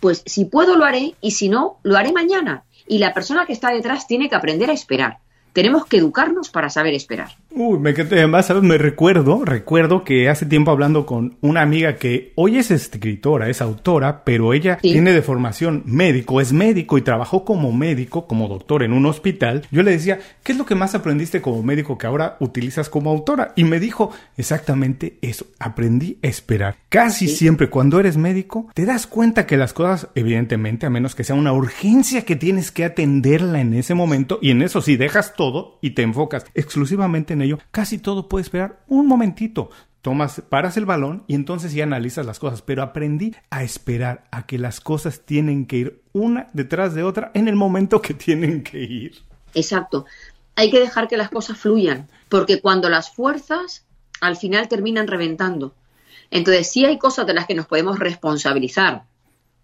pues 0.00 0.22
si 0.26 0.46
puedo 0.46 0.76
lo 0.76 0.84
haré 0.84 1.14
y 1.20 1.32
si 1.32 1.48
no, 1.48 1.78
lo 1.82 1.96
haré 1.96 2.12
mañana. 2.12 2.64
Y 2.86 2.98
la 2.98 3.14
persona 3.14 3.46
que 3.46 3.52
está 3.52 3.70
detrás 3.70 4.06
tiene 4.06 4.28
que 4.28 4.34
aprender 4.34 4.70
a 4.70 4.74
esperar. 4.74 5.18
Tenemos 5.52 5.86
que 5.86 5.98
educarnos 5.98 6.50
para 6.50 6.70
saber 6.70 6.94
esperar. 6.94 7.36
Uy, 7.52 7.80
me 7.80 7.90
además, 7.90 8.46
¿sabes? 8.46 8.62
Me 8.62 8.78
recuerdo, 8.78 9.44
recuerdo 9.44 10.04
que 10.04 10.28
hace 10.28 10.46
tiempo 10.46 10.70
hablando 10.70 11.04
con 11.04 11.36
una 11.40 11.62
amiga 11.62 11.96
que 11.96 12.32
hoy 12.36 12.58
es 12.58 12.70
escritora, 12.70 13.48
es 13.48 13.60
autora, 13.60 14.22
pero 14.24 14.54
ella 14.54 14.78
tiene 14.80 15.12
de 15.12 15.20
formación 15.20 15.82
médico, 15.84 16.40
es 16.40 16.52
médico 16.52 16.96
y 16.96 17.02
trabajó 17.02 17.44
como 17.44 17.72
médico, 17.72 18.28
como 18.28 18.46
doctor 18.46 18.84
en 18.84 18.92
un 18.92 19.04
hospital. 19.04 19.66
Yo 19.72 19.82
le 19.82 19.90
decía, 19.90 20.20
¿qué 20.44 20.52
es 20.52 20.58
lo 20.58 20.64
que 20.64 20.76
más 20.76 20.94
aprendiste 20.94 21.42
como 21.42 21.62
médico 21.64 21.98
que 21.98 22.06
ahora 22.06 22.36
utilizas 22.38 22.88
como 22.88 23.10
autora? 23.10 23.52
Y 23.56 23.64
me 23.64 23.80
dijo 23.80 24.12
exactamente 24.36 25.18
eso, 25.20 25.46
aprendí 25.58 26.18
a 26.22 26.28
esperar. 26.28 26.76
Casi 26.88 27.26
siempre 27.26 27.68
cuando 27.68 27.98
eres 27.98 28.16
médico, 28.16 28.68
te 28.74 28.86
das 28.86 29.08
cuenta 29.08 29.46
que 29.46 29.56
las 29.56 29.72
cosas, 29.72 30.06
evidentemente, 30.14 30.86
a 30.86 30.90
menos 30.90 31.16
que 31.16 31.24
sea 31.24 31.34
una 31.34 31.52
urgencia 31.52 32.24
que 32.24 32.36
tienes 32.36 32.70
que 32.70 32.84
atenderla 32.84 33.60
en 33.60 33.74
ese 33.74 33.94
momento, 33.94 34.38
y 34.40 34.50
en 34.50 34.62
eso 34.62 34.80
sí 34.80 34.96
dejas 34.96 35.34
todo 35.34 35.78
y 35.82 35.90
te 35.90 36.02
enfocas 36.02 36.46
exclusivamente 36.54 37.34
en 37.34 37.39
casi 37.70 37.98
todo 37.98 38.28
puede 38.28 38.42
esperar 38.42 38.80
un 38.88 39.06
momentito. 39.06 39.70
Tomas, 40.02 40.42
paras 40.48 40.78
el 40.78 40.86
balón 40.86 41.24
y 41.26 41.34
entonces 41.34 41.74
ya 41.74 41.84
analizas 41.84 42.24
las 42.24 42.38
cosas, 42.38 42.62
pero 42.62 42.82
aprendí 42.82 43.34
a 43.50 43.62
esperar 43.62 44.24
a 44.30 44.46
que 44.46 44.58
las 44.58 44.80
cosas 44.80 45.20
tienen 45.26 45.66
que 45.66 45.76
ir 45.76 46.02
una 46.12 46.48
detrás 46.54 46.94
de 46.94 47.02
otra 47.02 47.30
en 47.34 47.48
el 47.48 47.56
momento 47.56 48.00
que 48.00 48.14
tienen 48.14 48.62
que 48.62 48.82
ir. 48.82 49.18
Exacto. 49.54 50.06
Hay 50.56 50.70
que 50.70 50.80
dejar 50.80 51.06
que 51.06 51.18
las 51.18 51.28
cosas 51.28 51.58
fluyan, 51.58 52.08
porque 52.30 52.60
cuando 52.60 52.88
las 52.88 53.14
fuerzas 53.14 53.84
al 54.20 54.36
final 54.36 54.68
terminan 54.68 55.06
reventando. 55.06 55.74
Entonces 56.30 56.70
sí 56.70 56.84
hay 56.84 56.98
cosas 56.98 57.26
de 57.26 57.34
las 57.34 57.46
que 57.46 57.54
nos 57.54 57.66
podemos 57.66 57.98
responsabilizar 57.98 59.02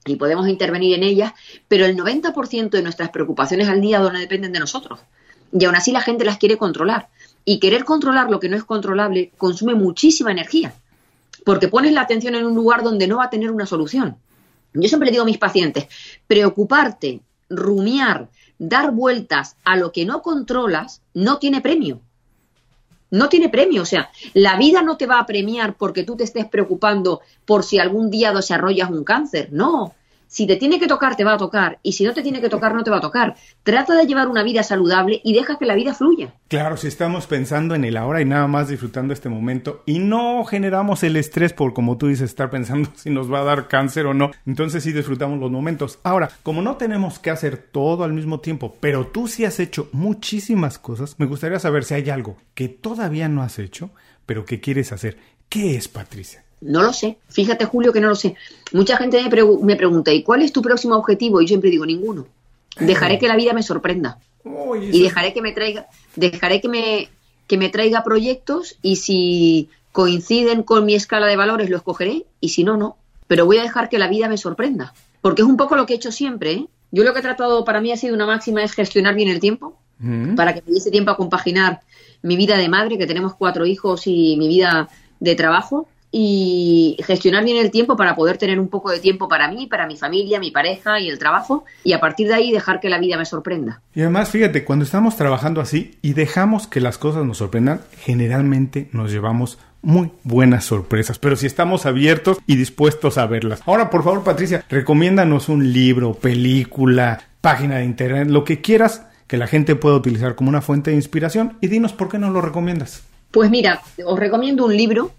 y 0.05 0.17
podemos 0.17 0.49
intervenir 0.49 0.95
en 0.97 1.03
ellas, 1.03 1.33
pero 1.69 1.87
el 1.87 1.97
90% 1.97 2.71
de 2.71 2.83
nuestras 2.83 3.11
preocupaciones 3.11 3.69
al 3.69 3.81
día 3.81 4.01
no 4.01 4.11
dependen 4.11 4.53
de 4.53 4.61
nosotros 4.61 5.01
y 5.53 5.65
aún 5.65 5.77
así 5.77 5.93
la 5.93 6.01
gente 6.01 6.25
las 6.25 6.39
quiere 6.39 6.57
controlar. 6.57 7.09
Y 7.47 7.61
querer 7.61 7.85
controlar 7.85 8.29
lo 8.29 8.41
que 8.41 8.51
no 8.51 8.57
es 8.57 8.65
controlable 8.65 9.33
consume 9.39 9.75
muchísima 9.75 10.33
energía, 10.33 10.75
porque 11.45 11.69
pones 11.69 11.93
la 11.93 12.03
atención 12.03 12.35
en 12.35 12.45
un 12.45 12.55
lugar 12.55 12.83
donde 12.83 13.07
no 13.07 13.19
va 13.19 13.25
a 13.25 13.31
tener 13.31 13.51
una 13.51 13.65
solución. 13.65 14.17
Yo 14.75 14.89
siempre 14.89 15.11
digo 15.11 15.23
a 15.23 15.27
mis 15.27 15.39
pacientes, 15.39 15.87
preocuparte, 16.27 17.21
rumiar, 17.49 18.29
dar 18.59 18.91
vueltas 18.91 19.57
a 19.65 19.77
lo 19.77 19.93
que 19.93 20.05
no 20.05 20.23
controlas 20.23 21.03
no 21.15 21.39
tiene 21.39 21.61
premio. 21.61 22.01
No 23.11 23.29
tiene 23.29 23.49
premio, 23.49 23.83
o 23.83 23.87
sea, 23.87 24.11
la 24.35 24.59
vida 24.59 24.83
no 24.83 24.97
te 24.97 25.07
va 25.07 25.21
a 25.21 25.27
premiar 25.27 25.77
porque 25.77 26.03
tú 26.03 26.17
te 26.17 26.25
estés 26.25 26.47
preocupando 26.47 27.21
por 27.45 27.63
si 27.63 27.79
algún 27.79 28.11
día 28.11 28.33
desarrollas 28.33 28.91
un 28.91 29.05
cáncer, 29.05 29.49
no, 29.53 29.95
si 30.27 30.47
te 30.47 30.57
tiene 30.57 30.79
que 30.79 30.87
tocar, 30.87 31.17
te 31.17 31.25
va 31.25 31.35
a 31.35 31.39
tocar. 31.39 31.79
Y 31.83 31.93
si 31.93 32.05
no 32.05 32.13
te 32.13 32.23
tiene 32.23 32.41
que 32.41 32.49
tocar, 32.49 32.75
no 32.75 32.85
te 32.85 32.91
va 32.91 32.99
a 32.99 33.01
tocar. 33.01 33.37
Trata 33.63 33.95
de 33.95 34.07
llevar 34.07 34.29
una 34.29 34.43
vida 34.43 34.63
saludable 34.63 35.21
y 35.25 35.35
deja 35.35 35.59
que 35.59 35.67
la 35.67 35.75
vida 35.75 35.95
fluya. 35.95 36.35
Claro, 36.49 36.77
si 36.77 36.89
estamos 36.89 37.27
pensando 37.27 37.75
en 37.75 37.85
el 37.85 37.97
ahora 37.97 38.21
y 38.21 38.25
nada 38.25 38.47
más 38.47 38.69
disfrutando 38.69 39.13
este 39.13 39.29
momento 39.29 39.83
y 39.87 39.99
no 39.99 40.45
generamos 40.45 41.03
el 41.03 41.17
estrés 41.17 41.53
por, 41.53 41.75
como 41.75 41.97
tú 41.97 42.09
dices, 42.09 42.31
estar 42.31 42.51
pensando 42.51 42.91
si 42.97 43.11
nos 43.11 43.33
va 43.33 43.41
a 43.41 43.45
dar 43.45 43.69
cáncer 43.69 44.07
o 44.07 44.15
no, 44.15 44.31
entonces 44.47 44.83
sí 44.83 44.93
disfrutamos 44.93 45.39
los 45.39 45.51
momentos. 45.51 45.99
Ahora, 46.03 46.31
como 46.43 46.63
no 46.63 46.77
tenemos 46.77 47.19
que 47.19 47.31
hacer 47.31 47.57
todo 47.57 48.05
al 48.05 48.13
mismo 48.13 48.41
tiempo, 48.41 48.77
pero 48.81 49.07
tú 49.07 49.29
sí 49.29 49.45
has 49.45 49.61
hecho 49.61 49.89
muchísimas 49.93 50.79
cosas, 50.79 51.17
me 51.19 51.27
gustaría 51.27 51.59
saber 51.59 51.85
si 51.85 51.95
hay 51.95 52.11
algo 52.11 52.37
que 52.55 52.69
todavía 52.69 53.29
no 53.29 53.43
has 53.43 53.59
hecho, 53.59 53.91
pero 54.25 54.45
que 54.45 54.61
quieres 54.61 54.93
hacer. 54.93 55.19
¿Qué 55.49 55.77
es, 55.77 55.89
Patricia? 55.89 56.46
No 56.67 56.83
lo 56.83 56.93
sé. 56.93 57.19
Fíjate, 57.29 57.65
Julio, 57.65 57.93
que 57.93 58.01
no 58.01 58.09
lo 58.09 58.17
sé. 58.17 58.35
Mucha 58.73 58.97
gente 58.97 59.23
me, 59.23 59.77
pregunta, 59.77 60.13
¿y 60.13 60.23
cuál 60.23 60.43
es 60.43 60.53
tu 60.53 60.63
próximo 60.63 60.97
objetivo? 60.97 61.41
Y 61.41 61.45
yo 61.45 61.49
siempre 61.49 61.71
digo, 61.71 61.87
ninguno. 61.87 62.27
Dejaré 62.79 63.19
que 63.19 63.29
la 63.29 63.37
vida 63.37 63.53
me 63.53 63.63
sorprenda. 63.63 64.19
y 64.91 65.03
dejaré 65.03 65.33
que 65.33 65.43
me 65.43 65.53
traiga, 65.53 65.87
dejaré 66.15 66.61
que 66.61 66.69
me, 66.69 67.09
que 67.47 67.57
me 67.57 67.69
traiga 67.69 68.05
proyectos 68.05 68.77
y 68.83 68.97
si 68.97 69.71
coinciden 69.93 70.63
con 70.63 70.85
mi 70.85 70.95
escala 70.95 71.27
de 71.27 71.37
valores 71.37 71.71
lo 71.71 71.77
escogeré 71.77 72.27
y 72.41 72.51
si 72.51 72.65
no, 72.65 72.77
no. 72.77 72.97
Pero 73.29 73.47
voy 73.47 73.59
a 73.59 73.63
dejar 73.63 73.89
que 73.89 73.99
la 73.99 74.09
vida 74.09 74.29
me 74.29 74.37
sorprenda. 74.37 74.93
Porque 75.21 75.43
es 75.43 75.49
un 75.49 75.57
poco 75.57 75.75
lo 75.75 75.87
que 75.87 75.95
he 75.95 75.97
hecho 75.97 76.13
siempre. 76.13 76.53
¿eh? 76.53 76.67
Yo 76.91 77.03
lo 77.03 77.13
que 77.13 77.21
he 77.21 77.23
tratado 77.23 77.65
para 77.65 77.81
mí 77.81 77.93
ha 77.93 77.97
sido 77.97 78.15
una 78.15 78.27
máxima 78.27 78.63
es 78.63 78.73
gestionar 78.73 79.15
bien 79.15 79.29
el 79.29 79.41
tiempo 79.41 79.79
mm. 79.99 80.35
para 80.35 80.55
que 80.55 80.63
me 80.67 80.73
diese 80.73 80.91
tiempo 80.91 81.11
a 81.11 81.17
compaginar 81.17 81.81
mi 82.23 82.37
vida 82.37 82.57
de 82.57 82.69
madre, 82.69 82.99
que 82.99 83.07
tenemos 83.07 83.35
cuatro 83.35 83.67
hijos, 83.67 84.07
y 84.07 84.37
mi 84.37 84.49
vida 84.49 84.89
de 85.21 85.35
trabajo 85.35 85.89
y 86.19 86.97
gestionar 87.05 87.45
bien 87.45 87.59
el 87.59 87.71
tiempo 87.71 87.95
para 87.95 88.17
poder 88.17 88.39
tener 88.39 88.59
un 88.59 88.69
poco 88.69 88.91
de 88.91 89.01
tiempo 89.01 89.29
para 89.29 89.49
mí, 89.49 89.67
para 89.67 89.87
mi 89.87 89.99
familia, 89.99 90.41
mi 90.41 90.51
pareja 90.51 90.99
y 90.99 91.11
el 91.11 91.19
trabajo 91.19 91.67
y 91.85 91.93
a 91.93 92.01
partir 92.01 92.29
de 92.29 92.35
ahí 92.35 92.53
dejar 92.53 92.81
que 92.81 92.89
la 92.89 92.99
vida 92.99 93.19
me 93.19 93.27
sorprenda. 93.27 93.83
Y 93.95 94.01
además, 94.01 94.31
fíjate, 94.31 94.65
cuando 94.65 94.87
estamos 94.87 95.17
trabajando 95.17 95.61
así 95.61 95.99
y 96.01 96.15
dejamos 96.15 96.69
que 96.69 96.81
las 96.81 96.97
cosas 96.97 97.27
nos 97.27 97.37
sorprendan, 97.37 97.83
generalmente 97.99 98.89
nos 98.93 99.13
llevamos 99.13 99.59
muy 99.83 100.11
buenas 100.23 100.65
sorpresas, 100.65 101.19
pero 101.19 101.37
si 101.37 101.45
estamos 101.45 101.85
abiertos 101.85 102.39
y 102.47 102.57
dispuestos 102.57 103.19
a 103.19 103.27
verlas. 103.27 103.61
Ahora, 103.67 103.91
por 103.91 104.03
favor, 104.03 104.25
Patricia, 104.25 104.65
recomiéndanos 104.71 105.51
un 105.51 105.71
libro, 105.71 106.15
película, 106.15 107.21
página 107.43 107.77
de 107.77 107.85
internet, 107.85 108.29
lo 108.29 108.43
que 108.43 108.63
quieras 108.63 109.03
que 109.27 109.37
la 109.37 109.47
gente 109.47 109.77
pueda 109.77 109.97
utilizar 109.97 110.35
como 110.35 110.49
una 110.49 110.63
fuente 110.63 110.93
de 110.93 110.97
inspiración 110.97 111.59
y 111.61 111.67
dinos 111.67 111.93
por 111.93 112.09
qué 112.09 112.19
no 112.19 112.31
lo 112.31 112.41
recomiendas. 112.41 113.03
Pues 113.33 113.51
mira, 113.51 113.83
os 114.03 114.19
recomiendo 114.19 114.65
un 114.65 114.75
libro 114.75 115.11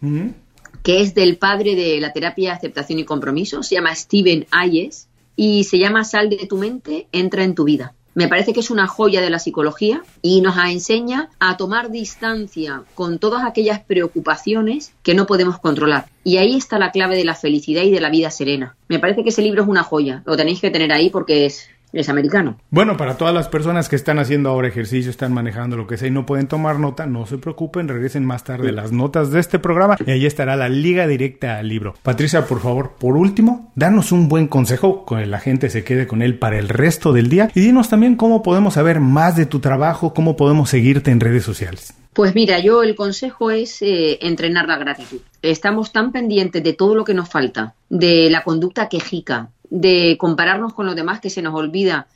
que 0.84 1.02
es 1.02 1.14
del 1.14 1.38
padre 1.38 1.76
de 1.76 2.00
la 2.00 2.14
terapia 2.14 2.54
aceptación 2.54 3.00
y 3.00 3.06
compromiso, 3.06 3.64
se 3.64 3.76
llama 3.76 3.96
Steven 3.96 4.48
Ayes 4.52 5.08
y 5.36 5.64
se 5.66 5.80
llama 5.80 6.04
Sal 6.04 6.30
de 6.30 6.48
tu 6.48 6.58
mente, 6.58 7.08
entra 7.12 7.44
en 7.44 7.56
tu 7.56 7.64
vida. 7.64 7.94
Me 8.18 8.28
parece 8.28 8.52
que 8.52 8.62
es 8.62 8.72
una 8.72 8.88
joya 8.88 9.22
de 9.22 9.30
la 9.30 9.38
psicología 9.38 10.02
y 10.24 10.42
nos 10.42 10.58
enseña 10.58 11.30
a 11.40 11.56
tomar 11.56 11.92
distancia 11.92 12.82
con 12.96 13.20
todas 13.20 13.46
aquellas 13.46 13.80
preocupaciones 13.82 14.92
que 15.04 15.14
no 15.14 15.28
podemos 15.28 15.60
controlar. 15.60 16.08
Y 16.24 16.38
ahí 16.38 16.58
está 16.58 16.80
la 16.80 16.90
clave 16.90 17.16
de 17.16 17.26
la 17.26 17.36
felicidad 17.36 17.84
y 17.84 17.92
de 17.92 18.02
la 18.02 18.10
vida 18.10 18.32
serena. 18.32 18.76
Me 18.88 18.98
parece 18.98 19.22
que 19.22 19.30
ese 19.30 19.44
libro 19.44 19.62
es 19.62 19.68
una 19.68 19.84
joya. 19.84 20.24
Lo 20.26 20.36
tenéis 20.36 20.60
que 20.60 20.72
tener 20.72 20.92
ahí 20.92 21.12
porque 21.12 21.46
es 21.46 21.70
es 21.94 22.10
americano. 22.10 22.58
Bueno, 22.70 22.98
para 22.98 23.18
todas 23.18 23.34
las 23.34 23.48
personas 23.48 23.90
que 23.90 23.96
están 23.96 24.20
haciendo 24.20 24.50
ahora 24.50 24.68
ejercicio, 24.68 25.12
están 25.12 25.34
manejando 25.34 25.78
lo 25.78 25.88
que 25.88 25.98
sea 25.98 26.08
y 26.08 26.12
no 26.12 26.26
pueden 26.26 26.48
tomar 26.48 26.80
nota, 26.80 27.06
no 27.06 27.26
se 27.26 27.38
preocupen, 27.38 27.88
regresen 27.88 28.26
más 28.26 28.44
tarde 28.44 28.72
las 28.72 28.92
notas 28.92 29.32
de 29.32 29.40
este 29.40 29.60
programa 29.60 29.98
y 30.06 30.12
ahí 30.12 30.26
estará 30.26 30.56
la 30.56 30.70
liga 30.70 31.08
directa 31.08 31.58
al 31.58 31.68
libro. 31.68 31.96
Patricia, 32.04 32.46
por 32.46 32.62
favor, 32.62 32.94
por 33.00 33.18
último, 33.18 33.72
danos 33.76 34.12
un 34.12 34.28
buen 34.30 34.48
consejo 34.48 35.06
con 35.06 35.20
que 35.20 35.26
la 35.26 35.40
gente 35.40 35.70
se 35.70 35.84
quede 35.84 36.08
con 36.08 36.22
él 36.22 36.38
para 36.38 36.60
el 36.60 36.70
resto 36.70 37.14
del 37.14 37.30
día 37.30 37.50
y 37.54 37.62
dinos 37.62 37.90
también 37.90 38.16
cómo 38.16 38.44
podemos 38.44 38.76
saber 38.76 39.00
más 39.00 39.36
de 39.36 39.46
tu 39.46 39.60
trabajo, 39.60 40.14
cómo 40.14 40.36
podemos 40.38 40.70
seguirte 40.70 41.12
en 41.12 41.20
redes 41.20 41.44
sociales. 41.44 41.94
Pues 42.18 42.34
mira, 42.34 42.58
yo 42.58 42.82
el 42.82 42.96
consejo 42.96 43.52
es 43.52 43.80
eh, 43.84 44.18
entrenar 44.26 44.68
la 44.68 44.78
gratitud. 44.78 45.20
Estamos 45.44 45.92
tan 45.92 46.12
pendientes 46.12 46.64
de 46.64 46.74
todo 46.74 46.96
lo 46.96 47.06
que 47.06 47.14
nos 47.14 47.30
falta, 47.30 47.76
de 47.90 48.32
la 48.32 48.44
conducta 48.44 48.90
quejica, 48.90 49.52
de 49.70 50.18
compararnos 50.18 50.74
con 50.74 50.86
los 50.86 50.96
demás 50.96 51.20
que 51.20 51.30
se 51.30 51.42
nos 51.42 51.54
olvida 51.54 52.08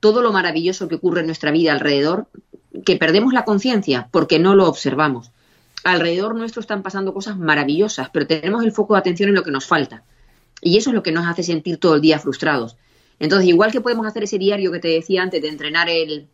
todo 0.00 0.22
lo 0.22 0.32
maravilloso 0.32 0.88
que 0.88 0.96
ocurre 0.96 1.20
en 1.20 1.26
nuestra 1.26 1.50
vida 1.50 1.72
alrededor, 1.72 2.28
que 2.84 2.96
perdemos 2.96 3.32
la 3.32 3.44
conciencia 3.44 4.08
porque 4.10 4.38
no 4.38 4.54
lo 4.54 4.68
observamos. 4.68 5.30
Alrededor 5.84 6.34
nuestro 6.34 6.60
están 6.60 6.82
pasando 6.82 7.14
cosas 7.14 7.38
maravillosas, 7.38 8.10
pero 8.10 8.26
tenemos 8.26 8.64
el 8.64 8.72
foco 8.72 8.94
de 8.94 9.00
atención 9.00 9.28
en 9.28 9.34
lo 9.34 9.42
que 9.42 9.50
nos 9.50 9.66
falta. 9.66 10.04
Y 10.60 10.78
eso 10.78 10.90
es 10.90 10.94
lo 10.94 11.02
que 11.02 11.12
nos 11.12 11.26
hace 11.26 11.42
sentir 11.42 11.78
todo 11.78 11.94
el 11.94 12.00
día 12.00 12.18
frustrados. 12.18 12.76
Entonces, 13.18 13.48
igual 13.48 13.72
que 13.72 13.80
podemos 13.80 14.06
hacer 14.06 14.24
ese 14.24 14.38
diario 14.38 14.72
que 14.72 14.80
te 14.80 14.88
decía 14.88 15.22
antes 15.22 15.40
de 15.40 15.48
entrenar 15.48 15.88
el, 15.88 16.28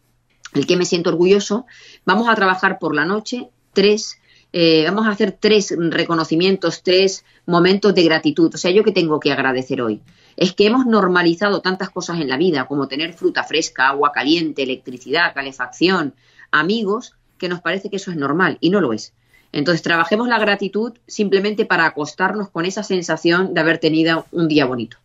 el 0.55 0.67
que 0.67 0.77
me 0.77 0.85
siento 0.85 1.11
orgulloso, 1.11 1.67
vamos 2.05 2.29
a 2.29 2.35
trabajar 2.35 2.79
por 2.79 2.95
la 2.95 3.05
noche 3.05 3.49
tres 3.73 4.19
eh, 4.53 4.85
vamos 4.87 5.07
a 5.07 5.11
hacer 5.11 5.33
tres 5.33 5.75
reconocimientos, 5.77 6.83
tres 6.83 7.25
momentos 7.47 7.95
de 7.95 8.05
gratitud. 8.05 8.55
O 8.55 8.59
sea, 8.59 8.71
yo 8.71 8.85
que 8.85 8.93
tengo 8.93 9.19
que 9.19 9.33
agradecer 9.33 9.81
hoy. 9.81 10.01
Es 10.37 10.53
que 10.53 10.67
hemos 10.67 10.87
normalizado 10.87 11.61
tantas 11.61 11.91
cosas 11.91 12.21
en 12.21 12.29
la 12.29 12.37
vida, 12.37 12.67
como 12.67 12.89
tener 12.89 13.15
fruta 13.15 13.45
fresca, 13.45 13.89
agua 13.89 14.13
caliente, 14.13 14.63
electricidad, 14.63 15.35
calefacción, 15.35 16.15
amigos, 16.51 17.15
que 17.39 17.49
nos 17.49 17.61
parece 17.61 17.91
que 17.91 17.97
eso 17.97 18.11
es 18.11 18.17
normal 18.17 18.59
y 18.61 18.71
no 18.71 18.81
lo 18.81 18.93
es. 18.93 19.15
Entonces, 19.53 19.83
trabajemos 19.83 20.29
la 20.29 20.39
gratitud 20.39 20.93
simplemente 21.07 21.67
para 21.67 21.87
acostarnos 21.87 22.49
con 22.51 22.65
esa 22.65 22.83
sensación 22.83 23.53
de 23.53 23.61
haber 23.61 23.79
tenido 23.79 24.27
un 24.33 24.49
día 24.49 24.65
bonito. 24.65 24.97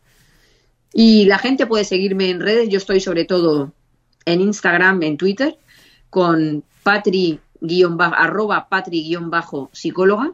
Y 0.93 1.25
la 1.25 1.37
gente 1.37 1.67
puede 1.67 1.83
seguirme 1.83 2.29
en 2.29 2.39
redes, 2.39 2.69
yo 2.69 2.77
estoy 2.77 3.01
sobre 3.01 3.25
todo 3.25 3.73
en 4.25 4.41
Instagram, 4.41 5.03
en 5.03 5.17
Twitter, 5.17 5.57
con 6.09 6.63
patri 6.83 7.39
arroba 7.99 8.67
patri-psicóloga 8.69 10.33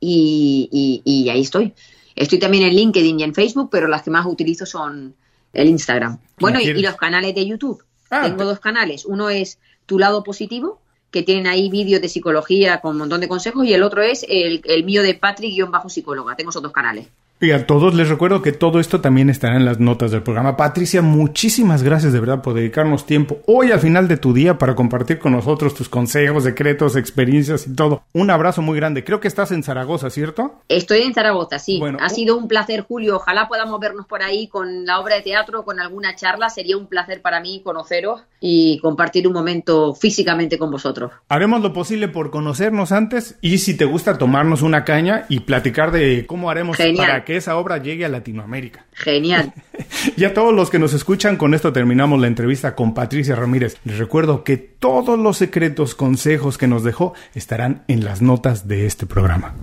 y, 0.00 1.02
y, 1.04 1.28
ahí 1.28 1.40
estoy. 1.40 1.74
Estoy 2.14 2.38
también 2.38 2.64
en 2.64 2.74
LinkedIn 2.74 3.20
y 3.20 3.22
en 3.22 3.34
Facebook, 3.34 3.68
pero 3.70 3.88
las 3.88 4.02
que 4.02 4.10
más 4.10 4.26
utilizo 4.26 4.66
son 4.66 5.14
el 5.52 5.68
Instagram. 5.68 6.18
Bueno, 6.38 6.60
y, 6.60 6.72
los 6.72 6.96
canales 6.96 7.34
de 7.34 7.46
YouTube. 7.46 7.82
Ah, 8.10 8.22
Tengo 8.22 8.44
dos 8.44 8.60
canales. 8.60 9.04
Uno 9.04 9.28
es 9.28 9.58
Tu 9.86 9.98
lado 9.98 10.22
positivo, 10.22 10.80
que 11.10 11.22
tienen 11.22 11.46
ahí 11.46 11.70
vídeos 11.70 12.00
de 12.00 12.08
psicología 12.08 12.80
con 12.80 12.92
un 12.92 12.98
montón 12.98 13.20
de 13.20 13.28
consejos, 13.28 13.64
y 13.66 13.74
el 13.74 13.82
otro 13.82 14.02
es 14.02 14.24
el, 14.28 14.62
el 14.64 14.84
mío 14.84 15.02
de 15.02 15.14
Patri-psicóloga. 15.14 16.36
Tengo 16.36 16.50
esos 16.50 16.62
dos 16.62 16.72
canales. 16.72 17.08
Y 17.40 17.52
a 17.52 17.66
todos 17.66 17.94
les 17.94 18.08
recuerdo 18.08 18.42
que 18.42 18.50
todo 18.50 18.80
esto 18.80 19.00
también 19.00 19.30
estará 19.30 19.56
en 19.56 19.64
las 19.64 19.78
notas 19.78 20.10
del 20.10 20.24
programa. 20.24 20.56
Patricia, 20.56 21.02
muchísimas 21.02 21.84
gracias 21.84 22.12
de 22.12 22.18
verdad 22.18 22.42
por 22.42 22.54
dedicarnos 22.54 23.06
tiempo 23.06 23.38
hoy 23.46 23.70
al 23.70 23.78
final 23.78 24.08
de 24.08 24.16
tu 24.16 24.32
día 24.32 24.58
para 24.58 24.74
compartir 24.74 25.20
con 25.20 25.32
nosotros 25.32 25.72
tus 25.72 25.88
consejos, 25.88 26.42
secretos, 26.42 26.96
experiencias 26.96 27.68
y 27.68 27.76
todo. 27.76 28.02
Un 28.12 28.30
abrazo 28.30 28.60
muy 28.60 28.76
grande. 28.76 29.04
Creo 29.04 29.20
que 29.20 29.28
estás 29.28 29.52
en 29.52 29.62
Zaragoza, 29.62 30.10
¿cierto? 30.10 30.62
Estoy 30.68 31.02
en 31.02 31.14
Zaragoza, 31.14 31.60
sí. 31.60 31.78
Bueno, 31.78 31.98
ha 32.00 32.08
sido 32.08 32.36
un 32.36 32.48
placer, 32.48 32.80
Julio. 32.80 33.16
Ojalá 33.16 33.46
podamos 33.46 33.78
vernos 33.78 34.06
por 34.06 34.22
ahí 34.22 34.48
con 34.48 34.84
la 34.84 34.98
obra 34.98 35.14
de 35.14 35.22
teatro, 35.22 35.64
con 35.64 35.78
alguna 35.78 36.16
charla. 36.16 36.48
Sería 36.48 36.76
un 36.76 36.88
placer 36.88 37.22
para 37.22 37.40
mí 37.40 37.60
conoceros 37.62 38.20
y 38.40 38.80
compartir 38.80 39.28
un 39.28 39.34
momento 39.34 39.94
físicamente 39.94 40.58
con 40.58 40.72
vosotros. 40.72 41.12
Haremos 41.28 41.62
lo 41.62 41.72
posible 41.72 42.08
por 42.08 42.32
conocernos 42.32 42.90
antes 42.90 43.36
y 43.40 43.58
si 43.58 43.76
te 43.76 43.84
gusta 43.84 44.18
tomarnos 44.18 44.62
una 44.62 44.84
caña 44.84 45.24
y 45.28 45.40
platicar 45.40 45.92
de 45.92 46.26
cómo 46.26 46.50
haremos 46.50 46.76
para 46.96 47.24
que 47.28 47.36
esa 47.36 47.58
obra 47.58 47.76
llegue 47.76 48.06
a 48.06 48.08
Latinoamérica. 48.08 48.86
Genial. 48.94 49.52
y 50.16 50.24
a 50.24 50.32
todos 50.32 50.54
los 50.54 50.70
que 50.70 50.78
nos 50.78 50.94
escuchan, 50.94 51.36
con 51.36 51.52
esto 51.52 51.74
terminamos 51.74 52.18
la 52.18 52.26
entrevista 52.26 52.74
con 52.74 52.94
Patricia 52.94 53.36
Ramírez. 53.36 53.76
Les 53.84 53.98
recuerdo 53.98 54.44
que 54.44 54.56
todos 54.56 55.18
los 55.18 55.36
secretos, 55.36 55.94
consejos 55.94 56.56
que 56.56 56.66
nos 56.66 56.84
dejó 56.84 57.12
estarán 57.34 57.84
en 57.86 58.02
las 58.02 58.22
notas 58.22 58.66
de 58.66 58.86
este 58.86 59.04
programa. 59.04 59.54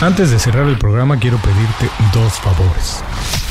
Antes 0.00 0.30
de 0.30 0.38
cerrar 0.38 0.66
el 0.66 0.78
programa 0.78 1.20
quiero 1.20 1.36
pedirte 1.36 1.90
dos 2.14 2.32
favores. 2.40 3.04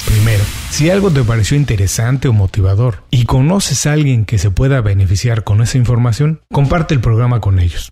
Primero, 0.08 0.44
si 0.72 0.90
algo 0.90 1.12
te 1.12 1.24
pareció 1.24 1.58
interesante 1.58 2.28
o 2.28 2.34
motivador 2.34 3.04
y 3.12 3.26
conoces 3.26 3.86
a 3.86 3.94
alguien 3.94 4.26
que 4.26 4.40
se 4.40 4.50
pueda 4.50 4.82
beneficiar 4.82 5.44
con 5.44 5.62
esa 5.62 5.78
información, 5.78 6.42
comparte 6.52 6.96
el 6.96 7.02
programa 7.02 7.40
con 7.40 7.60
ellos. 7.60 7.92